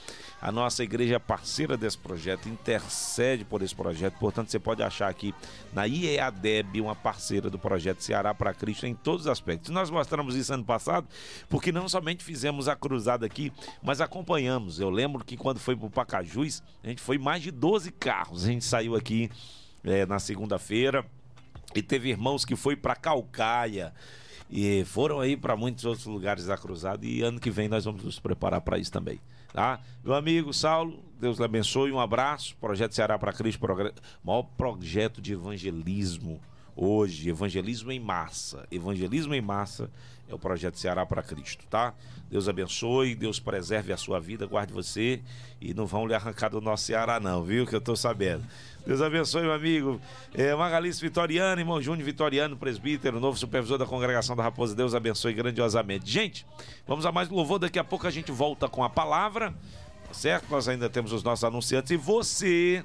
a 0.41 0.51
nossa 0.51 0.83
igreja 0.83 1.17
é 1.17 1.19
parceira 1.19 1.77
desse 1.77 1.99
projeto, 1.99 2.49
intercede 2.49 3.45
por 3.45 3.61
esse 3.61 3.75
projeto. 3.75 4.15
Portanto, 4.19 4.51
você 4.51 4.59
pode 4.59 4.83
achar 4.83 5.09
aqui 5.09 5.35
na 5.73 5.87
IEADEB 5.87 6.81
uma 6.81 6.97
parceira 6.97 7.51
do 7.51 7.59
projeto 7.59 8.01
Ceará 8.01 8.35
para 8.35 8.55
Cristo 8.55 8.87
em 8.87 8.95
todos 8.95 9.23
os 9.23 9.27
aspectos. 9.27 9.71
Nós 9.71 9.91
mostramos 9.91 10.35
isso 10.35 10.55
ano 10.55 10.65
passado, 10.65 11.07
porque 11.49 11.71
não 11.71 11.89
somente 11.89 12.25
fizemos 12.25 12.69
a 12.69 12.75
cruzada 12.75 13.27
aqui, 13.27 13.53
mas 13.83 14.01
acompanhamos. 14.01 14.81
Eu 14.81 14.89
lembro 14.89 15.25
que 15.25 15.37
quando 15.37 15.59
foi 15.59 15.77
para 15.77 15.87
o 15.87 15.91
Pacajus, 15.91 16.63
a 16.83 16.89
gente 16.89 17.03
foi 17.03 17.19
mais 17.19 17.43
de 17.43 17.51
12 17.51 17.91
carros. 17.93 18.45
A 18.45 18.49
gente 18.49 18.65
saiu 18.65 18.97
aqui 18.97 19.31
é, 19.85 20.07
na 20.07 20.19
segunda-feira 20.19 21.05
e 21.75 21.83
teve 21.83 22.09
irmãos 22.09 22.47
que 22.47 22.57
foi 22.57 22.77
para 22.77 22.97
Calcaia 22.97 23.93
e 24.51 24.85
foram 24.87 25.21
aí 25.21 25.37
para 25.37 25.55
muitos 25.55 25.85
outros 25.85 26.07
lugares 26.07 26.47
da 26.47 26.57
cruzada 26.57 27.07
e 27.07 27.21
ano 27.23 27.39
que 27.39 27.51
vem 27.51 27.69
nós 27.69 27.85
vamos 27.85 28.03
nos 28.03 28.19
preparar 28.19 28.61
para 28.63 28.79
isso 28.79 28.91
também 28.91 29.21
tá? 29.53 29.81
Meu 30.05 30.15
amigo 30.15 30.53
Saulo, 30.53 31.03
Deus 31.19 31.39
lhe 31.39 31.45
abençoe, 31.45 31.93
um 31.93 32.01
abraço. 32.01 32.57
Projeto 32.57 32.95
Ceará 32.95 33.19
para 33.19 33.33
Cristo, 33.33 33.61
maior 34.25 34.43
projeto 34.43 35.21
de 35.21 35.33
evangelismo 35.33 36.41
hoje, 36.81 37.29
evangelismo 37.29 37.93
em 37.93 38.01
massa. 38.01 38.67
Evangelismo 38.71 39.35
em 39.35 39.41
massa 39.43 39.91
é 40.27 40.35
o 40.35 40.39
projeto 40.39 40.79
Ceará 40.79 41.05
para 41.05 41.23
Cristo, 41.23 41.67
tá? 41.69 41.93
Deus 42.31 42.49
abençoe, 42.49 43.15
Deus 43.15 43.39
preserve 43.39 43.93
a 43.93 43.99
sua 43.99 44.19
vida, 44.19 44.47
guarde 44.47 44.73
você 44.73 45.21
e 45.61 45.75
não 45.75 45.85
vão 45.85 46.07
lhe 46.07 46.15
arrancar 46.15 46.49
do 46.49 46.61
nosso 46.61 46.85
Ceará 46.85 47.21
não, 47.21 47.45
viu? 47.45 47.67
Que 47.67 47.77
eu 47.77 47.83
tô 47.83 47.95
sabendo. 47.95 48.43
Deus 48.87 49.03
abençoe, 49.03 49.43
meu 49.43 49.53
amigo. 49.53 50.01
É, 50.33 50.55
Magalice 50.55 51.03
Vitoriano, 51.03 51.61
irmão 51.61 51.83
Júnior 51.83 52.05
Vitoriano, 52.05 52.57
presbítero, 52.57 53.21
novo 53.21 53.37
supervisor 53.37 53.77
da 53.77 53.85
congregação 53.85 54.35
da 54.35 54.43
Raposa. 54.43 54.75
Deus 54.75 54.95
abençoe 54.95 55.35
grandiosamente. 55.35 56.11
Gente, 56.11 56.47
vamos 56.87 57.05
a 57.05 57.13
mais 57.13 57.29
louvor. 57.29 57.59
Daqui 57.59 57.79
a 57.79 57.85
pouco 57.85 58.07
a 58.07 58.11
gente 58.11 58.33
volta 58.33 58.69
com 58.71 58.83
a 58.83 58.89
palavra, 58.89 59.53
tá 60.07 60.15
certo? 60.15 60.47
Nós 60.49 60.67
ainda 60.67 60.89
temos 60.89 61.13
os 61.13 61.23
nossos 61.23 61.45
anunciantes. 61.45 61.91
E 61.91 61.97
você 61.97 62.83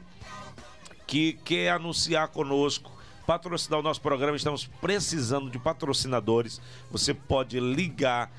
que 1.07 1.33
quer 1.45 1.69
anunciar 1.69 2.27
conosco, 2.27 2.94
patrocinar 3.25 3.79
o 3.79 3.83
nosso 3.83 4.01
programa, 4.01 4.37
estamos 4.37 4.65
precisando 4.79 5.49
de 5.49 5.57
patrocinadores. 5.57 6.61
Você 6.91 7.13
pode 7.13 7.59
ligar 7.59 8.31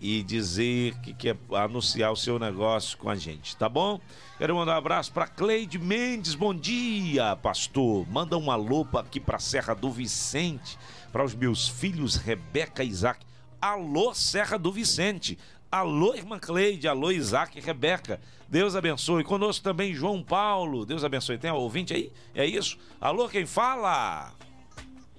e 0.00 0.22
dizer 0.22 0.94
que 1.00 1.14
quer 1.14 1.36
anunciar 1.52 2.12
o 2.12 2.16
seu 2.16 2.38
negócio 2.38 2.98
com 2.98 3.08
a 3.08 3.16
gente, 3.16 3.56
tá 3.56 3.68
bom? 3.68 3.98
Quero 4.36 4.54
mandar 4.54 4.74
um 4.74 4.78
abraço 4.78 5.12
para 5.12 5.26
Cleide 5.26 5.78
Mendes. 5.78 6.34
Bom 6.34 6.54
dia, 6.54 7.34
pastor. 7.36 8.06
Manda 8.10 8.36
um 8.36 8.50
alô 8.50 8.86
aqui 8.94 9.18
para 9.18 9.38
Serra 9.38 9.74
do 9.74 9.90
Vicente, 9.90 10.78
para 11.10 11.24
os 11.24 11.34
meus 11.34 11.66
filhos 11.66 12.16
Rebeca 12.16 12.84
e 12.84 12.88
Isaac. 12.88 13.24
Alô, 13.60 14.12
Serra 14.12 14.58
do 14.58 14.70
Vicente. 14.70 15.38
Alô, 15.74 16.14
irmã 16.14 16.38
Cleide. 16.38 16.86
Alô, 16.86 17.10
Isaac 17.10 17.58
e 17.58 17.60
Rebeca. 17.60 18.20
Deus 18.48 18.76
abençoe. 18.76 19.24
Conosco 19.24 19.64
também 19.64 19.92
João 19.92 20.22
Paulo. 20.22 20.86
Deus 20.86 21.02
abençoe. 21.02 21.36
Tem 21.36 21.50
um 21.50 21.56
ouvinte 21.56 21.92
aí? 21.92 22.12
É 22.32 22.46
isso? 22.46 22.78
Alô, 23.00 23.28
quem 23.28 23.44
fala? 23.44 24.32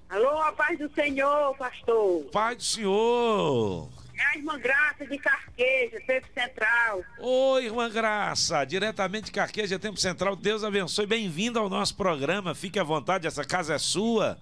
Alô, 0.07 0.41
a 0.41 0.53
paz 0.53 0.79
do 0.79 0.89
Senhor, 0.93 1.53
pastor. 1.57 2.23
Pai 2.31 2.55
do 2.55 2.63
Senhor. 2.63 3.89
É 4.17 4.23
a 4.27 4.37
irmã 4.37 4.57
Graça 4.57 5.05
de 5.05 5.17
Carqueja, 5.17 5.99
Tempo 6.07 6.27
Central. 6.33 7.03
Oi, 7.19 7.65
irmã 7.65 7.89
Graça, 7.89 8.63
diretamente 8.63 9.25
de 9.25 9.31
Carqueja, 9.33 9.77
Tempo 9.77 9.99
Central. 9.99 10.37
Deus 10.37 10.63
abençoe. 10.63 11.05
Bem-vindo 11.05 11.59
ao 11.59 11.67
nosso 11.67 11.97
programa. 11.97 12.55
Fique 12.55 12.79
à 12.79 12.83
vontade, 12.85 13.27
essa 13.27 13.43
casa 13.43 13.73
é 13.73 13.77
sua. 13.77 14.37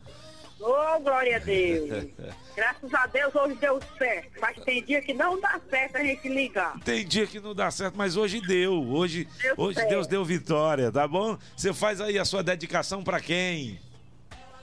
Ô, 0.63 0.99
glória 1.01 1.35
a 1.35 1.39
Deus. 1.39 1.89
Graças 2.55 2.93
a 2.93 3.05
Deus, 3.07 3.35
hoje 3.35 3.55
deu 3.55 3.81
certo. 3.97 4.39
Mas 4.39 4.57
tem 4.63 4.81
dia 4.81 5.01
que 5.01 5.13
não 5.13 5.37
dá 5.37 5.59
certo 5.69 5.97
a 5.97 6.03
gente 6.03 6.29
ligar. 6.29 6.79
Tem 6.85 7.05
dia 7.05 7.27
que 7.27 7.37
não 7.41 7.53
dá 7.53 7.69
certo, 7.69 7.95
mas 7.97 8.15
hoje 8.15 8.39
deu. 8.39 8.81
Hoje, 8.81 9.27
Deu 9.41 9.55
hoje 9.57 9.75
certo. 9.75 9.89
Deus 9.89 10.07
deu 10.07 10.23
vitória, 10.23 10.89
tá 10.89 11.05
bom? 11.05 11.37
Você 11.57 11.73
faz 11.73 11.99
aí 11.99 12.17
a 12.17 12.23
sua 12.23 12.41
dedicação 12.41 13.03
pra 13.03 13.19
quem? 13.19 13.77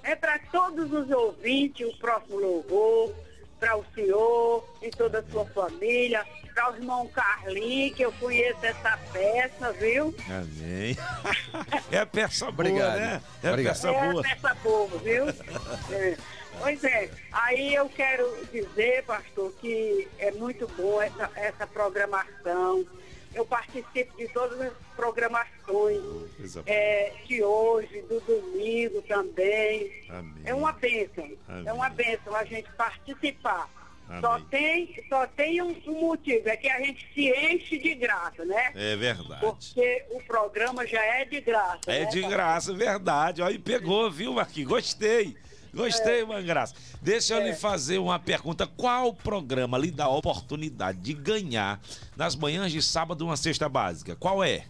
É 0.03 0.17
para 0.17 0.39
todos 0.51 0.91
os 0.91 1.11
ouvintes, 1.11 1.87
o 1.87 1.99
próximo 1.99 2.39
louvor, 2.39 3.15
para 3.61 3.77
o 3.77 3.85
senhor 3.95 4.65
e 4.83 4.91
toda 4.91 5.19
a 5.21 5.25
sua 5.31 5.45
família, 5.47 6.27
para 6.55 6.73
o 6.73 6.77
irmão 6.77 7.07
Carlinhos, 7.09 7.95
que 7.97 8.03
eu 8.03 8.13
conheço 8.13 8.65
essa 8.65 8.99
peça, 9.13 9.73
viu? 9.75 10.15
Amém. 10.29 10.97
É 11.93 12.05
peça 12.05 12.47
boa, 12.47 12.51
Obrigado. 12.53 12.99
né? 12.99 13.23
É 13.43 13.49
Obrigado. 13.51 13.75
peça 13.75 13.89
é 13.91 13.93
boa. 13.93 14.21
a 14.21 14.23
peça 14.23 14.55
boa, 14.63 14.89
viu? 14.99 15.25
É. 15.95 16.17
Pois 16.59 16.85
é, 16.85 17.09
aí 17.33 17.75
eu 17.75 17.89
quero 17.89 18.47
dizer, 18.53 19.05
pastor, 19.05 19.51
que 19.61 20.07
é 20.19 20.31
muito 20.33 20.67
boa 20.77 21.07
essa, 21.07 21.31
essa 21.35 21.67
programação. 21.67 22.85
Eu 23.35 23.45
participo 23.47 24.17
de 24.17 24.29
todas 24.29 24.61
as 24.61 24.73
programações 24.97 26.01
é, 26.67 27.13
de 27.27 27.43
hoje, 27.43 28.03
do 28.03 28.21
domingo 28.21 29.01
também. 29.03 29.93
Amém. 30.09 30.43
É 30.45 30.55
uma 30.55 30.73
bênção, 30.73 31.31
Amém. 31.49 31.69
é 31.69 31.73
uma 31.73 31.89
bênção 31.89 32.35
a 32.35 32.45
gente 32.45 32.71
participar. 32.73 33.69
Amém. 34.09 34.21
Só 34.21 34.41
tem, 34.51 35.05
só 35.09 35.27
tem 35.29 35.63
um, 35.63 35.77
um 35.87 36.01
motivo, 36.01 36.49
é 36.49 36.57
que 36.57 36.69
a 36.69 36.81
gente 36.81 37.07
se 37.15 37.31
enche 37.31 37.79
de 37.79 37.95
graça, 37.95 38.45
né? 38.45 38.73
É 38.75 38.97
verdade. 38.97 39.41
Porque 39.41 40.05
o 40.11 40.21
programa 40.25 40.85
já 40.85 41.01
é 41.01 41.25
de 41.25 41.41
graça. 41.41 41.81
É 41.87 42.01
né, 42.01 42.07
de 42.07 42.21
graça, 42.23 42.75
verdade. 42.75 43.41
Olha, 43.41 43.55
e 43.55 43.59
pegou, 43.59 44.11
viu, 44.11 44.33
Marquinhos? 44.33 44.69
Gostei. 44.69 45.37
Gostei, 45.73 46.21
irmã 46.21 46.43
Graça. 46.43 46.75
Deixa 47.01 47.35
eu 47.35 47.43
lhe 47.43 47.55
fazer 47.55 47.99
uma 47.99 48.19
pergunta. 48.19 48.67
Qual 48.67 49.15
programa 49.15 49.79
lhe 49.79 49.91
dá 49.91 50.05
a 50.05 50.17
oportunidade 50.17 50.99
de 50.99 51.15
ganhar 51.15 51.81
nas 52.17 52.35
manhãs 52.35 52.73
de 52.73 52.83
sábado 52.83 53.25
uma 53.25 53.37
cesta 53.37 53.69
básica? 53.69 54.17
Qual 54.17 54.43
é? 54.43 54.65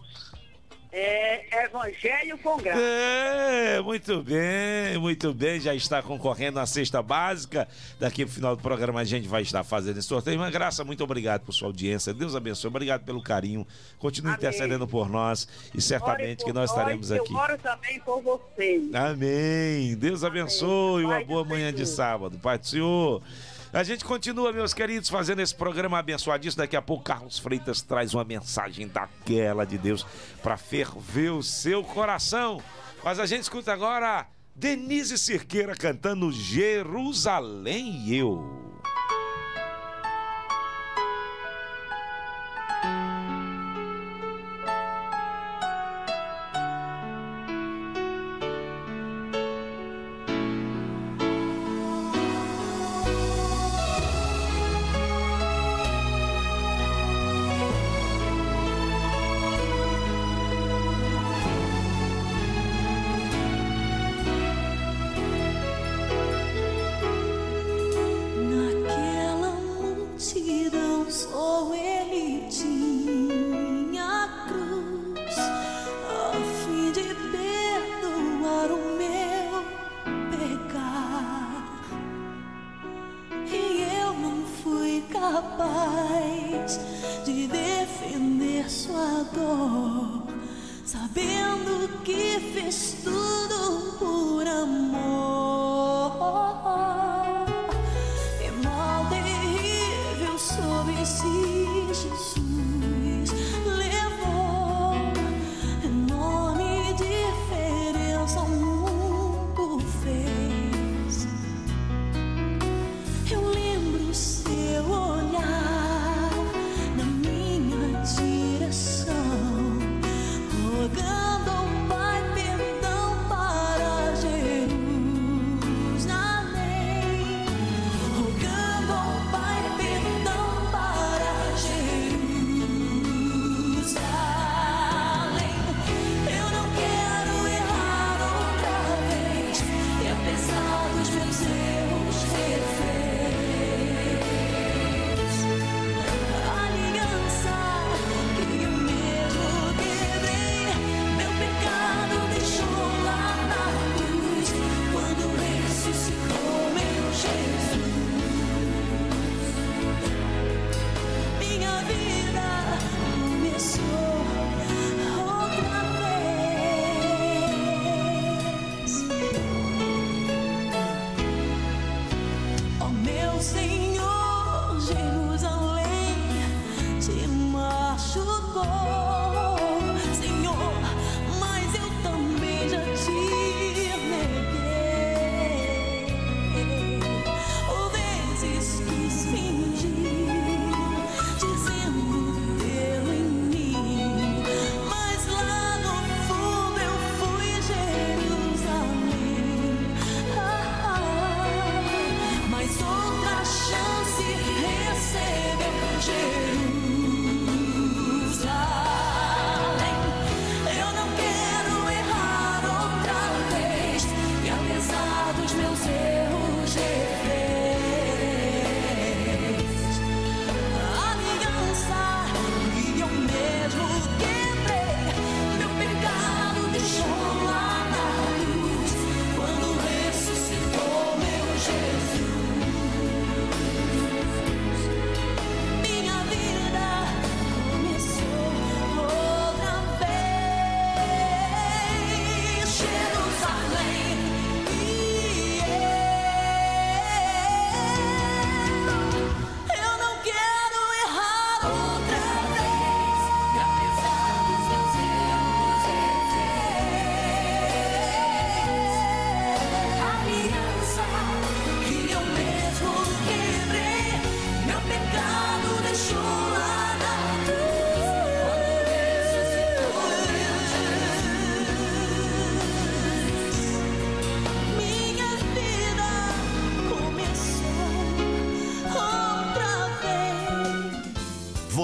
É 0.93 1.65
Evangelho 1.65 2.37
com 2.39 2.57
Graça. 2.57 2.81
É, 2.81 3.79
muito 3.81 4.21
bem, 4.21 4.97
muito 4.97 5.33
bem. 5.33 5.57
Já 5.59 5.73
está 5.73 6.01
concorrendo 6.01 6.59
à 6.59 6.65
cesta 6.65 7.01
básica. 7.01 7.65
Daqui 7.97 8.25
pro 8.25 8.33
final 8.33 8.55
do 8.57 8.61
programa 8.61 8.99
a 8.99 9.03
gente 9.05 9.25
vai 9.25 9.41
estar 9.41 9.63
fazendo 9.63 9.99
esse 9.99 10.07
sorteio. 10.09 10.33
Irmã 10.35 10.51
Graça, 10.51 10.83
muito 10.83 11.01
obrigado 11.01 11.43
por 11.43 11.53
sua 11.53 11.69
audiência. 11.69 12.13
Deus 12.13 12.35
abençoe. 12.35 12.67
Obrigado 12.67 13.05
pelo 13.05 13.21
carinho. 13.21 13.65
Continue 13.99 14.33
Amém. 14.33 14.39
intercedendo 14.39 14.85
por 14.85 15.09
nós 15.09 15.47
e 15.73 15.81
certamente 15.81 16.43
que 16.43 16.51
nós 16.51 16.69
estaremos 16.69 17.09
nós, 17.09 17.21
aqui. 17.21 17.31
Eu 17.33 17.39
oro 17.39 17.57
também 17.57 17.99
por 18.01 18.21
vocês. 18.21 18.93
Amém. 18.93 19.95
Deus 19.95 20.25
abençoe. 20.25 21.05
Uma 21.05 21.13
Pai 21.13 21.23
do 21.23 21.27
boa 21.27 21.45
manhã 21.45 21.71
de 21.71 21.85
Senhor. 21.85 21.95
sábado. 21.95 22.37
Pai 22.37 22.57
do 22.57 22.67
Senhor. 22.67 23.21
A 23.73 23.83
gente 23.83 24.03
continua, 24.03 24.51
meus 24.51 24.73
queridos, 24.73 25.07
fazendo 25.07 25.41
esse 25.41 25.55
programa 25.55 25.97
abençoadíssimo. 25.97 26.61
Daqui 26.61 26.75
a 26.75 26.81
pouco, 26.81 27.05
Carlos 27.05 27.39
Freitas 27.39 27.81
traz 27.81 28.13
uma 28.13 28.25
mensagem 28.25 28.85
daquela 28.85 29.65
de 29.65 29.77
Deus 29.77 30.05
para 30.43 30.57
ferver 30.57 31.29
o 31.29 31.41
seu 31.41 31.81
coração. 31.81 32.61
Mas 33.01 33.17
a 33.17 33.25
gente 33.25 33.43
escuta 33.43 33.71
agora 33.71 34.27
Denise 34.53 35.17
Cirqueira 35.17 35.73
cantando 35.73 36.33
Jerusalém 36.33 38.07
e 38.07 38.17
Eu. 38.17 38.70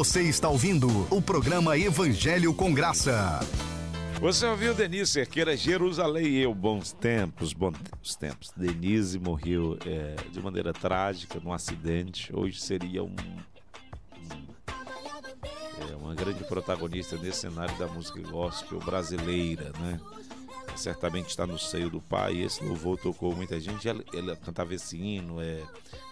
Você 0.07 0.21
está 0.21 0.47
ouvindo 0.47 0.87
o 1.13 1.21
programa 1.21 1.77
Evangelho 1.77 2.53
com 2.53 2.73
Graça. 2.73 3.41
Você 4.21 4.45
ouviu 4.45 4.73
Denise 4.73 5.11
Cerqueira, 5.11 5.57
Jerusalém 5.57 6.25
e 6.27 6.37
eu, 6.43 6.55
bons 6.55 6.93
tempos, 6.93 7.51
bons 7.51 7.75
tempos. 8.17 8.53
Denise 8.55 9.19
morreu 9.19 9.77
é, 9.85 10.15
de 10.31 10.41
maneira 10.41 10.71
trágica 10.71 11.41
num 11.43 11.51
acidente. 11.51 12.33
Hoje 12.33 12.57
seria 12.61 13.03
um, 13.03 13.07
um- 13.09 14.47
é, 15.91 15.95
uma 15.97 16.15
grande 16.15 16.41
protagonista 16.45 17.17
nesse 17.17 17.41
cenário 17.41 17.77
da 17.77 17.87
música 17.87 18.21
gospel 18.21 18.79
brasileira, 18.79 19.73
né? 19.77 19.99
Certamente 20.77 21.27
está 21.31 21.45
no 21.45 21.59
seio 21.59 21.89
do 21.89 21.99
pai. 21.99 22.37
Esse 22.39 22.63
louvor 22.63 22.97
tocou 22.97 23.35
muita 23.35 23.59
gente. 23.59 23.89
Ela, 23.89 24.01
ela 24.13 24.37
cantava 24.37 24.73
esse 24.73 24.95
hino, 24.97 25.41
é, 25.41 25.61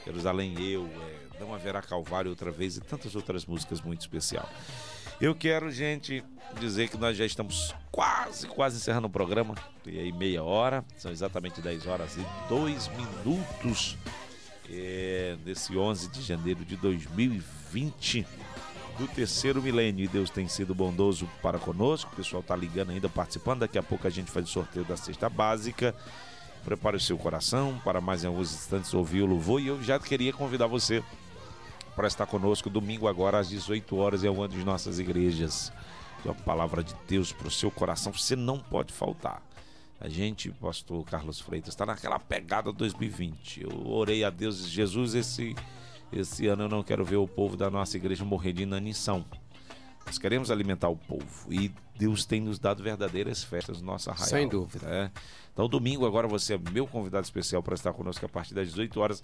Jerusalém 0.05 0.53
eu, 0.61 0.85
é, 0.85 1.24
Não 1.39 1.53
Haverá 1.53 1.81
Calvário 1.81 2.29
outra 2.29 2.51
vez 2.51 2.77
e 2.77 2.81
tantas 2.81 3.15
outras 3.15 3.45
músicas 3.45 3.81
muito 3.81 4.01
especial. 4.01 4.49
Eu 5.19 5.33
quero, 5.33 5.71
gente, 5.71 6.23
dizer 6.59 6.89
que 6.89 6.97
nós 6.97 7.15
já 7.15 7.25
estamos 7.25 7.73
quase, 7.89 8.47
quase 8.47 8.77
encerrando 8.77 9.07
o 9.07 9.09
programa. 9.09 9.55
E 9.85 9.97
aí, 9.97 10.11
meia 10.11 10.43
hora. 10.43 10.83
São 10.97 11.11
exatamente 11.11 11.61
10 11.61 11.87
horas 11.87 12.17
e 12.17 12.49
2 12.49 12.89
minutos. 12.89 13.97
É, 14.69 15.37
desse 15.45 15.77
11 15.77 16.09
de 16.09 16.23
janeiro 16.23 16.65
de 16.65 16.75
2020, 16.77 18.25
do 18.97 19.07
terceiro 19.07 19.61
milênio. 19.61 20.03
E 20.03 20.07
Deus 20.07 20.29
tem 20.29 20.47
sido 20.47 20.73
bondoso 20.75 21.29
para 21.41 21.59
conosco. 21.59 22.11
O 22.11 22.15
pessoal 22.15 22.41
está 22.41 22.55
ligando 22.55 22.89
ainda, 22.89 23.07
participando. 23.07 23.59
Daqui 23.59 23.77
a 23.77 23.83
pouco 23.83 24.07
a 24.07 24.09
gente 24.09 24.31
faz 24.31 24.49
o 24.49 24.51
sorteio 24.51 24.83
da 24.83 24.97
cesta 24.97 25.29
básica. 25.29 25.95
Prepare 26.65 26.97
o 26.97 26.99
seu 26.99 27.17
coração 27.17 27.79
para 27.85 28.01
mais 28.01 28.23
em 28.23 28.27
alguns 28.27 28.53
instantes 28.53 28.93
ouvir 28.93 29.21
o 29.21 29.27
louvor. 29.27 29.61
E 29.61 29.67
eu 29.67 29.81
já 29.81 29.99
queria 29.99 30.33
convidar 30.33 30.67
você 30.67 31.03
para 31.95 32.07
estar 32.07 32.25
conosco 32.25 32.69
domingo 32.69 33.07
agora 33.07 33.39
às 33.39 33.49
18 33.49 33.95
horas 33.95 34.23
em 34.23 34.27
alguma 34.27 34.47
de 34.47 34.63
nossas 34.63 34.99
igrejas. 34.99 35.71
Tem 36.21 36.31
uma 36.31 36.37
palavra 36.41 36.83
de 36.83 36.93
Deus 37.07 37.31
para 37.31 37.47
o 37.47 37.51
seu 37.51 37.71
coração, 37.71 38.11
você 38.11 38.35
não 38.35 38.59
pode 38.59 38.91
faltar. 38.91 39.41
A 39.99 40.09
gente, 40.09 40.51
pastor 40.51 41.05
Carlos 41.05 41.39
Freitas, 41.39 41.69
está 41.69 41.85
naquela 41.85 42.19
pegada 42.19 42.71
2020. 42.71 43.63
Eu 43.63 43.87
orei 43.87 44.23
a 44.23 44.29
Deus 44.29 44.65
e 44.65 44.69
Jesus, 44.69 45.15
esse, 45.15 45.55
esse 46.11 46.47
ano 46.47 46.63
eu 46.63 46.69
não 46.69 46.83
quero 46.83 47.05
ver 47.05 47.15
o 47.15 47.27
povo 47.27 47.55
da 47.55 47.69
nossa 47.69 47.95
igreja 47.95 48.25
morrer 48.25 48.51
de 48.51 48.63
inanição. 48.63 49.25
Nós 50.05 50.17
queremos 50.17 50.51
alimentar 50.51 50.89
o 50.89 50.97
povo 50.97 51.51
e 51.51 51.71
Deus 51.97 52.25
tem 52.25 52.41
nos 52.41 52.59
dado 52.59 52.83
verdadeiras 52.83 53.43
festas 53.43 53.79
no 53.79 53.87
nosso 53.87 54.09
arraial. 54.09 54.27
Sem 54.27 54.47
dúvida. 54.47 54.85
né? 54.87 55.11
Então, 55.51 55.69
domingo 55.69 56.05
agora 56.05 56.27
você 56.27 56.55
é 56.55 56.59
meu 56.71 56.85
convidado 56.85 57.23
especial 57.23 57.63
para 57.63 57.73
estar 57.73 57.93
conosco 57.93 58.23
a 58.25 58.29
partir 58.29 58.53
das 58.53 58.67
18 58.67 58.99
horas. 58.99 59.23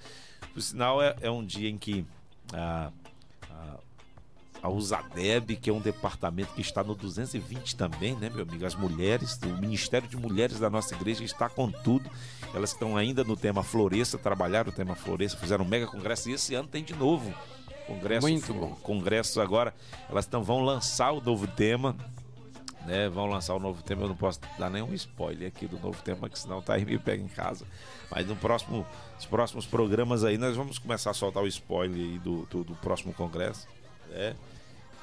Por 0.54 0.62
sinal, 0.62 1.02
é, 1.02 1.14
é 1.22 1.30
um 1.30 1.46
dia 1.46 1.70
em 1.70 1.78
que 1.78 2.06
a, 2.54 2.91
a, 3.49 3.78
a 4.64 4.70
Usadeb, 4.70 5.56
que 5.56 5.70
é 5.70 5.74
um 5.74 5.80
departamento 5.80 6.54
que 6.54 6.62
está 6.62 6.84
no 6.84 6.95
220 6.95 7.76
também, 7.76 8.16
né, 8.16 8.30
meu 8.30 8.43
amigo? 8.43 8.66
As 8.66 8.76
mulheres, 8.76 9.39
o 9.43 9.60
Ministério 9.60 10.08
de 10.08 10.18
Mulheres 10.18 10.60
da 10.60 10.70
nossa 10.70 10.95
igreja 10.95 11.24
está 11.24 11.49
com 11.49 11.72
tudo. 11.72 12.10
Elas 12.54 12.72
estão 12.72 12.97
ainda 12.97 13.24
no 13.24 13.36
tema 13.36 13.64
Floresça, 13.64 14.18
trabalharam 14.18 14.70
o 14.70 14.74
tema 14.74 14.95
Floresça, 14.95 15.38
fizeram 15.38 15.66
um 15.66 15.68
mega 15.68 15.88
congresso 15.88 16.30
e 16.30 16.34
esse 16.34 16.54
ano 16.54 16.68
tem 16.68 16.84
de 16.84 16.93
novo. 16.93 17.34
Congresso, 17.88 18.28
Muito 18.28 18.54
bom. 18.54 18.76
Congresso 18.82 19.41
agora, 19.41 19.74
elas 20.10 20.26
tão, 20.26 20.43
vão 20.43 20.62
lançar 20.62 21.12
o 21.12 21.22
novo 21.22 21.47
tema 21.47 21.95
né, 22.86 23.10
vão 23.10 23.26
lançar 23.26 23.56
o 23.56 23.60
novo 23.60 23.82
tema. 23.84 24.04
Eu 24.04 24.10
não 24.10 24.16
posso 24.16 24.40
dar 24.58 24.70
nenhum 24.70 24.94
spoiler 24.94 25.48
aqui 25.48 25.68
do 25.68 25.80
novo 25.80 26.02
tema, 26.04 26.30
que 26.30 26.38
senão 26.38 26.62
tá 26.62 26.74
aí 26.76 26.86
me 26.86 26.98
pega 26.98 27.22
em 27.22 27.28
casa. 27.28 27.66
Mas 28.10 28.26
no 28.26 28.36
próximo, 28.36 28.86
nos 29.16 29.26
próximos 29.26 29.66
programas 29.66 30.24
aí, 30.24 30.38
nós 30.38 30.56
vamos 30.56 30.78
começar 30.78 31.12
a 31.12 31.14
soltar 31.14 31.44
o 31.44 31.48
spoiler 31.48 31.98
aí 31.98 32.20
do, 32.20 32.46
do, 32.48 32.64
do 32.64 32.76
próximo 32.76 33.14
congresso. 33.14 33.68
né? 34.10 34.36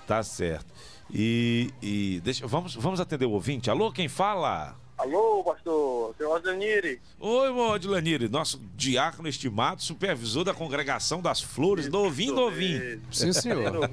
Tá 0.06 0.22
certo. 0.22 0.66
E, 1.12 1.72
e 1.82 2.20
deixa, 2.24 2.46
vamos, 2.46 2.74
vamos 2.74 3.00
atender 3.00 3.26
o 3.26 3.30
ouvinte. 3.32 3.70
Alô, 3.70 3.92
quem 3.92 4.08
fala? 4.08 4.76
Alô, 4.98 5.44
pastor, 5.44 6.12
seu. 6.16 6.28
Oi, 7.20 7.46
irmão 7.46 7.72
Adilanir, 7.72 8.28
nosso 8.28 8.60
diácono 8.74 9.28
estimado, 9.28 9.80
supervisor 9.80 10.42
da 10.42 10.52
congregação 10.52 11.22
das 11.22 11.40
flores, 11.40 11.88
do 11.88 11.98
ouvindo 11.98 12.40
ouvindo. 12.40 13.00
Sim, 13.12 13.32
senhor. 13.32 13.88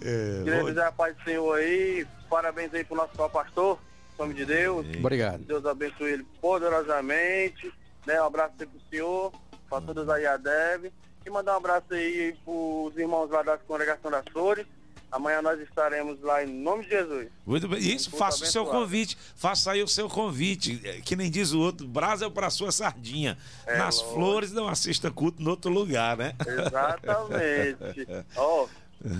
É, 0.00 0.42
Queria 0.44 0.60
bom- 0.60 0.66
dizer 0.68 0.82
a 0.82 0.92
paz 0.92 1.16
do 1.16 1.22
Senhor 1.24 1.54
aí, 1.58 2.06
parabéns 2.30 2.72
aí 2.74 2.84
pro 2.84 2.96
nosso 2.96 3.12
pastor, 3.30 3.78
em 4.14 4.22
nome 4.22 4.34
de 4.34 4.44
Deus. 4.44 4.86
Obrigado. 4.98 5.38
Deus 5.44 5.64
abençoe 5.66 6.12
ele 6.12 6.26
poderosamente, 6.40 7.72
né? 8.06 8.20
Um 8.20 8.26
abraço 8.26 8.54
aí 8.60 8.66
pro 8.66 8.80
senhor, 8.90 9.32
pra 9.68 9.80
todos 9.80 10.08
aí 10.08 10.26
a 10.26 10.36
Deb. 10.36 10.92
E 11.26 11.30
mandar 11.30 11.54
um 11.54 11.56
abraço 11.56 11.86
aí 11.92 12.36
pros 12.44 12.96
irmãos 12.98 13.30
lá 13.30 13.42
da 13.42 13.56
congregação 13.56 14.10
das 14.10 14.24
flores. 14.30 14.66
Amanhã 15.10 15.40
nós 15.40 15.60
estaremos 15.60 16.20
lá 16.22 16.42
em 16.42 16.46
nome 16.48 16.82
de 16.84 16.90
Jesus. 16.90 17.28
Muito 17.46 17.68
bem. 17.68 17.78
Isso, 17.78 18.10
Muito 18.10 18.18
faça 18.18 18.42
o 18.44 18.46
seu 18.48 18.62
abençoado. 18.62 18.84
convite. 18.84 19.16
Faça 19.36 19.70
aí 19.70 19.80
o 19.82 19.86
seu 19.88 20.08
convite. 20.08 20.80
É, 20.84 21.00
Que 21.00 21.14
nem 21.14 21.30
diz 21.30 21.52
o 21.52 21.60
outro, 21.60 21.86
brasa 21.86 22.26
é 22.26 22.30
para 22.30 22.50
sua 22.50 22.72
sardinha. 22.72 23.38
É, 23.64 23.78
Nas 23.78 23.96
lógico. 23.98 24.14
flores 24.14 24.52
não 24.52 24.68
assista 24.68 25.10
culto 25.12 25.40
em 25.40 25.46
outro 25.48 25.70
lugar, 25.70 26.16
né? 26.16 26.34
Exatamente. 26.44 28.06
Ó, 28.36 28.66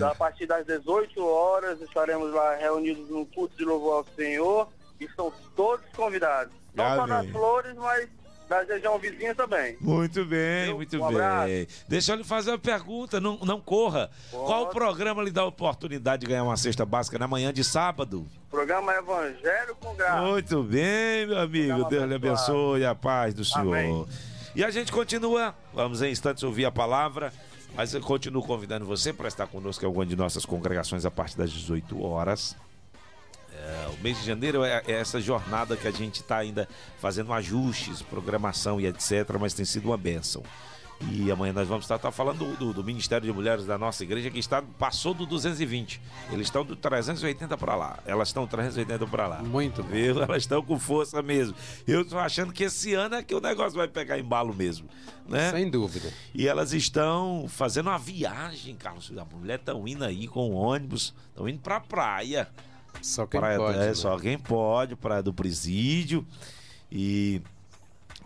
a 0.01 0.15
partir 0.15 0.45
das 0.45 0.65
18 0.65 1.23
horas 1.25 1.81
estaremos 1.81 2.33
lá 2.33 2.55
reunidos 2.55 3.09
no 3.09 3.25
culto 3.25 3.55
de 3.57 3.63
louvor 3.65 3.97
ao 3.97 4.05
Senhor. 4.15 4.67
E 4.99 5.03
estão 5.05 5.31
todos 5.55 5.85
convidados. 5.95 6.53
Não 6.73 6.85
só 6.95 7.01
Amém. 7.01 7.07
das 7.23 7.29
flores, 7.31 7.75
mas 7.75 8.07
da 8.47 8.61
região 8.63 8.97
vizinha 8.97 9.35
também. 9.35 9.75
Muito 9.81 10.23
bem, 10.23 10.73
muito 10.73 10.97
Um 10.97 11.05
abraço. 11.05 11.47
bem. 11.47 11.67
Deixa 11.87 12.13
eu 12.13 12.15
lhe 12.17 12.23
fazer 12.23 12.51
uma 12.51 12.57
pergunta, 12.59 13.19
não, 13.19 13.37
não 13.39 13.59
corra. 13.59 14.09
Qual 14.31 14.69
programa 14.69 15.21
lhe 15.21 15.31
dá 15.31 15.41
a 15.41 15.45
oportunidade 15.45 16.21
de 16.21 16.27
ganhar 16.27 16.43
uma 16.43 16.55
cesta 16.55 16.85
básica 16.85 17.17
na 17.19 17.27
manhã 17.27 17.51
de 17.51 17.63
sábado? 17.63 18.25
Programa 18.49 18.93
Evangelho 18.93 19.75
com 19.81 19.93
Graça. 19.95 20.21
Muito 20.21 20.63
bem, 20.63 21.27
meu 21.27 21.39
amigo. 21.39 21.83
Deus 21.85 22.03
lhe 22.05 22.15
abençoe 22.15 22.85
a 22.85 22.95
paz 22.95 23.33
do 23.33 23.43
Senhor. 23.43 23.75
Amém. 23.75 24.05
E 24.55 24.63
a 24.63 24.69
gente 24.71 24.91
continua. 24.93 25.53
Vamos 25.73 26.01
em 26.01 26.09
instantes 26.11 26.41
ouvir 26.43 26.63
a 26.65 26.71
palavra. 26.71 27.33
Mas 27.75 27.93
eu 27.93 27.99
continuo 27.99 28.41
convidando 28.41 28.85
você 28.85 29.11
para 29.11 29.27
estar 29.27 29.47
conosco 29.47 29.83
em 29.83 29.87
alguma 29.87 30.05
de 30.05 30.15
nossas 30.15 30.45
congregações 30.45 31.05
a 31.05 31.11
partir 31.11 31.37
das 31.37 31.51
18 31.51 32.01
horas. 32.01 32.55
É, 33.53 33.87
o 33.87 34.01
mês 34.01 34.17
de 34.19 34.25
janeiro 34.25 34.63
é, 34.63 34.81
é 34.87 34.93
essa 34.93 35.19
jornada 35.19 35.75
que 35.75 35.87
a 35.87 35.91
gente 35.91 36.21
está 36.21 36.37
ainda 36.37 36.69
fazendo 36.99 37.33
ajustes, 37.33 38.01
programação 38.01 38.79
e 38.79 38.85
etc. 38.87 39.29
Mas 39.39 39.53
tem 39.53 39.65
sido 39.65 39.89
uma 39.89 39.97
bênção. 39.97 40.41
E 41.11 41.29
amanhã 41.29 41.51
nós 41.53 41.67
vamos 41.67 41.83
estar, 41.83 41.97
estar 41.97 42.11
falando 42.11 42.37
do, 42.39 42.55
do- 42.55 42.73
do 42.73 42.83
Ministério 42.83 43.27
de 43.27 43.33
Mulheres 43.33 43.65
da 43.65 43.77
nossa 43.77 44.01
igreja 44.03 44.31
que 44.31 44.39
está 44.39 44.61
passou 44.61 45.13
do 45.13 45.25
220. 45.25 46.01
Eles 46.31 46.47
estão 46.47 46.63
do 46.63 46.75
380 46.75 47.57
para 47.57 47.75
lá. 47.75 47.99
Elas 48.05 48.29
estão 48.29 48.47
380 48.47 49.05
para 49.07 49.27
lá. 49.27 49.43
Muito 49.43 49.83
bom. 49.83 49.89
Viu? 49.89 50.21
Elas 50.23 50.43
estão 50.43 50.63
com 50.63 50.79
força 50.79 51.21
mesmo. 51.21 51.53
Eu 51.85 52.01
estou 52.01 52.17
achando 52.17 52.53
que 52.53 52.63
esse 52.63 52.93
ano 52.93 53.15
é 53.15 53.23
que 53.23 53.35
o 53.35 53.41
negócio 53.41 53.77
vai 53.77 53.87
pegar 53.89 54.17
embalo 54.17 54.53
mesmo, 54.53 54.87
né? 55.27 55.51
Sem 55.51 55.69
dúvida. 55.69 56.11
E 56.33 56.47
elas 56.47 56.71
estão 56.73 57.45
fazendo 57.49 57.87
uma 57.87 57.99
viagem, 57.99 58.75
Carlos. 58.75 59.11
A 59.17 59.25
mulher 59.37 59.59
estão 59.59 59.85
indo 59.87 60.03
aí 60.05 60.27
com 60.27 60.53
ônibus, 60.53 61.13
estão 61.29 61.47
indo 61.47 61.59
pra 61.59 61.79
praia. 61.81 62.47
Só 63.01 63.27
quem 63.27 63.39
praia 63.39 63.57
pode. 63.57 63.77
é, 63.77 63.87
né? 63.87 63.93
só 63.93 64.17
quem 64.17 64.39
pode, 64.39 64.95
praia 64.95 65.21
do 65.21 65.33
presídio. 65.33 66.25
E 66.89 67.41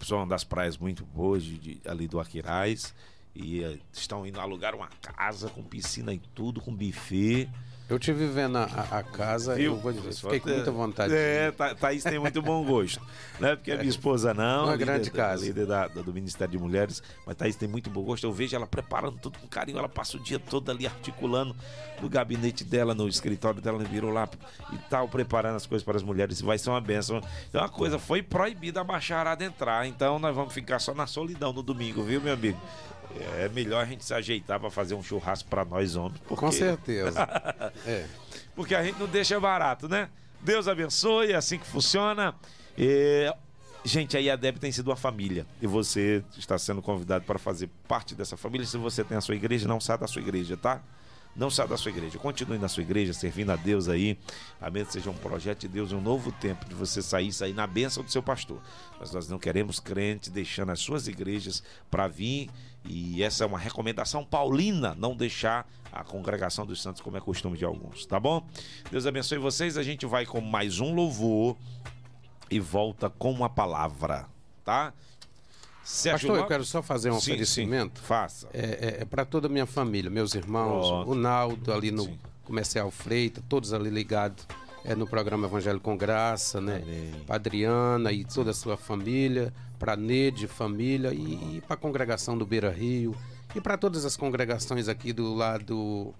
são 0.05 0.27
das 0.27 0.43
praias 0.43 0.77
muito 0.77 1.05
boas 1.05 1.43
de, 1.43 1.57
de- 1.57 1.81
ali 1.85 2.07
do 2.07 2.19
Aquiraz. 2.19 2.93
E 3.35 3.63
eh, 3.63 3.79
estão 3.93 4.25
indo 4.25 4.39
alugar 4.39 4.75
uma 4.75 4.87
casa 4.87 5.49
com 5.49 5.61
piscina 5.63 6.13
e 6.13 6.19
tudo, 6.33 6.59
com 6.59 6.75
buffet. 6.75 7.49
Eu 7.89 7.97
tive 7.97 8.27
vendo 8.27 8.57
a, 8.59 8.63
a- 8.91 9.01
casa, 9.03 9.55
Viu? 9.55 9.73
eu 9.73 9.77
vou 9.79 9.91
dizer, 9.91 10.13
fiquei 10.13 10.39
com 10.39 10.49
muita 10.49 10.69
vontade. 10.71 11.11
É, 11.15 11.49
Tha- 11.51 11.73
Thaís 11.73 12.03
tem 12.03 12.19
muito 12.19 12.39
bom 12.39 12.63
gosto. 12.63 13.01
Não 13.39 13.49
é 13.49 13.55
porque 13.55 13.71
a 13.71 13.77
minha 13.77 13.89
esposa 13.89 14.31
não. 14.31 14.65
Uma 14.65 14.73
líder 14.73 14.85
grande 14.85 15.09
casa. 15.11 15.43
Líder 15.43 15.65
da- 15.65 15.87
do 15.87 16.13
Ministério 16.13 16.51
de 16.51 16.59
Mulheres. 16.59 17.01
Mas 17.25 17.35
Thaís 17.35 17.55
tem 17.55 17.67
muito 17.67 17.89
bom 17.89 18.03
gosto. 18.03 18.25
Eu 18.25 18.31
vejo 18.31 18.55
ela 18.55 18.67
preparando 18.67 19.17
tudo 19.17 19.39
com 19.39 19.47
carinho. 19.47 19.79
Ela 19.79 19.89
passa 19.89 20.17
o 20.17 20.19
dia 20.19 20.37
todo 20.37 20.69
ali 20.69 20.85
articulando 20.85 21.55
no 21.99 22.07
gabinete 22.07 22.63
dela, 22.63 22.93
no 22.93 23.07
escritório 23.07 23.59
dela, 23.59 23.79
virou 23.83 24.11
lá 24.11 24.29
e 24.71 24.77
tal, 24.89 25.07
preparando 25.07 25.55
as 25.55 25.65
coisas 25.65 25.83
para 25.83 25.97
as 25.97 26.03
mulheres. 26.03 26.39
Vai 26.41 26.59
ser 26.59 26.69
uma 26.69 26.79
benção. 26.81 27.19
Então, 27.49 27.59
uma 27.59 27.69
coisa, 27.69 27.97
foi 27.97 28.21
proibida 28.21 28.81
a 28.81 28.83
bacharada 28.83 29.43
entrar. 29.43 29.87
Então, 29.87 30.19
nós 30.19 30.35
vamos 30.35 30.53
ficar 30.53 30.77
só 30.77 30.93
na 30.93 31.07
solidão 31.07 31.51
no 31.51 31.63
domingo, 31.63 32.03
viu, 32.03 32.21
meu 32.21 32.33
amigo? 32.33 32.59
É 33.37 33.49
melhor 33.49 33.81
a 33.81 33.85
gente 33.85 34.05
se 34.05 34.13
ajeitar 34.13 34.59
para 34.59 34.69
fazer 34.69 34.93
um 34.95 35.03
churrasco 35.03 35.49
para 35.49 35.65
nós 35.65 35.95
homens. 35.95 36.19
Porque... 36.27 36.35
Com 36.35 36.51
certeza. 36.51 37.27
É. 37.85 38.05
Porque 38.55 38.75
a 38.75 38.83
gente 38.83 38.99
não 38.99 39.07
deixa 39.07 39.39
barato, 39.39 39.87
né? 39.87 40.09
Deus 40.41 40.67
abençoe, 40.67 41.31
é 41.31 41.35
assim 41.35 41.57
que 41.57 41.65
funciona. 41.65 42.35
E, 42.77 43.31
Gente, 43.83 44.17
a 44.17 44.19
IADEB 44.19 44.59
tem 44.59 44.71
sido 44.71 44.89
uma 44.89 44.95
família. 44.95 45.45
E 45.61 45.67
você 45.67 46.23
está 46.37 46.57
sendo 46.57 46.81
convidado 46.81 47.23
para 47.23 47.39
fazer 47.39 47.69
parte 47.87 48.13
dessa 48.13 48.35
família. 48.35 48.67
Se 48.67 48.77
você 48.77 49.03
tem 49.03 49.17
a 49.17 49.21
sua 49.21 49.35
igreja, 49.35 49.67
não 49.67 49.79
saia 49.79 49.97
da 49.97 50.07
sua 50.07 50.21
igreja, 50.21 50.57
tá? 50.57 50.81
Não 51.35 51.49
saia 51.49 51.69
da 51.69 51.77
sua 51.77 51.89
igreja. 51.89 52.19
Continue 52.19 52.57
na 52.57 52.67
sua 52.67 52.83
igreja, 52.83 53.13
servindo 53.13 53.51
a 53.51 53.55
Deus 53.55 53.87
aí. 53.87 54.17
Amém. 54.59 54.85
Seja 54.85 55.09
um 55.09 55.13
projeto 55.13 55.61
de 55.61 55.69
Deus, 55.69 55.93
um 55.93 56.01
novo 56.01 56.31
tempo 56.33 56.65
de 56.65 56.75
você 56.75 57.01
sair, 57.01 57.31
sair 57.31 57.53
na 57.53 57.65
bênção 57.65 58.03
do 58.03 58.11
seu 58.11 58.21
pastor. 58.21 58.61
Mas 58.99 59.13
nós 59.13 59.29
não 59.29 59.39
queremos 59.39 59.79
crente 59.79 60.29
deixando 60.29 60.71
as 60.71 60.81
suas 60.81 61.07
igrejas 61.07 61.63
para 61.89 62.07
vir. 62.07 62.49
E 62.85 63.21
essa 63.21 63.43
é 63.43 63.47
uma 63.47 63.59
recomendação 63.59 64.23
paulina, 64.23 64.95
não 64.95 65.15
deixar 65.15 65.69
a 65.91 66.03
congregação 66.03 66.65
dos 66.65 66.81
santos 66.81 67.01
como 67.01 67.17
é 67.17 67.19
costume 67.21 67.57
de 67.57 67.65
alguns, 67.65 68.05
tá 68.05 68.19
bom? 68.19 68.45
Deus 68.91 69.05
abençoe 69.05 69.37
vocês. 69.37 69.77
A 69.77 69.83
gente 69.83 70.05
vai 70.05 70.25
com 70.25 70.39
mais 70.41 70.79
um 70.79 70.93
louvor 70.93 71.57
e 72.49 72.59
volta 72.59 73.09
com 73.09 73.31
uma 73.31 73.49
palavra, 73.49 74.27
tá? 74.63 74.93
Sérgio 75.83 76.29
Pastor, 76.29 76.43
eu 76.43 76.47
quero 76.47 76.63
só 76.63 76.83
fazer 76.83 77.09
um 77.09 77.19
Sim, 77.19 77.31
oferecimento. 77.31 77.99
sim, 77.99 78.05
faça. 78.05 78.47
É, 78.53 79.03
para 79.05 79.25
toda 79.25 79.47
a 79.47 79.49
minha 79.49 79.65
família, 79.65 80.09
meus 80.09 80.35
irmãos, 80.35 80.87
Pronto. 80.87 81.11
o 81.11 81.15
Naldo 81.15 81.73
ali 81.73 81.89
no 81.89 82.03
Sim. 82.03 82.19
Comercial 82.43 82.91
Freita, 82.91 83.43
todos 83.49 83.73
ali 83.73 83.89
ligados 83.89 84.45
é, 84.85 84.93
no 84.95 85.07
programa 85.07 85.47
Evangelho 85.47 85.79
com 85.79 85.97
Graça, 85.97 86.61
né? 86.61 86.83
Para 87.25 87.35
Adriana 87.35 88.11
e 88.11 88.23
toda 88.23 88.51
a 88.51 88.53
sua 88.53 88.77
família, 88.77 89.51
para 89.79 89.95
Nede, 89.95 90.47
família 90.47 91.13
e, 91.13 91.57
e 91.57 91.63
para 91.65 91.75
a 91.75 91.77
congregação 91.77 92.37
do 92.37 92.45
Beira 92.45 92.69
Rio 92.69 93.15
e 93.55 93.61
para 93.61 93.77
todas 93.77 94.05
as 94.05 94.17
congregações 94.17 94.87
aqui 94.87 95.13
do 95.13 95.33
lado 95.33 96.13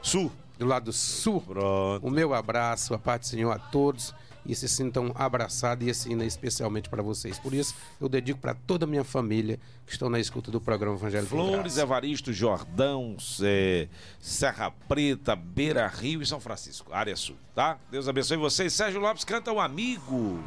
Sul. 0.00 0.32
do 0.58 0.66
lado 0.66 0.92
sul. 0.92 1.40
Pronto. 1.42 2.06
O 2.06 2.10
meu 2.10 2.32
abraço, 2.32 2.94
a 2.94 2.98
paz 2.98 3.20
do 3.20 3.26
Senhor 3.26 3.50
a 3.50 3.58
todos 3.58 4.14
e 4.46 4.54
se 4.54 4.68
sintam 4.68 5.12
abraçados 5.14 5.86
e 5.86 5.90
esse 5.90 6.10
hino 6.10 6.22
é 6.22 6.26
especialmente 6.26 6.88
para 6.88 7.02
vocês. 7.02 7.38
Por 7.38 7.52
isso, 7.52 7.74
eu 8.00 8.08
dedico 8.08 8.40
para 8.40 8.54
toda 8.54 8.84
a 8.84 8.88
minha 8.88 9.04
família 9.04 9.58
que 9.86 9.92
estão 9.92 10.08
na 10.08 10.18
escuta 10.18 10.50
do 10.50 10.60
programa 10.60 10.96
Evangelho 10.96 11.26
Flores. 11.26 11.76
Evaristo, 11.76 12.32
Jordão, 12.32 13.16
é, 13.42 13.88
Serra 14.18 14.70
Preta, 14.88 15.36
Beira 15.36 15.86
Rio 15.86 16.22
e 16.22 16.26
São 16.26 16.40
Francisco, 16.40 16.92
área 16.92 17.16
sul, 17.16 17.36
tá? 17.54 17.78
Deus 17.90 18.08
abençoe 18.08 18.36
vocês. 18.38 18.72
Sérgio 18.72 19.00
Lopes 19.00 19.24
canta 19.24 19.52
um 19.52 19.60
amigo. 19.60 20.42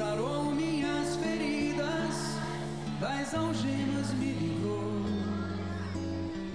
Sarou 0.00 0.44
minhas 0.44 1.16
feridas, 1.16 2.14
das 2.98 3.34
algemas 3.34 4.10
me 4.14 4.32
livrou. 4.32 5.04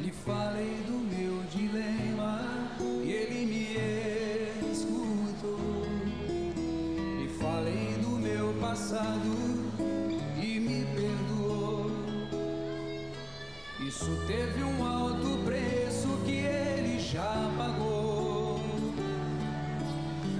Lhe 0.02 0.12
falei 0.12 0.74
do 0.88 0.98
meu 1.14 1.43
dilema 1.56 2.41
e 3.04 3.12
ele 3.12 3.46
me 3.46 4.72
escutou. 4.72 5.60
Lhe 7.20 7.30
falei 7.39 8.00
do 8.02 8.18
meu 8.18 8.52
passado 8.60 9.32
e 10.41 10.60
me 10.60 10.84
perdoou. 10.96 11.91
Isso 13.88 14.10
teve 14.26 14.64
um 14.64 14.84
alto 14.84 15.38
preço 15.46 16.08
que 16.26 16.38
ele 16.38 17.00
já 17.00 17.48
pagou. 17.56 18.60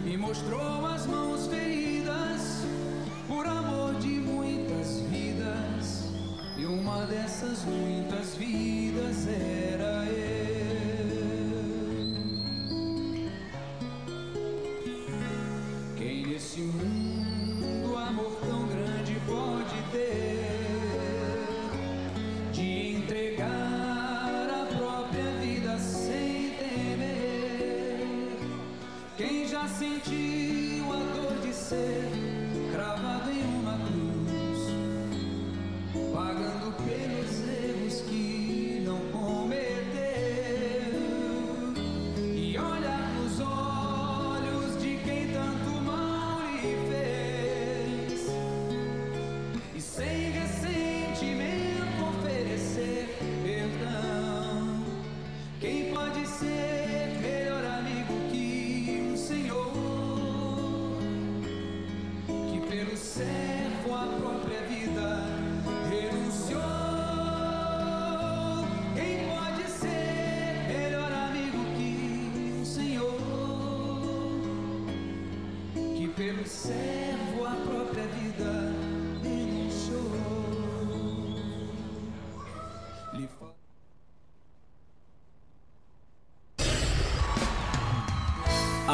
Me 0.04 0.18
mostrou 0.18 0.85
dessas 7.06 7.64
muitas 7.66 8.36
vidas 8.36 9.28
era 9.28 9.75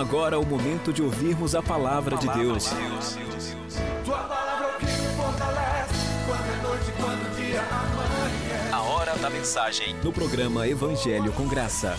Agora 0.01 0.35
é 0.35 0.39
o 0.39 0.43
momento 0.43 0.91
de 0.91 1.03
ouvirmos 1.03 1.53
a 1.53 1.61
palavra 1.61 2.17
de 2.17 2.27
Deus. 2.33 2.71
Tua 4.03 4.17
palavra 4.17 4.69
é 4.69 4.75
o 4.75 4.79
que 4.79 4.85
me 4.85 5.15
fortalece. 5.15 5.93
Quando 6.25 6.41
é 6.41 6.61
noite, 6.63 6.91
quando 6.99 7.35
dia 7.35 7.61
amanhã. 7.61 8.75
A 8.75 8.81
hora 8.81 9.15
da 9.17 9.29
mensagem 9.29 9.95
no 10.03 10.11
programa 10.11 10.67
Evangelho 10.67 11.31
com 11.33 11.47
Graça. 11.47 11.95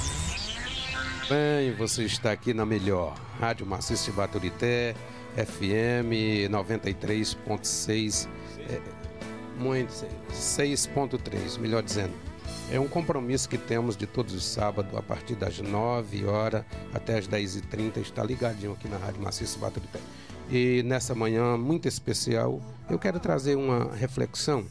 Bem, 1.28 1.72
você 1.76 2.02
está 2.02 2.32
aqui 2.32 2.52
na 2.52 2.66
melhor 2.66 3.14
Rádio 3.38 3.64
Maciço 3.64 4.10
de 4.10 4.16
Baturité, 4.16 4.96
FM 5.36 6.50
93.6, 6.50 8.28
é, 8.68 8.80
muito 9.56 9.92
6.3, 10.32 11.56
melhor 11.56 11.84
dizendo. 11.84 12.31
É 12.73 12.81
um 12.81 12.89
compromisso 12.89 13.49
que 13.49 13.59
temos 13.59 13.97
de 13.97 14.07
todos 14.07 14.32
os 14.35 14.44
sábados, 14.47 14.97
a 14.97 15.03
partir 15.03 15.35
das 15.35 15.59
9 15.61 16.24
horas 16.24 16.65
até 16.94 17.19
as 17.19 17.28
10h30, 17.28 17.99
está 17.99 18.24
ligadinho 18.24 18.73
aqui 18.73 18.89
na 18.89 18.97
Rádio 18.97 19.20
Maciço 19.23 19.59
Baturité. 19.59 19.99
E 20.51 20.82
nessa 20.82 21.15
manhã 21.15 21.57
muito 21.59 21.86
especial, 21.86 22.61
eu 22.89 22.99
quero 22.99 23.20
trazer 23.20 23.57
uma 23.57 23.94
reflexão 23.94 24.65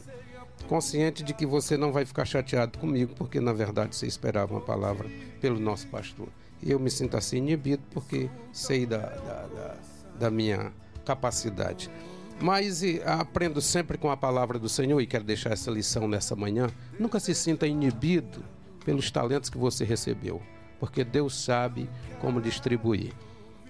consciente 0.68 1.22
de 1.22 1.32
que 1.32 1.46
você 1.46 1.76
não 1.76 1.92
vai 1.92 2.04
ficar 2.04 2.24
chateado 2.24 2.76
comigo, 2.78 3.14
porque 3.16 3.40
na 3.40 3.52
verdade 3.52 3.94
você 3.94 4.06
esperava 4.06 4.52
uma 4.52 4.60
palavra 4.60 5.08
pelo 5.40 5.60
nosso 5.60 5.86
pastor. 5.86 6.28
E 6.60 6.70
eu 6.72 6.80
me 6.80 6.90
sinto 6.90 7.16
assim 7.16 7.36
inibido 7.38 7.82
porque 7.92 8.28
sei 8.52 8.84
da, 8.84 8.98
da, 8.98 9.46
da- 9.46 9.76
da 10.18 10.30
minha 10.30 10.72
capacidade. 11.04 11.90
Mas 12.40 12.82
aprendo 13.04 13.60
sempre 13.60 13.96
com 13.96 14.10
a 14.10 14.16
palavra 14.16 14.58
do 14.58 14.68
Senhor 14.68 15.00
e 15.00 15.06
quero 15.06 15.24
deixar 15.24 15.50
essa 15.50 15.70
lição 15.70 16.08
nessa 16.08 16.34
manhã. 16.34 16.66
Nunca 16.98 17.20
se 17.20 17.34
sinta 17.34 17.66
inibido 17.66 18.42
pelos 18.84 19.10
talentos 19.10 19.48
que 19.48 19.58
você 19.58 19.84
recebeu, 19.84 20.42
porque 20.80 21.04
Deus 21.04 21.36
sabe 21.44 21.88
como 22.20 22.40
distribuir. 22.40 23.12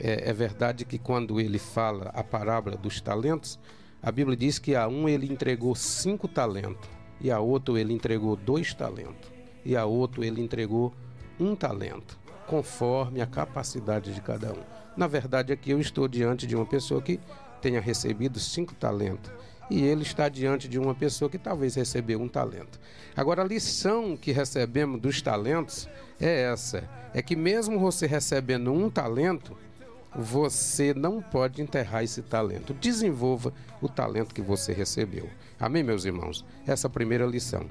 É, 0.01 0.31
é 0.31 0.33
verdade 0.33 0.85
que 0.85 0.99
quando 0.99 1.39
ele 1.39 1.59
fala 1.59 2.11
a 2.15 2.25
parábola 2.25 2.77
dos 2.77 3.01
talentos, 3.01 3.59
a 4.03 4.11
Bíblia 4.11 4.37
diz 4.37 4.59
que 4.59 4.75
a 4.75 4.89
um 4.89 5.09
ele 5.09 5.31
entregou 5.31 5.75
cinco 5.75 6.27
talentos, 6.27 6.89
e 7.21 7.31
a 7.31 7.39
outro 7.39 7.79
ele 7.79 7.93
entregou 7.93 8.35
dois 8.35 8.75
talentos, 8.75 9.31
e 9.65 9.77
a 9.77 9.85
outro 9.85 10.25
ele 10.25 10.41
entregou 10.41 10.93
um 11.39 11.55
talento, 11.55 12.19
conforme 12.47 13.21
a 13.21 13.27
capacidade 13.27 14.13
de 14.13 14.21
cada 14.21 14.53
um. 14.53 14.63
Na 14.97 15.07
verdade, 15.07 15.53
aqui 15.53 15.71
eu 15.71 15.81
estou 15.81 16.09
diante 16.09 16.47
de 16.47 16.57
uma 16.57 16.67
pessoa 16.67 17.01
que 17.01 17.21
tenha 17.63 17.81
recebido 17.81 18.41
cinco 18.41 18.75
talentos, 18.75 19.31
e 19.71 19.83
ele 19.83 20.03
está 20.03 20.29
diante 20.29 20.69
de 20.69 20.79
uma 20.79 20.95
pessoa 20.95 21.31
que 21.31 21.39
talvez 21.39 21.77
recebeu 21.77 22.21
um 22.21 22.29
talento. 22.29 22.79
Agora, 23.17 23.43
a 23.43 23.47
lição 23.47 24.17
que 24.17 24.33
recebemos 24.33 25.01
dos 25.01 25.23
talentos 25.23 25.89
é 26.21 26.43
essa: 26.43 26.89
é 27.15 27.23
que 27.23 27.37
mesmo 27.37 27.79
você 27.79 28.07
recebendo 28.07 28.73
um 28.73 28.91
talento, 28.91 29.57
você 30.15 30.93
não 30.93 31.23
pode 31.23 31.63
enterrar 31.63 32.05
esse 32.05 32.21
talento. 32.21 32.75
Desenvolva 32.75 33.53
o 33.81 33.89
talento 33.89 34.35
que 34.35 34.43
você 34.43 34.73
recebeu. 34.73 35.31
Amém, 35.59 35.83
meus 35.83 36.05
irmãos? 36.05 36.45
Essa 36.67 36.87
é 36.87 36.89
a 36.89 36.93
primeira 36.93 37.25
lição. 37.25 37.67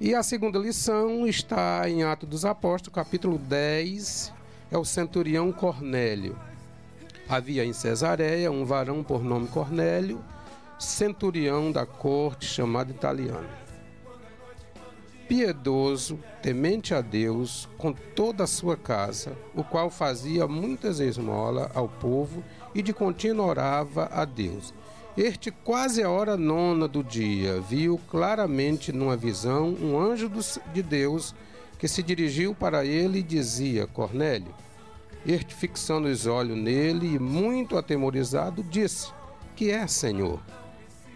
E 0.00 0.14
a 0.14 0.22
segunda 0.22 0.58
lição 0.58 1.26
está 1.26 1.88
em 1.88 2.04
Atos 2.04 2.28
dos 2.28 2.44
Apóstolos, 2.44 2.94
capítulo 2.94 3.38
10, 3.38 4.32
é 4.70 4.78
o 4.78 4.84
centurião 4.84 5.52
Cornélio. 5.52 6.38
Havia 7.30 7.64
em 7.64 7.72
Cesareia 7.72 8.50
um 8.50 8.64
varão 8.64 9.04
por 9.04 9.22
nome 9.22 9.46
Cornélio, 9.46 10.20
centurião 10.80 11.70
da 11.70 11.86
corte 11.86 12.44
chamado 12.44 12.90
italiano. 12.90 13.48
Piedoso, 15.28 16.18
temente 16.42 16.92
a 16.92 17.00
Deus, 17.00 17.68
com 17.78 17.92
toda 17.92 18.42
a 18.42 18.48
sua 18.48 18.76
casa, 18.76 19.38
o 19.54 19.62
qual 19.62 19.90
fazia 19.90 20.48
muitas 20.48 20.98
esmolas 20.98 21.70
ao 21.72 21.88
povo 21.88 22.42
e 22.74 22.82
de 22.82 22.92
contínuo 22.92 23.46
orava 23.46 24.10
a 24.12 24.24
Deus. 24.24 24.74
Este, 25.16 25.52
quase 25.52 26.02
a 26.02 26.10
hora 26.10 26.36
nona 26.36 26.88
do 26.88 27.04
dia, 27.04 27.60
viu 27.60 28.00
claramente 28.10 28.90
numa 28.90 29.16
visão 29.16 29.68
um 29.80 29.96
anjo 29.96 30.28
de 30.74 30.82
Deus 30.82 31.32
que 31.78 31.86
se 31.86 32.02
dirigiu 32.02 32.56
para 32.56 32.84
ele 32.84 33.20
e 33.20 33.22
dizia: 33.22 33.86
Cornélio. 33.86 34.52
Este, 35.26 35.54
fixando 35.54 36.08
os 36.08 36.26
olhos 36.26 36.56
nele 36.56 37.14
e 37.14 37.18
muito 37.18 37.76
atemorizado, 37.76 38.62
disse: 38.62 39.12
Que 39.54 39.70
é, 39.70 39.86
Senhor? 39.86 40.40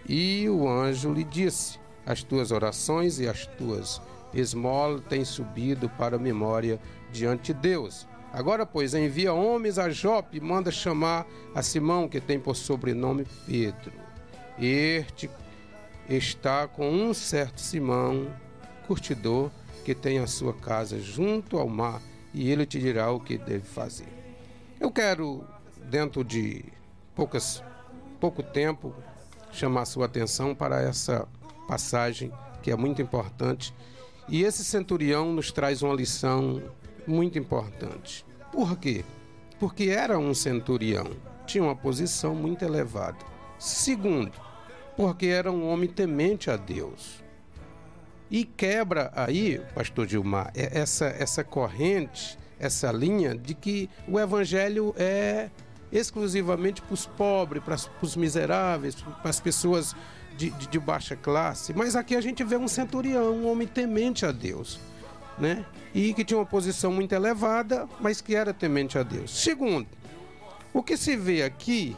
E 0.06 0.48
o 0.48 0.68
anjo 0.68 1.12
lhe 1.12 1.24
disse: 1.24 1.78
As 2.05 2.22
tuas 2.22 2.51
orações 2.51 3.18
e 3.18 3.26
as 3.26 3.47
tuas 3.47 4.01
esmolas 4.35 5.02
têm 5.09 5.24
subido 5.24 5.89
para 5.89 6.16
a 6.16 6.18
memória 6.18 6.78
diante 7.10 7.52
de 7.52 7.60
Deus. 7.60 8.06
Agora, 8.32 8.66
pois, 8.66 8.94
envia 8.94 9.32
homens 9.32 9.78
a 9.78 9.89
Jope 9.89 10.36
e 10.36 10.40
manda 10.40 10.70
chamar 10.70 11.24
a 11.55 11.62
Simão, 11.62 12.09
que 12.09 12.20
tem 12.20 12.39
por 12.39 12.56
sobrenome 12.56 13.24
Pedro. 13.47 13.93
Este 14.59 15.31
está 16.09 16.66
com 16.66 16.90
um 16.90 17.14
certo 17.14 17.60
Simão, 17.60 18.26
curtidor, 18.86 19.51
que 19.85 19.94
tem 19.94 20.18
a 20.18 20.26
sua 20.26 20.52
casa 20.52 20.98
junto 20.98 21.59
ao 21.59 21.68
mar, 21.68 22.02
e 22.35 22.51
ele 22.51 22.66
te 22.66 22.78
dirá 22.78 23.11
o 23.11 23.20
que 23.20 23.39
deve 23.39 23.65
fazer. 23.65 24.09
Eu 24.81 24.90
quero, 24.90 25.47
dentro 25.89 26.24
de 26.24 26.65
poucas, 27.15 27.62
pouco 28.20 28.43
tempo, 28.43 28.93
chamar 29.52 29.85
sua 29.86 30.06
atenção 30.06 30.55
para 30.55 30.82
essa 30.82 31.28
passagem 31.69 32.32
que 32.62 32.70
é 32.70 32.77
muito 32.77 33.01
importante. 33.01 33.73
E 34.28 34.43
esse 34.43 34.65
centurião 34.65 35.32
nos 35.32 35.52
traz 35.52 35.82
uma 35.82 35.94
lição 35.94 36.62
muito 37.06 37.39
importante. 37.39 38.27
Por 38.51 38.77
quê? 38.78 39.05
Porque 39.61 39.85
era 39.85 40.19
um 40.19 40.35
centurião, 40.35 41.11
tinha 41.47 41.62
uma 41.62 41.77
posição 41.77 42.35
muito 42.35 42.65
elevada. 42.65 43.19
Segundo, 43.59 44.32
porque 44.97 45.27
era 45.27 45.51
um 45.51 45.69
homem 45.69 45.89
temente 45.89 46.51
a 46.51 46.56
Deus. 46.56 47.23
E 48.30 48.44
quebra 48.44 49.12
aí, 49.14 49.60
pastor 49.74 50.09
Gilmar, 50.09 50.51
é 50.55 50.78
essa, 50.78 51.06
essa 51.06 51.44
corrente, 51.44 52.38
essa 52.59 52.90
linha 52.90 53.36
de 53.36 53.55
que 53.55 53.88
o 54.09 54.18
evangelho 54.18 54.94
é 54.96 55.51
exclusivamente 55.92 56.82
para 56.82 56.94
os 56.94 57.06
pobres, 57.06 57.62
para 57.62 57.76
os 58.02 58.16
miseráveis, 58.16 58.96
para 58.96 59.30
as 59.30 59.38
pessoas 59.38 59.94
de, 60.36 60.51
de, 60.51 60.66
de, 60.66 60.78
baixa 60.80 61.14
classe. 61.14 61.72
Mas 61.72 61.94
aqui 61.94 62.16
a 62.16 62.20
gente 62.20 62.42
vê 62.42 62.56
um 62.56 62.66
centurião, 62.66 63.32
um 63.32 63.46
homem 63.46 63.68
temente 63.68 64.26
a 64.26 64.32
Deus, 64.32 64.80
né? 65.38 65.64
E 65.94 66.12
que 66.12 66.24
tinha 66.24 66.38
uma 66.38 66.46
posição 66.46 66.90
muito 66.90 67.12
elevada, 67.12 67.88
mas 68.01 68.20
que 68.20 68.34
era 68.34 68.52
temente 68.52 68.98
a 68.98 69.05
Deus. 69.05 69.30
Segundo, 69.30 69.86
o 70.72 70.82
que 70.82 70.96
se 70.96 71.16
vê 71.16 71.44
aqui 71.44 71.96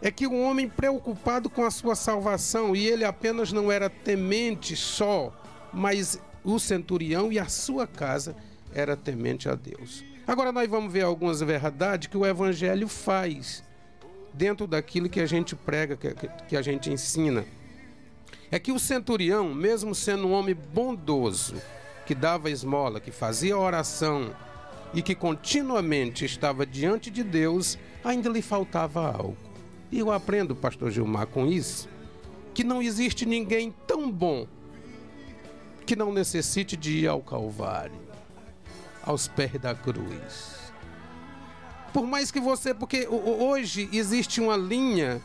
é 0.00 0.10
que 0.10 0.26
um 0.26 0.44
homem 0.44 0.68
preocupado 0.68 1.48
com 1.48 1.64
a 1.64 1.70
sua 1.70 1.94
salvação, 1.94 2.76
e 2.76 2.86
ele 2.86 3.04
apenas 3.04 3.52
não 3.52 3.70
era 3.72 3.88
temente 3.88 4.76
só, 4.76 5.32
mas 5.72 6.20
o 6.44 6.58
centurião 6.58 7.32
e 7.32 7.38
a 7.38 7.48
sua 7.48 7.86
casa 7.86 8.36
era 8.74 8.96
temente 8.96 9.48
a 9.48 9.54
Deus. 9.54 10.04
Agora 10.26 10.52
nós 10.52 10.68
vamos 10.68 10.92
ver 10.92 11.02
algumas 11.02 11.40
verdades 11.40 12.08
que 12.08 12.16
o 12.16 12.26
Evangelho 12.26 12.88
faz 12.88 13.64
dentro 14.34 14.66
daquilo 14.66 15.08
que 15.08 15.20
a 15.20 15.26
gente 15.26 15.56
prega, 15.56 15.96
que, 16.48 16.56
a 16.56 16.62
gente 16.62 16.90
ensina. 16.90 17.44
É 18.50 18.58
que 18.58 18.70
o 18.70 18.78
centurião, 18.78 19.54
mesmo 19.54 19.94
sendo 19.94 20.26
um 20.26 20.32
homem 20.32 20.54
bondoso, 20.54 21.56
que 22.04 22.14
dava 22.14 22.50
esmola, 22.50 23.00
que 23.00 23.10
fazia 23.10 23.56
oração 23.56 24.34
e 24.92 25.02
que 25.02 25.14
continuamente 25.14 26.24
estava 26.24 26.66
diante 26.66 27.10
de 27.10 27.24
Deus, 27.24 27.78
ainda 28.04 28.28
lhe 28.28 28.42
faltava 28.42 29.10
algo. 29.10 29.45
E 29.90 29.98
eu 29.98 30.10
aprendo, 30.10 30.54
pastor 30.54 30.90
Gilmar, 30.90 31.26
com 31.26 31.46
isso, 31.46 31.88
que 32.52 32.64
não 32.64 32.82
existe 32.82 33.24
ninguém 33.24 33.74
tão 33.86 34.10
bom 34.10 34.46
que 35.84 35.94
não 35.94 36.12
necessite 36.12 36.76
de 36.76 36.98
ir 36.98 37.06
ao 37.06 37.20
Calvário 37.20 38.06
aos 39.06 39.28
pés 39.28 39.52
da 39.52 39.74
cruz. 39.74 40.56
Por 41.92 42.06
mais 42.06 42.30
que 42.30 42.40
você, 42.40 42.74
porque 42.74 43.06
hoje 43.06 43.88
existe 43.92 44.40
uma 44.40 44.56
linha 44.56 45.22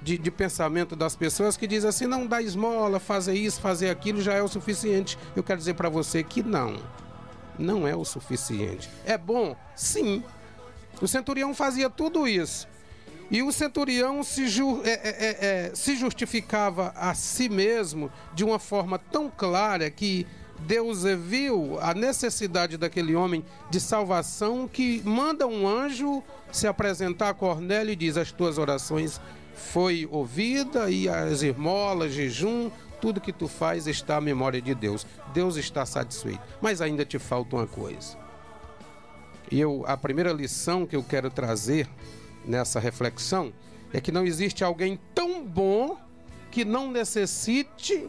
de, 0.00 0.18
de, 0.18 0.30
pensamento 0.32 0.96
das 0.96 1.14
pessoas 1.14 1.56
que 1.56 1.66
diz 1.66 1.84
assim: 1.84 2.06
não 2.06 2.26
dá 2.26 2.42
esmola, 2.42 2.98
fazer 2.98 3.34
isso, 3.34 3.60
fazer 3.60 3.90
aquilo 3.90 4.20
já 4.20 4.32
é 4.32 4.42
o 4.42 4.48
suficiente. 4.48 5.16
Eu 5.36 5.44
quero 5.44 5.58
dizer 5.58 5.74
para 5.74 5.88
você 5.88 6.24
que 6.24 6.42
não, 6.42 6.76
não 7.56 7.86
é 7.86 7.94
o 7.94 8.04
suficiente. 8.04 8.90
É 9.04 9.16
bom? 9.16 9.54
Sim. 9.76 10.24
O 11.00 11.06
centurião 11.06 11.54
fazia 11.54 11.88
tudo 11.88 12.26
isso. 12.26 12.66
E 13.32 13.42
o 13.42 13.50
centurião 13.50 14.22
se, 14.22 14.46
ju, 14.46 14.82
é, 14.84 14.90
é, 14.90 15.00
é, 15.02 15.68
é 15.70 15.74
se 15.74 15.96
justificava 15.96 16.92
a 16.94 17.14
si 17.14 17.48
mesmo 17.48 18.12
de 18.34 18.44
uma 18.44 18.58
forma 18.58 18.98
tão 18.98 19.30
clara 19.30 19.90
que 19.90 20.26
Deus 20.60 21.04
viu 21.04 21.78
a 21.80 21.94
necessidade 21.94 22.76
daquele 22.76 23.14
homem 23.14 23.42
de 23.70 23.80
salvação 23.80 24.68
que 24.68 25.00
manda 25.02 25.46
um 25.46 25.66
anjo 25.66 26.22
se 26.52 26.66
apresentar 26.66 27.30
a 27.30 27.34
Cornélio 27.34 27.92
e 27.92 27.96
diz: 27.96 28.18
As 28.18 28.30
tuas 28.30 28.58
orações 28.58 29.18
foi 29.54 30.06
ouvida 30.10 30.90
e 30.90 31.08
as 31.08 31.42
esmolas, 31.42 32.12
jejum, 32.12 32.70
tudo 33.00 33.18
que 33.18 33.32
tu 33.32 33.48
faz 33.48 33.86
está 33.86 34.18
à 34.18 34.20
memória 34.20 34.60
de 34.60 34.74
Deus. 34.74 35.06
Deus 35.32 35.56
está 35.56 35.86
satisfeito. 35.86 36.42
Mas 36.60 36.82
ainda 36.82 37.02
te 37.04 37.18
falta 37.18 37.56
uma 37.56 37.66
coisa. 37.66 38.14
E 39.50 39.58
eu, 39.58 39.84
a 39.86 39.96
primeira 39.96 40.32
lição 40.32 40.86
que 40.86 40.96
eu 40.96 41.02
quero 41.02 41.30
trazer 41.30 41.88
nessa 42.44 42.80
reflexão 42.80 43.52
é 43.92 44.00
que 44.00 44.12
não 44.12 44.24
existe 44.24 44.64
alguém 44.64 44.98
tão 45.14 45.44
bom 45.44 45.98
que 46.50 46.64
não 46.64 46.90
necessite 46.90 48.08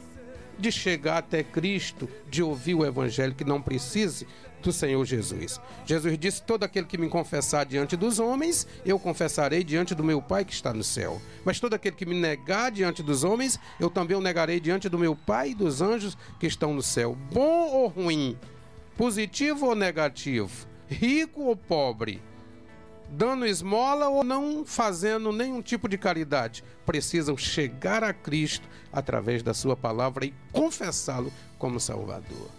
de 0.57 0.71
chegar 0.71 1.17
até 1.17 1.43
Cristo, 1.43 2.09
de 2.29 2.43
ouvir 2.43 2.75
o 2.75 2.85
Evangelho, 2.85 3.33
que 3.33 3.43
não 3.43 3.61
precise 3.61 4.27
do 4.61 4.71
Senhor 4.71 5.03
Jesus. 5.05 5.59
Jesus 5.85 6.17
disse: 6.17 6.41
Todo 6.41 6.63
aquele 6.63 6.87
que 6.87 6.97
me 6.97 7.09
confessar 7.09 7.65
diante 7.65 7.97
dos 7.97 8.19
homens, 8.19 8.65
eu 8.85 8.97
confessarei 8.97 9.63
diante 9.63 9.93
do 9.93 10.03
meu 10.03 10.21
Pai 10.21 10.45
que 10.45 10.53
está 10.53 10.73
no 10.73 10.83
céu. 10.83 11.21
Mas 11.43 11.59
todo 11.59 11.73
aquele 11.73 11.95
que 11.95 12.05
me 12.05 12.15
negar 12.15 12.71
diante 12.71 13.03
dos 13.03 13.23
homens, 13.23 13.59
eu 13.79 13.89
também 13.89 14.15
o 14.15 14.21
negarei 14.21 14.59
diante 14.59 14.87
do 14.87 14.97
meu 14.97 15.15
Pai 15.15 15.49
e 15.49 15.55
dos 15.55 15.81
anjos 15.81 16.17
que 16.39 16.47
estão 16.47 16.73
no 16.73 16.81
céu. 16.81 17.17
Bom 17.31 17.69
ou 17.69 17.87
ruim? 17.87 18.37
Positivo 18.97 19.67
ou 19.67 19.75
negativo? 19.75 20.67
Rico 20.87 21.43
ou 21.43 21.55
pobre? 21.55 22.21
Dando 23.13 23.45
esmola 23.45 24.09
ou 24.09 24.23
não 24.23 24.65
fazendo 24.65 25.31
nenhum 25.31 25.61
tipo 25.61 25.87
de 25.87 25.97
caridade, 25.97 26.63
precisam 26.85 27.37
chegar 27.37 28.03
a 28.03 28.11
Cristo 28.11 28.67
através 28.91 29.43
da 29.43 29.53
Sua 29.53 29.75
palavra 29.75 30.25
e 30.25 30.33
confessá-lo 30.51 31.31
como 31.59 31.79
Salvador. 31.79 32.49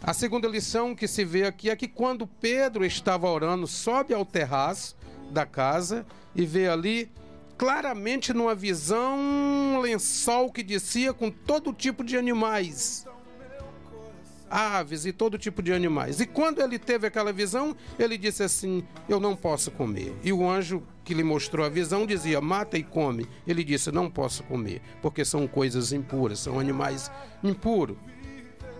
A 0.00 0.14
segunda 0.14 0.46
lição 0.46 0.94
que 0.94 1.08
se 1.08 1.24
vê 1.24 1.44
aqui 1.44 1.68
é 1.68 1.74
que 1.74 1.88
quando 1.88 2.28
Pedro 2.28 2.84
estava 2.84 3.28
orando, 3.28 3.66
sobe 3.66 4.14
ao 4.14 4.24
terraço 4.24 4.96
da 5.32 5.44
casa 5.44 6.06
e 6.34 6.46
vê 6.46 6.68
ali 6.68 7.10
claramente 7.56 8.32
numa 8.32 8.54
visão 8.54 9.18
um 9.18 9.80
lençol 9.80 10.52
que 10.52 10.62
descia 10.62 11.12
com 11.12 11.28
todo 11.28 11.72
tipo 11.72 12.04
de 12.04 12.16
animais 12.16 13.07
aves 14.50 15.06
e 15.06 15.12
todo 15.12 15.38
tipo 15.38 15.62
de 15.62 15.72
animais. 15.72 16.20
E 16.20 16.26
quando 16.26 16.60
ele 16.60 16.78
teve 16.78 17.06
aquela 17.06 17.32
visão, 17.32 17.76
ele 17.98 18.18
disse 18.18 18.42
assim: 18.42 18.84
Eu 19.08 19.20
não 19.20 19.36
posso 19.36 19.70
comer. 19.70 20.14
E 20.22 20.32
o 20.32 20.48
anjo 20.48 20.82
que 21.04 21.14
lhe 21.14 21.24
mostrou 21.24 21.64
a 21.64 21.68
visão 21.68 22.06
dizia: 22.06 22.40
Mata 22.40 22.76
e 22.78 22.82
come. 22.82 23.26
Ele 23.46 23.64
disse: 23.64 23.90
Não 23.90 24.10
posso 24.10 24.42
comer, 24.44 24.80
porque 25.00 25.24
são 25.24 25.46
coisas 25.46 25.92
impuras, 25.92 26.40
são 26.40 26.58
animais 26.58 27.10
impuros. 27.42 27.96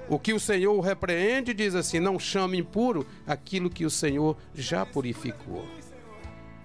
O 0.09 0.19
que 0.19 0.33
o 0.33 0.41
Senhor 0.41 0.81
repreende 0.81 1.53
diz 1.53 1.75
assim: 1.75 2.01
Não 2.01 2.19
chame 2.19 2.59
impuro 2.59 3.07
aquilo 3.27 3.71
que 3.71 3.85
o 3.85 3.91
Senhor 3.91 4.37
já 4.55 4.87
purificou. 4.87 5.67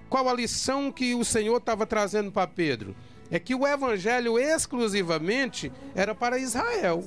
Qual 0.10 0.30
a 0.30 0.34
lição 0.34 0.92
que 0.92 1.16
o 1.16 1.26
Senhor 1.26 1.58
estava 1.58 1.86
trazendo 1.86 2.32
para 2.32 2.48
Pedro? 2.48 2.96
É 3.32 3.40
que 3.40 3.56
o 3.56 3.66
evangelho 3.66 4.38
exclusivamente 4.38 5.72
era 5.96 6.14
para 6.14 6.38
Israel 6.38 7.04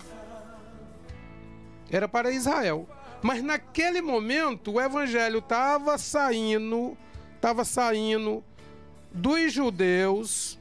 era 1.90 2.08
para 2.08 2.30
Israel. 2.30 2.88
Mas 3.22 3.42
naquele 3.42 4.00
momento 4.00 4.72
o 4.72 4.80
evangelho 4.80 5.38
estava 5.38 5.96
saindo, 5.98 6.96
estava 7.34 7.64
saindo 7.64 8.44
dos 9.12 9.52
judeus 9.52 10.58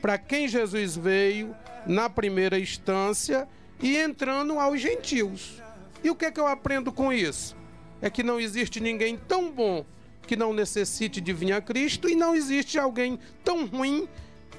para 0.00 0.18
quem 0.18 0.46
Jesus 0.46 0.96
veio 0.96 1.56
na 1.86 2.10
primeira 2.10 2.58
instância 2.58 3.48
e 3.80 3.96
entrando 3.96 4.58
aos 4.58 4.80
gentios. 4.80 5.62
E 6.04 6.10
o 6.10 6.14
que 6.14 6.26
é 6.26 6.30
que 6.30 6.40
eu 6.40 6.46
aprendo 6.46 6.92
com 6.92 7.12
isso? 7.12 7.56
É 8.00 8.10
que 8.10 8.22
não 8.22 8.38
existe 8.38 8.78
ninguém 8.78 9.16
tão 9.16 9.50
bom 9.50 9.84
que 10.26 10.36
não 10.36 10.52
necessite 10.52 11.20
de 11.20 11.32
vir 11.32 11.52
a 11.52 11.60
Cristo 11.60 12.08
e 12.08 12.14
não 12.14 12.34
existe 12.34 12.78
alguém 12.78 13.18
tão 13.44 13.64
ruim 13.66 14.08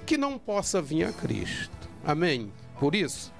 que 0.05 0.17
não 0.17 0.37
possa 0.37 0.81
vir 0.81 1.03
a 1.03 1.11
Cristo. 1.11 1.89
Amém? 2.03 2.51
Por 2.79 2.95
isso, 2.95 3.33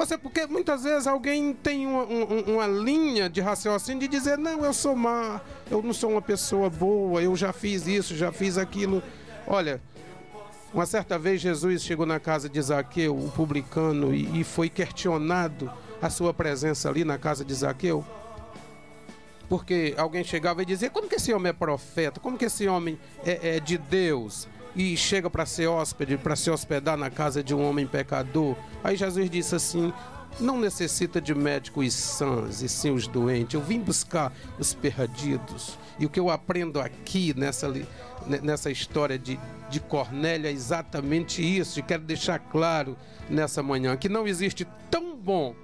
você, 0.00 0.16
porque 0.16 0.46
muitas 0.46 0.82
vezes 0.82 1.06
alguém 1.06 1.52
tem 1.52 1.86
uma, 1.86 2.04
uma, 2.04 2.66
linha 2.66 3.28
de 3.28 3.40
raciocínio 3.40 4.00
de 4.00 4.08
dizer: 4.08 4.38
não, 4.38 4.64
eu 4.64 4.72
sou 4.72 4.96
má, 4.96 5.42
eu 5.70 5.82
não 5.82 5.92
sou 5.92 6.12
uma 6.12 6.22
pessoa 6.22 6.70
boa, 6.70 7.22
eu 7.22 7.36
já 7.36 7.52
fiz 7.52 7.86
isso, 7.86 8.16
já 8.16 8.32
fiz 8.32 8.56
aquilo. 8.56 9.02
Olha, 9.46 9.80
uma 10.72 10.86
certa 10.86 11.18
vez 11.18 11.40
Jesus 11.42 11.82
chegou 11.82 12.06
na 12.06 12.18
casa 12.18 12.48
de 12.48 12.60
Zaqueu, 12.62 13.14
um 13.14 13.28
publicano, 13.28 14.14
e, 14.14 14.40
e 14.40 14.44
foi 14.44 14.70
questionado 14.70 15.70
a 16.00 16.08
sua 16.08 16.32
presença 16.32 16.88
ali 16.88 17.04
na 17.04 17.18
casa 17.18 17.44
de 17.44 17.52
Zaqueu. 17.52 18.02
Porque 19.50 19.92
alguém 19.98 20.24
chegava 20.24 20.62
e 20.62 20.64
dizia: 20.64 20.88
como 20.88 21.08
que 21.08 21.16
esse 21.16 21.34
homem 21.34 21.50
é 21.50 21.52
profeta? 21.52 22.18
Como 22.20 22.38
que 22.38 22.46
esse 22.46 22.66
homem 22.66 22.98
é, 23.22 23.56
é 23.56 23.60
de 23.60 23.76
Deus? 23.76 24.48
E 24.74 24.96
chega 24.96 25.28
para 25.28 25.44
ser 25.46 25.66
hóspede, 25.66 26.16
para 26.16 26.36
se 26.36 26.50
hospedar 26.50 26.96
na 26.96 27.10
casa 27.10 27.42
de 27.42 27.54
um 27.54 27.62
homem 27.62 27.86
pecador. 27.86 28.56
Aí 28.82 28.96
Jesus 28.96 29.28
disse 29.28 29.54
assim: 29.54 29.92
não 30.38 30.58
necessita 30.58 31.20
de 31.20 31.34
médicos 31.34 31.92
sãs 31.92 32.62
e 32.62 32.68
sim 32.68 32.90
os 32.90 33.06
doentes. 33.06 33.54
Eu 33.54 33.60
vim 33.60 33.80
buscar 33.80 34.32
os 34.58 34.72
perdidos. 34.74 35.78
E 35.98 36.06
o 36.06 36.10
que 36.10 36.20
eu 36.20 36.30
aprendo 36.30 36.80
aqui 36.80 37.34
nessa, 37.36 37.72
nessa 38.42 38.70
história 38.70 39.18
de, 39.18 39.38
de 39.68 39.80
Cornélia 39.80 40.48
é 40.48 40.52
exatamente 40.52 41.42
isso. 41.42 41.78
E 41.78 41.82
quero 41.82 42.02
deixar 42.02 42.38
claro 42.38 42.96
nessa 43.28 43.62
manhã 43.62 43.96
que 43.96 44.08
não 44.08 44.26
existe 44.26 44.66
tão 44.90 45.16
bom 45.16 45.54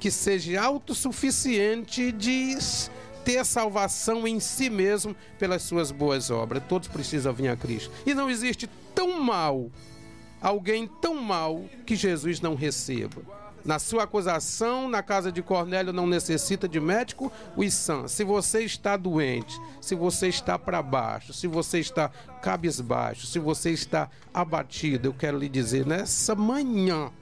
que 0.00 0.10
seja 0.10 0.62
autossuficiente 0.62 2.10
de 2.10 2.56
ter 3.30 3.44
salvação 3.44 4.26
em 4.26 4.40
si 4.40 4.68
mesmo 4.68 5.14
pelas 5.38 5.62
suas 5.62 5.92
boas 5.92 6.30
obras. 6.30 6.62
Todos 6.68 6.88
precisam 6.88 7.32
vir 7.32 7.48
a 7.48 7.56
Cristo. 7.56 7.90
E 8.04 8.12
não 8.12 8.28
existe 8.28 8.68
tão 8.92 9.20
mal, 9.20 9.70
alguém 10.40 10.88
tão 11.00 11.14
mal 11.14 11.64
que 11.86 11.94
Jesus 11.94 12.40
não 12.40 12.56
receba. 12.56 13.22
Na 13.64 13.78
sua 13.78 14.04
acusação, 14.04 14.88
na 14.88 15.02
casa 15.02 15.30
de 15.30 15.42
Cornélio, 15.42 15.92
não 15.92 16.06
necessita 16.06 16.66
de 16.66 16.80
médico, 16.80 17.30
o 17.54 17.70
sã. 17.70 18.08
Se 18.08 18.24
você 18.24 18.64
está 18.64 18.96
doente, 18.96 19.54
se 19.80 19.94
você 19.94 20.28
está 20.28 20.58
para 20.58 20.82
baixo, 20.82 21.32
se 21.32 21.46
você 21.46 21.78
está 21.78 22.08
cabisbaixo, 22.42 23.26
se 23.26 23.38
você 23.38 23.70
está 23.70 24.10
abatido, 24.32 25.08
eu 25.08 25.14
quero 25.14 25.38
lhe 25.38 25.48
dizer, 25.48 25.86
nessa 25.86 26.34
manhã, 26.34 27.12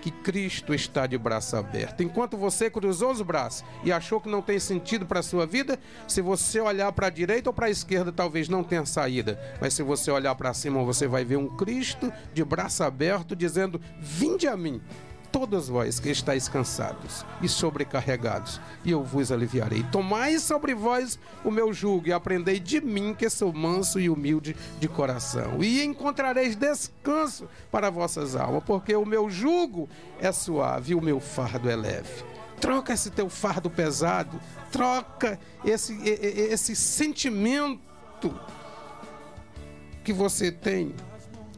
que 0.00 0.10
Cristo 0.10 0.74
está 0.74 1.06
de 1.06 1.16
braço 1.16 1.56
aberto. 1.56 2.02
Enquanto 2.02 2.36
você 2.36 2.68
cruzou 2.70 3.10
os 3.10 3.22
braços 3.22 3.64
e 3.82 3.92
achou 3.92 4.20
que 4.20 4.28
não 4.28 4.42
tem 4.42 4.58
sentido 4.58 5.06
para 5.06 5.20
a 5.20 5.22
sua 5.22 5.46
vida, 5.46 5.78
se 6.06 6.20
você 6.20 6.60
olhar 6.60 6.92
para 6.92 7.06
a 7.06 7.10
direita 7.10 7.50
ou 7.50 7.54
para 7.54 7.66
a 7.66 7.70
esquerda, 7.70 8.12
talvez 8.12 8.48
não 8.48 8.62
tenha 8.62 8.84
saída. 8.84 9.40
Mas 9.60 9.74
se 9.74 9.82
você 9.82 10.10
olhar 10.10 10.34
para 10.34 10.54
cima, 10.54 10.82
você 10.84 11.06
vai 11.06 11.24
ver 11.24 11.36
um 11.36 11.48
Cristo 11.56 12.12
de 12.32 12.44
braço 12.44 12.82
aberto 12.82 13.34
dizendo: 13.34 13.80
Vinde 14.00 14.46
a 14.46 14.56
mim, 14.56 14.80
todos 15.34 15.68
vós 15.68 15.98
que 15.98 16.10
estáis 16.10 16.48
cansados 16.48 17.26
e 17.42 17.48
sobrecarregados, 17.48 18.60
e 18.84 18.92
eu 18.92 19.02
vos 19.02 19.32
aliviarei. 19.32 19.82
Tomai 19.90 20.38
sobre 20.38 20.76
vós 20.76 21.18
o 21.44 21.50
meu 21.50 21.72
jugo 21.72 22.06
e 22.06 22.12
aprendei 22.12 22.60
de 22.60 22.80
mim, 22.80 23.12
que 23.12 23.28
sou 23.28 23.52
manso 23.52 23.98
e 23.98 24.08
humilde 24.08 24.54
de 24.78 24.86
coração, 24.86 25.60
e 25.60 25.82
encontrareis 25.82 26.54
descanso 26.54 27.48
para 27.68 27.90
vossas 27.90 28.36
almas, 28.36 28.62
porque 28.62 28.94
o 28.94 29.04
meu 29.04 29.28
jugo 29.28 29.88
é 30.20 30.30
suave 30.30 30.92
e 30.92 30.94
o 30.94 31.02
meu 31.02 31.18
fardo 31.18 31.68
é 31.68 31.74
leve. 31.74 32.22
Troca 32.60 32.92
esse 32.92 33.10
teu 33.10 33.28
fardo 33.28 33.68
pesado, 33.68 34.40
troca 34.70 35.40
esse, 35.64 36.00
esse 36.08 36.76
sentimento 36.76 38.40
que 40.04 40.12
você 40.12 40.52
tem 40.52 40.94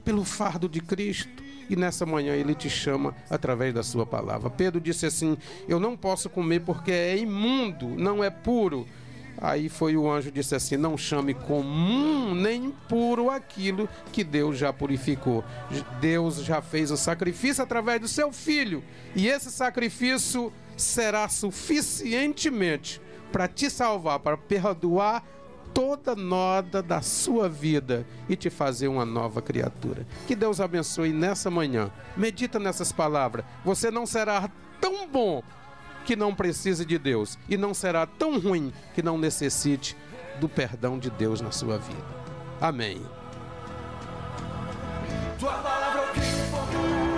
pelo 0.03 0.24
fardo 0.24 0.66
de 0.66 0.81
Cristo 0.81 1.36
e 1.68 1.76
nessa 1.76 2.06
manhã 2.06 2.34
ele 2.34 2.55
te 2.55 2.70
chama 2.70 3.14
através 3.28 3.74
da 3.74 3.82
sua 3.82 4.06
palavra. 4.06 4.51
Pedro 4.51 4.80
disse 4.80 5.06
assim: 5.06 5.36
Eu 5.68 5.80
não 5.80 5.97
posso 5.97 6.28
comer 6.28 6.60
porque 6.60 6.93
é 6.93 7.16
imundo, 7.16 7.88
não 7.88 8.22
é 8.22 8.30
puro. 8.30 8.86
Aí 9.38 9.68
foi 9.68 9.97
o 9.97 10.10
anjo 10.10 10.30
disse 10.30 10.55
assim: 10.55 10.76
Não 10.76 10.97
chame 10.97 11.34
comum 11.34 12.34
nem 12.34 12.70
puro 12.88 13.30
aquilo 13.30 13.88
que 14.12 14.24
Deus 14.24 14.56
já 14.56 14.72
purificou. 14.72 15.44
Deus 16.01 16.36
já 16.43 16.62
fez 16.62 16.90
o 16.90 16.97
sacrifício 16.97 17.62
através 17.62 18.01
do 18.01 18.09
seu 18.09 18.32
filho, 18.32 18.82
e 19.14 19.28
esse 19.28 19.51
sacrifício 19.51 20.52
será 20.76 21.28
suficientemente 21.28 23.01
para 23.30 23.48
te 23.48 23.68
salvar, 23.68 24.20
para 24.20 24.36
perdoar 24.36 25.22
toda 25.77 26.16
noda 26.16 26.82
da 26.82 27.03
sua 27.03 27.51
vida 27.51 28.07
e 28.31 28.35
te 28.35 28.48
fazer 28.48 28.89
uma 28.89 29.05
nova 29.05 29.43
criatura. 29.43 30.07
Que 30.27 30.35
Deus 30.35 30.59
abençoe 30.59 31.12
nessa 31.12 31.51
manhã. 31.51 31.90
Medita 32.16 32.59
nessas 32.59 32.93
palavras. 32.93 33.44
Você 33.62 33.90
não 33.90 34.07
será 34.07 34.51
tão 34.81 35.07
bom 35.07 35.43
que 36.07 36.16
não 36.16 36.35
precise 36.35 36.82
de 36.86 36.98
Deus 36.98 37.39
e 37.47 37.59
não 37.59 37.74
será 37.74 38.07
tão 38.07 38.40
ruim 38.40 38.73
que 38.94 39.03
não 39.03 39.19
necessite 39.19 39.94
do 40.40 40.48
perdão 40.48 40.98
de 40.98 41.11
Deus 41.11 41.43
na 41.43 41.51
sua 41.51 41.77
vida. 41.77 42.07
Amém. 42.59 43.03
No 45.39 47.15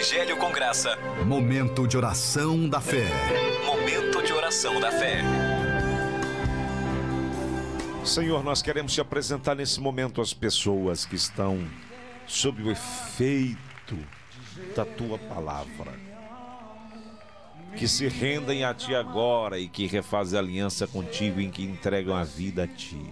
Evangelho 0.00 0.38
com 0.38 0.50
Graça. 0.50 0.96
Momento 1.26 1.86
de 1.86 1.94
oração 1.94 2.66
da 2.66 2.80
fé. 2.80 3.06
Momento 3.66 4.22
de 4.22 4.32
oração 4.32 4.80
da 4.80 4.90
fé. 4.90 5.20
Senhor, 8.02 8.42
nós 8.42 8.62
queremos 8.62 8.94
te 8.94 9.00
apresentar 9.02 9.54
nesse 9.54 9.78
momento 9.78 10.22
as 10.22 10.32
pessoas 10.32 11.04
que 11.04 11.16
estão 11.16 11.68
sob 12.26 12.62
o 12.62 12.70
efeito 12.70 13.98
da 14.74 14.86
tua 14.86 15.18
palavra. 15.18 15.92
Que 17.76 17.86
se 17.86 18.08
rendem 18.08 18.64
a 18.64 18.72
ti 18.72 18.94
agora 18.94 19.58
e 19.58 19.68
que 19.68 19.86
refazem 19.86 20.38
aliança 20.38 20.86
contigo 20.86 21.42
em 21.42 21.50
que 21.50 21.62
entregam 21.62 22.16
a 22.16 22.24
vida 22.24 22.64
a 22.64 22.66
ti. 22.66 23.06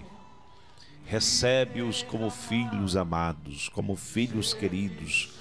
Recebe-os 1.04 2.02
como 2.02 2.30
filhos 2.30 2.96
amados, 2.96 3.68
como 3.68 3.94
filhos 3.94 4.54
queridos, 4.54 5.37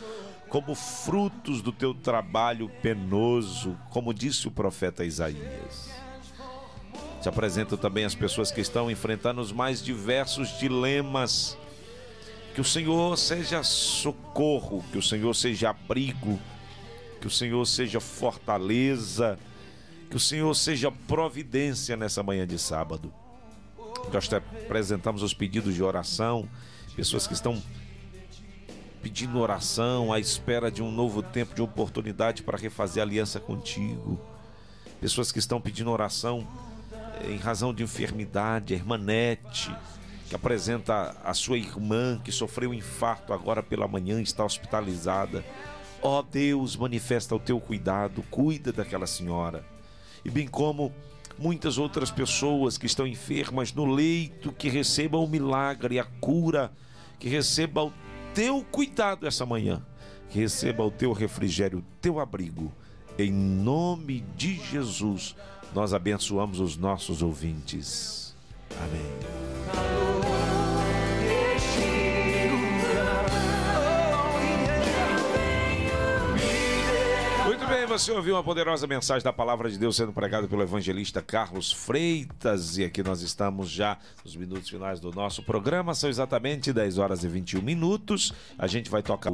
como 0.49 0.73
frutos 0.75 1.61
do 1.61 1.71
teu 1.71 1.93
trabalho 1.93 2.69
penoso, 2.81 3.77
como 3.89 4.13
disse 4.13 4.47
o 4.47 4.51
profeta 4.51 5.03
Isaías. 5.03 5.89
Te 7.21 7.27
apresento 7.27 7.77
também 7.77 8.05
as 8.05 8.15
pessoas 8.15 8.51
que 8.51 8.61
estão 8.61 8.89
enfrentando 8.89 9.41
os 9.41 9.51
mais 9.51 9.83
diversos 9.83 10.57
dilemas. 10.59 11.57
Que 12.53 12.61
o 12.61 12.63
Senhor 12.63 13.17
seja 13.17 13.61
socorro, 13.63 14.83
que 14.91 14.97
o 14.97 15.01
Senhor 15.01 15.35
seja 15.35 15.69
abrigo, 15.69 16.39
que 17.19 17.27
o 17.27 17.29
Senhor 17.29 17.65
seja 17.65 17.99
fortaleza, 17.99 19.37
que 20.09 20.15
o 20.15 20.19
Senhor 20.19 20.53
seja 20.55 20.91
providência 20.91 21.97
nessa 21.97 22.23
manhã 22.23 22.47
de 22.47 22.57
sábado. 22.57 23.13
Nós 24.11 24.31
apresentamos 24.31 25.21
os 25.21 25.33
pedidos 25.33 25.75
de 25.75 25.83
oração, 25.83 26.47
pessoas 26.95 27.27
que 27.27 27.33
estão 27.33 27.61
pedindo 29.07 29.39
oração 29.39 30.11
à 30.11 30.19
espera 30.19 30.69
de 30.69 30.83
um 30.83 30.91
novo 30.91 31.23
tempo 31.23 31.55
de 31.55 31.61
oportunidade 31.61 32.43
para 32.43 32.57
refazer 32.57 33.01
aliança 33.01 33.39
contigo. 33.39 34.19
Pessoas 34.99 35.31
que 35.31 35.39
estão 35.39 35.61
pedindo 35.61 35.89
oração 35.89 36.45
eh, 37.21 37.31
em 37.31 37.37
razão 37.37 37.73
de 37.73 37.81
enfermidade, 37.83 38.73
a 38.73 38.77
irmã 38.77 38.97
Nete, 38.97 39.73
que 40.27 40.35
apresenta 40.35 41.15
a 41.23 41.33
sua 41.33 41.57
irmã 41.57 42.19
que 42.21 42.33
sofreu 42.33 42.71
um 42.71 42.73
infarto 42.73 43.31
agora 43.31 43.63
pela 43.63 43.87
manhã, 43.87 44.21
está 44.21 44.43
hospitalizada. 44.43 45.41
Ó 46.01 46.19
oh 46.19 46.21
Deus, 46.21 46.75
manifesta 46.75 47.33
o 47.33 47.39
teu 47.39 47.61
cuidado, 47.61 48.21
cuida 48.29 48.73
daquela 48.73 49.07
senhora. 49.07 49.63
E 50.25 50.29
bem 50.29 50.49
como 50.49 50.93
muitas 51.39 51.77
outras 51.77 52.11
pessoas 52.11 52.77
que 52.77 52.85
estão 52.85 53.07
enfermas 53.07 53.71
no 53.71 53.85
leito, 53.85 54.51
que 54.51 54.67
recebam 54.67 55.23
o 55.23 55.29
milagre, 55.29 55.97
a 55.97 56.03
cura, 56.03 56.73
que 57.17 57.29
recebam 57.29 57.87
o 57.87 58.06
teu 58.37 58.63
cuidado 58.63 59.25
essa 59.25 59.47
manhã, 59.47 59.81
receba 60.29 60.83
o 60.83 60.91
teu 60.91 61.11
refrigério, 61.11 61.79
o 61.79 61.83
teu 61.99 62.19
abrigo. 62.19 62.71
Em 63.17 63.31
nome 63.31 64.23
de 64.35 64.53
Jesus, 64.53 65.35
nós 65.73 65.91
abençoamos 65.91 66.59
os 66.59 66.77
nossos 66.77 67.23
ouvintes. 67.23 68.35
Amém. 68.79 70.36
Você 77.97 78.11
ouviu 78.11 78.35
uma 78.35 78.43
poderosa 78.43 78.85
mensagem 78.85 79.23
da 79.23 79.33
palavra 79.33 79.71
de 79.71 79.77
Deus 79.79 79.95
sendo 79.95 80.13
pregada 80.13 80.47
pelo 80.47 80.61
evangelista 80.61 81.19
Carlos 81.19 81.71
Freitas. 81.71 82.77
E 82.77 82.83
aqui 82.83 83.01
nós 83.01 83.23
estamos 83.23 83.71
já 83.71 83.97
nos 84.23 84.35
minutos 84.35 84.69
finais 84.69 84.99
do 84.99 85.11
nosso 85.11 85.41
programa. 85.41 85.95
São 85.95 86.07
exatamente 86.07 86.71
10 86.71 86.99
horas 86.99 87.23
e 87.23 87.27
21 87.27 87.59
minutos. 87.59 88.31
A 88.55 88.67
gente 88.67 88.87
vai 88.87 89.01
tocar 89.01 89.31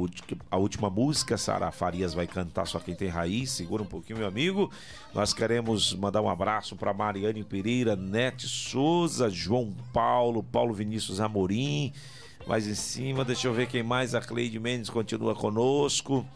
a 0.50 0.56
última 0.56 0.88
música. 0.88 1.36
Sara 1.36 1.70
Farias 1.70 2.14
vai 2.14 2.26
cantar 2.26 2.64
Só 2.66 2.80
Quem 2.80 2.94
Tem 2.94 3.08
Raiz. 3.08 3.50
Segura 3.50 3.82
um 3.82 3.86
pouquinho, 3.86 4.20
meu 4.20 4.28
amigo. 4.28 4.72
Nós 5.12 5.34
queremos 5.34 5.92
mandar 5.92 6.22
um 6.22 6.28
abraço 6.30 6.74
para 6.74 6.94
Mariane 6.94 7.44
Pereira, 7.44 7.94
Nete 7.94 8.48
Souza, 8.48 9.28
João 9.28 9.74
Paulo, 9.92 10.42
Paulo 10.42 10.72
Vinícius 10.72 11.20
Amorim. 11.20 11.92
Mais 12.46 12.66
em 12.66 12.74
cima, 12.74 13.26
deixa 13.26 13.46
eu 13.46 13.52
ver 13.52 13.66
quem 13.66 13.82
mais. 13.82 14.14
A 14.14 14.22
Cleide 14.22 14.58
Mendes 14.58 14.88
continua 14.88 15.34
conosco. 15.34 16.26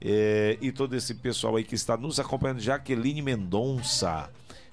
É, 0.00 0.58
e 0.60 0.70
todo 0.70 0.94
esse 0.94 1.14
pessoal 1.14 1.56
aí 1.56 1.64
que 1.64 1.74
está 1.74 1.96
nos 1.96 2.20
acompanhando, 2.20 2.60
Jaqueline 2.60 3.22
Mendonça, 3.22 4.30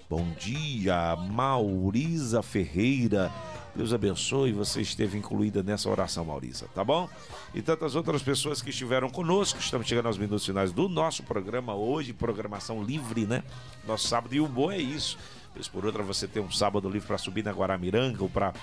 bom 0.10 0.28
dia, 0.38 1.16
Maurisa 1.16 2.42
Ferreira, 2.42 3.32
Deus 3.76 3.92
abençoe, 3.92 4.52
você 4.52 4.82
esteve 4.82 5.18
incluída 5.18 5.64
nessa 5.64 5.90
oração, 5.90 6.26
Maurisa, 6.26 6.68
tá 6.76 6.84
bom? 6.84 7.10
E 7.56 7.62
tantas 7.62 7.96
outras 7.96 8.22
pessoas 8.22 8.62
que 8.62 8.70
estiveram 8.70 9.10
conosco, 9.10 9.60
estamos 9.60 9.88
chegando 9.88 10.06
aos 10.06 10.18
minutos 10.18 10.46
finais 10.46 10.72
do 10.72 10.88
nosso 10.88 11.24
programa 11.24 11.74
hoje, 11.74 12.14
programação 12.14 12.84
livre, 12.84 13.26
né? 13.26 13.44
Nosso 13.88 14.08
sábado, 14.08 14.36
e 14.36 14.40
o 14.40 14.48
bom 14.48 14.72
é 14.72 14.78
isso. 14.78 15.18
Vez 15.56 15.68
por 15.68 15.86
outra, 15.86 16.04
você 16.04 16.28
tem 16.28 16.44
um 16.44 16.52
sábado 16.52 16.88
livre 16.88 17.08
para 17.08 17.18
subir 17.18 17.44
na 17.44 17.52
Guaramiranga 17.52 18.22
ou 18.22 18.30
para 18.30 18.54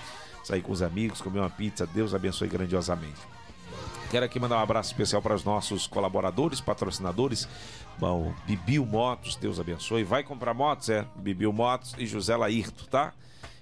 sair 0.43 0.61
com 0.61 0.71
os 0.71 0.81
amigos, 0.81 1.21
comer 1.21 1.39
uma 1.39 1.49
pizza, 1.49 1.85
Deus 1.85 2.13
abençoe 2.13 2.47
grandiosamente. 2.47 3.19
Quero 4.11 4.25
aqui 4.25 4.41
mandar 4.41 4.57
um 4.57 4.59
abraço 4.59 4.91
especial 4.91 5.21
para 5.21 5.33
os 5.33 5.45
nossos 5.45 5.87
colaboradores, 5.87 6.59
patrocinadores. 6.59 7.47
Bom, 7.97 8.33
Bibil 8.45 8.85
Motos, 8.85 9.37
Deus 9.37 9.57
abençoe. 9.57 10.03
Vai 10.03 10.21
comprar 10.21 10.53
motos, 10.53 10.89
é? 10.89 11.07
Bibil 11.15 11.53
Motos 11.53 11.95
e 11.97 12.05
José 12.05 12.35
Laírto, 12.35 12.89
tá? 12.89 13.13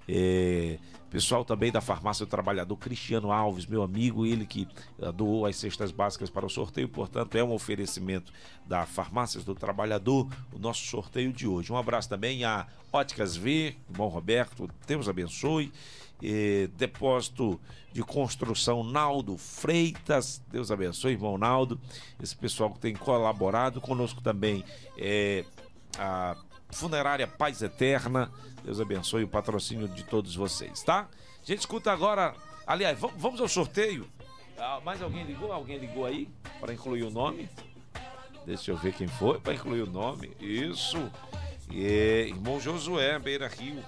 É, 0.07 0.79
pessoal 1.11 1.45
também 1.45 1.71
da 1.71 1.81
Farmácia 1.81 2.25
do 2.25 2.29
Trabalhador, 2.29 2.75
Cristiano 2.77 3.31
Alves, 3.31 3.67
meu 3.67 3.83
amigo, 3.83 4.25
ele 4.25 4.43
que 4.43 4.67
doou 5.13 5.45
as 5.45 5.55
cestas 5.55 5.91
básicas 5.91 6.31
para 6.31 6.47
o 6.47 6.49
sorteio, 6.49 6.89
portanto, 6.89 7.35
é 7.35 7.43
um 7.43 7.53
oferecimento 7.53 8.33
da 8.65 8.87
Farmácia 8.87 9.39
do 9.41 9.53
Trabalhador, 9.53 10.27
o 10.51 10.57
nosso 10.57 10.83
sorteio 10.87 11.31
de 11.31 11.45
hoje. 11.45 11.71
Um 11.71 11.77
abraço 11.77 12.09
também 12.09 12.43
a 12.43 12.65
Óticas 12.91 13.35
V, 13.35 13.75
bom 13.87 14.07
Roberto, 14.07 14.67
Deus 14.87 15.07
abençoe 15.07 15.71
eh, 16.23 16.69
depósito 16.75 17.59
de 17.91 18.03
construção 18.03 18.83
Naldo 18.83 19.37
Freitas, 19.37 20.41
Deus 20.49 20.71
abençoe, 20.71 21.13
irmão 21.13 21.37
Naldo, 21.37 21.79
esse 22.21 22.35
pessoal 22.35 22.71
que 22.71 22.79
tem 22.79 22.95
colaborado 22.95 23.81
conosco 23.81 24.21
também, 24.21 24.63
é, 24.97 25.43
a 25.97 26.35
Funerária 26.69 27.27
Paz 27.27 27.61
Eterna, 27.61 28.31
Deus 28.63 28.79
abençoe 28.79 29.23
o 29.23 29.27
patrocínio 29.27 29.87
de 29.87 30.03
todos 30.03 30.35
vocês, 30.35 30.83
tá? 30.83 31.07
A 31.41 31.45
gente 31.45 31.59
escuta 31.59 31.91
agora, 31.91 32.35
aliás, 32.67 32.99
vamos 32.99 33.41
ao 33.41 33.47
sorteio. 33.47 34.07
Ah, 34.57 34.79
mais 34.83 35.01
alguém 35.01 35.23
ligou? 35.23 35.51
Alguém 35.51 35.77
ligou 35.77 36.05
aí 36.05 36.29
para 36.59 36.73
incluir 36.73 37.03
o 37.03 37.09
nome? 37.09 37.49
Deixa 38.45 38.71
eu 38.71 38.77
ver 38.77 38.93
quem 38.93 39.07
foi 39.07 39.39
para 39.39 39.53
incluir 39.53 39.81
o 39.81 39.89
nome. 39.89 40.31
Isso. 40.39 40.97
É, 41.71 42.27
irmão 42.27 42.59
Josué, 42.59 43.17
Beira 43.17 43.47
Rio. 43.47 43.83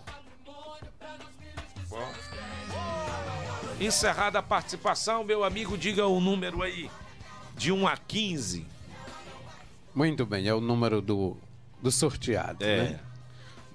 Bom. 1.91 2.09
Encerrada 3.77 4.39
a 4.39 4.43
participação, 4.43 5.25
meu 5.25 5.43
amigo, 5.43 5.77
diga 5.77 6.07
o 6.07 6.21
número 6.21 6.61
aí. 6.61 6.89
De 7.57 7.69
1 7.69 7.85
a 7.85 7.97
15. 7.97 8.65
Muito 9.93 10.25
bem, 10.25 10.47
é 10.47 10.53
o 10.53 10.61
número 10.61 11.01
do, 11.01 11.35
do 11.81 11.91
sorteado, 11.91 12.63
é. 12.63 12.83
né? 12.83 12.99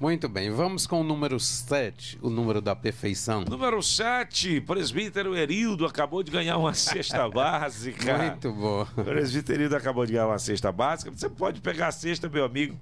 Muito 0.01 0.31
bem, 0.31 0.51
vamos 0.51 0.87
com 0.87 1.03
o 1.03 1.05
número 1.05 1.39
7, 1.39 2.19
o 2.23 2.31
número 2.31 2.63
da 2.63 2.75
perfeição. 2.75 3.43
Número 3.43 3.83
7, 3.83 4.63
presbítero 4.63 5.37
Erildo 5.37 5.85
acabou 5.85 6.23
de 6.23 6.31
ganhar 6.31 6.57
uma 6.57 6.73
cesta 6.73 7.29
básica. 7.31 8.17
Muito 8.17 8.51
bom. 8.51 8.87
O 8.97 9.05
presbítero 9.05 9.59
Erildo 9.59 9.77
acabou 9.77 10.07
de 10.07 10.13
ganhar 10.13 10.27
uma 10.27 10.39
cesta 10.39 10.73
básica. 10.73 11.11
Você 11.11 11.29
pode 11.29 11.61
pegar 11.61 11.89
a 11.89 11.93
cesta, 11.93 12.29
meu 12.31 12.47
amigo 12.47 12.79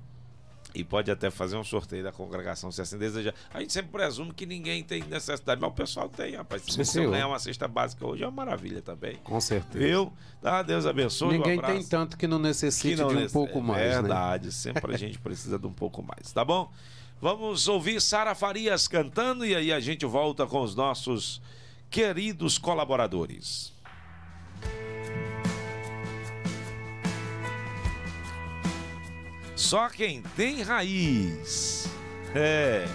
e 0.75 0.83
pode 0.83 1.11
até 1.11 1.31
fazer 1.31 1.57
um 1.57 1.63
sorteio 1.63 2.03
da 2.03 2.11
congregação 2.11 2.73
se 2.73 2.83
assim 2.83 2.99
desejar. 2.99 3.33
A 3.53 3.61
gente 3.61 3.73
sempre 3.73 3.93
presume 3.93 4.33
que 4.33 4.45
ninguém 4.45 4.83
tem 4.83 5.05
necessidade, 5.05 5.61
mas 5.61 5.71
o 5.71 5.75
pessoal 5.75 6.09
tem, 6.09 6.35
rapaz. 6.35 6.63
Se 6.63 6.77
você 6.77 7.07
ganhar 7.07 7.29
uma 7.29 7.39
cesta 7.39 7.69
básica 7.69 8.05
hoje 8.05 8.25
é 8.25 8.27
uma 8.27 8.45
maravilha 8.45 8.83
também. 8.83 9.17
Com 9.23 9.41
certeza. 9.41 9.85
Viu? 9.85 10.13
Tá, 10.43 10.63
Deus 10.63 10.85
abençoe. 10.85 11.39
Ninguém 11.39 11.59
um 11.59 11.63
tem 11.63 11.85
tanto 11.85 12.19
que 12.19 12.27
não 12.27 12.39
necessite 12.39 12.97
que 12.97 13.01
não 13.01 13.09
de 13.09 13.25
um 13.25 13.31
pouco 13.31 13.61
mais. 13.61 13.83
É 13.83 13.91
verdade, 14.01 14.47
né? 14.47 14.51
sempre 14.51 14.95
a 14.95 14.99
gente 14.99 15.19
precisa 15.19 15.59
de 15.59 15.67
um 15.67 15.73
pouco 15.73 16.03
mais, 16.03 16.33
tá 16.33 16.45
bom? 16.45 16.71
Vamos 17.21 17.69
ouvir 17.69 18.01
Sara 18.03 18.35
Farias 18.35 18.89
cantando 18.89 19.47
e 19.47 19.55
aí 19.55 19.73
a 19.73 19.79
gente 19.79 20.05
volta 20.05 20.47
com 20.47 20.61
os 20.61 20.75
nossos 20.75 21.41
queridos 21.89 22.59
colaboradores. 22.59 23.74
Só 29.57 29.89
quem 29.89 30.23
tem 30.37 30.63
raiz. 30.63 31.89
É. 32.35 32.87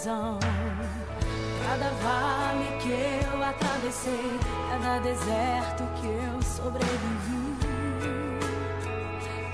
razão. 0.00 0.38
Cada 1.66 1.90
vale 2.02 2.78
que 2.80 2.90
eu 2.90 3.44
atravessei, 3.44 4.40
cada 4.70 4.98
deserto 5.00 5.84
que 6.00 6.06
eu 6.06 6.42
sobrevivi, 6.42 7.58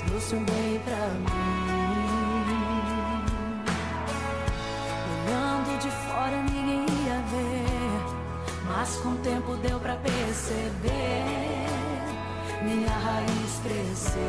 trouxe 0.07 0.37
um 0.37 0.45
bem 0.45 0.81
pra 0.85 0.97
mim. 0.97 1.27
Olhando 5.27 5.79
de 5.81 5.91
fora 5.91 6.43
ninguém 6.43 6.87
ia 7.05 7.21
ver, 7.33 8.01
mas 8.69 8.97
com 8.97 9.11
o 9.11 9.17
tempo 9.17 9.57
deu 9.57 9.81
pra 9.81 9.97
perceber 9.97 11.25
minha 12.63 12.91
raiz 12.91 13.61
crescer. 13.63 14.21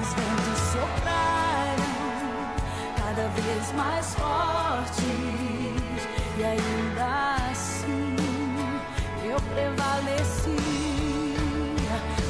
Os 0.00 0.14
ventos 0.14 0.58
sopraram 0.72 1.45
cada 3.16 3.28
vez 3.28 3.72
mais 3.72 4.14
fortes 4.14 5.02
e 6.36 6.44
ainda 6.44 7.36
assim 7.50 8.14
eu 9.24 9.40
prevaleci. 9.54 10.56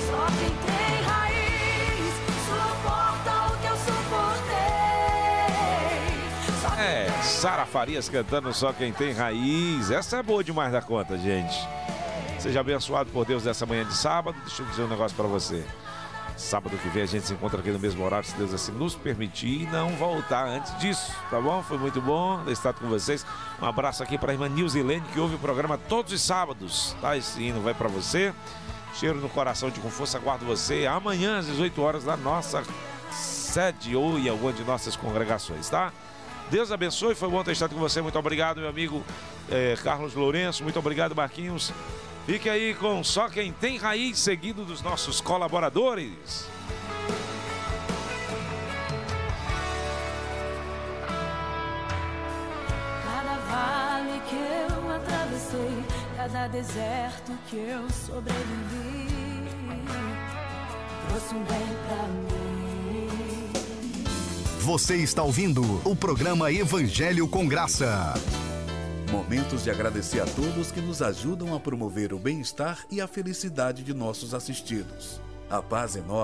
Só 0.06 0.26
quem 0.38 0.54
tem 0.64 1.02
raiz 1.04 2.14
suporta 2.46 3.32
o 3.52 3.58
que 3.58 3.66
eu 3.66 3.76
suportei. 3.76 4.54
é, 6.78 7.10
Sara 7.20 7.66
Farias 7.66 8.08
cantando 8.08 8.54
Só 8.54 8.72
Quem 8.72 8.92
Tem 8.92 9.12
Raiz. 9.12 9.90
Essa 9.90 10.18
é 10.18 10.22
boa 10.22 10.44
demais 10.44 10.70
da 10.70 10.80
conta, 10.80 11.18
gente. 11.18 11.68
Seja 12.38 12.60
abençoado 12.60 13.10
por 13.10 13.26
Deus 13.26 13.44
nessa 13.44 13.66
manhã 13.66 13.84
de 13.84 13.94
sábado. 13.94 14.36
Deixa 14.46 14.62
eu 14.62 14.66
dizer 14.66 14.82
um 14.82 14.88
negócio 14.88 15.16
para 15.16 15.26
você. 15.26 15.64
Sábado 16.36 16.76
que 16.76 16.88
vem 16.90 17.02
a 17.02 17.06
gente 17.06 17.26
se 17.26 17.32
encontra 17.32 17.60
aqui 17.60 17.70
no 17.70 17.78
mesmo 17.78 18.04
horário, 18.04 18.28
se 18.28 18.36
Deus 18.36 18.52
assim 18.52 18.70
nos 18.72 18.94
permitir, 18.94 19.62
e 19.62 19.66
não 19.66 19.90
voltar 19.96 20.46
antes 20.46 20.76
disso, 20.78 21.10
tá 21.30 21.40
bom? 21.40 21.62
Foi 21.62 21.78
muito 21.78 22.00
bom 22.00 22.42
estar 22.50 22.74
com 22.74 22.86
vocês. 22.88 23.24
Um 23.60 23.64
abraço 23.64 24.02
aqui 24.02 24.18
para 24.18 24.32
a 24.32 24.34
irmã 24.34 24.46
Nilzilene, 24.48 25.04
que 25.12 25.18
ouve 25.18 25.36
o 25.36 25.38
programa 25.38 25.78
todos 25.78 26.12
os 26.12 26.20
sábados, 26.20 26.94
tá? 27.00 27.16
Esse 27.16 27.42
hino 27.42 27.62
vai 27.62 27.72
para 27.72 27.88
você. 27.88 28.34
Cheiro 28.94 29.18
no 29.18 29.28
coração 29.30 29.70
de 29.70 29.80
com 29.80 29.90
força, 29.90 30.18
aguardo 30.18 30.44
você 30.44 30.86
amanhã 30.86 31.38
às 31.38 31.46
18 31.46 31.82
horas 31.82 32.04
na 32.04 32.16
nossa 32.16 32.62
sede 33.10 33.96
ou 33.96 34.18
em 34.18 34.28
alguma 34.28 34.52
de 34.52 34.62
nossas 34.62 34.94
congregações, 34.94 35.70
tá? 35.70 35.92
Deus 36.50 36.70
abençoe, 36.70 37.14
foi 37.14 37.28
bom 37.28 37.42
ter 37.42 37.52
estado 37.52 37.74
com 37.74 37.80
você. 37.80 38.00
Muito 38.00 38.18
obrigado, 38.18 38.58
meu 38.58 38.68
amigo 38.68 39.02
eh, 39.50 39.76
Carlos 39.82 40.14
Lourenço. 40.14 40.62
Muito 40.62 40.78
obrigado, 40.78 41.14
Marquinhos. 41.14 41.72
Fique 42.26 42.48
aí 42.50 42.74
com 42.74 43.04
Só 43.04 43.28
Quem 43.28 43.52
Tem 43.52 43.78
Raiz, 43.78 44.18
seguido 44.18 44.64
dos 44.64 44.82
nossos 44.82 45.20
colaboradores. 45.20 46.48
Cada 53.04 53.36
vale 53.38 54.20
que 54.28 54.34
eu 54.34 54.90
atravessei, 54.90 55.84
cada 56.16 56.48
deserto 56.48 57.32
que 57.48 57.58
eu 57.58 57.88
sobrevivi, 57.90 59.06
trouxe 61.08 61.32
um 61.32 61.44
bem 61.44 61.68
pra 61.86 62.08
mim. 62.08 63.06
Você 64.58 64.96
está 64.96 65.22
ouvindo 65.22 65.80
o 65.88 65.94
programa 65.94 66.50
Evangelho 66.50 67.28
com 67.28 67.46
Graça. 67.46 68.14
Momentos 69.10 69.62
de 69.62 69.70
agradecer 69.70 70.20
a 70.20 70.26
todos 70.26 70.72
que 70.72 70.80
nos 70.80 71.00
ajudam 71.00 71.54
a 71.54 71.60
promover 71.60 72.12
o 72.12 72.18
bem-estar 72.18 72.84
e 72.90 73.00
a 73.00 73.06
felicidade 73.06 73.84
de 73.84 73.94
nossos 73.94 74.34
assistidos. 74.34 75.20
A 75.48 75.62
paz 75.62 75.94
em 75.94 76.02
nós 76.02 76.16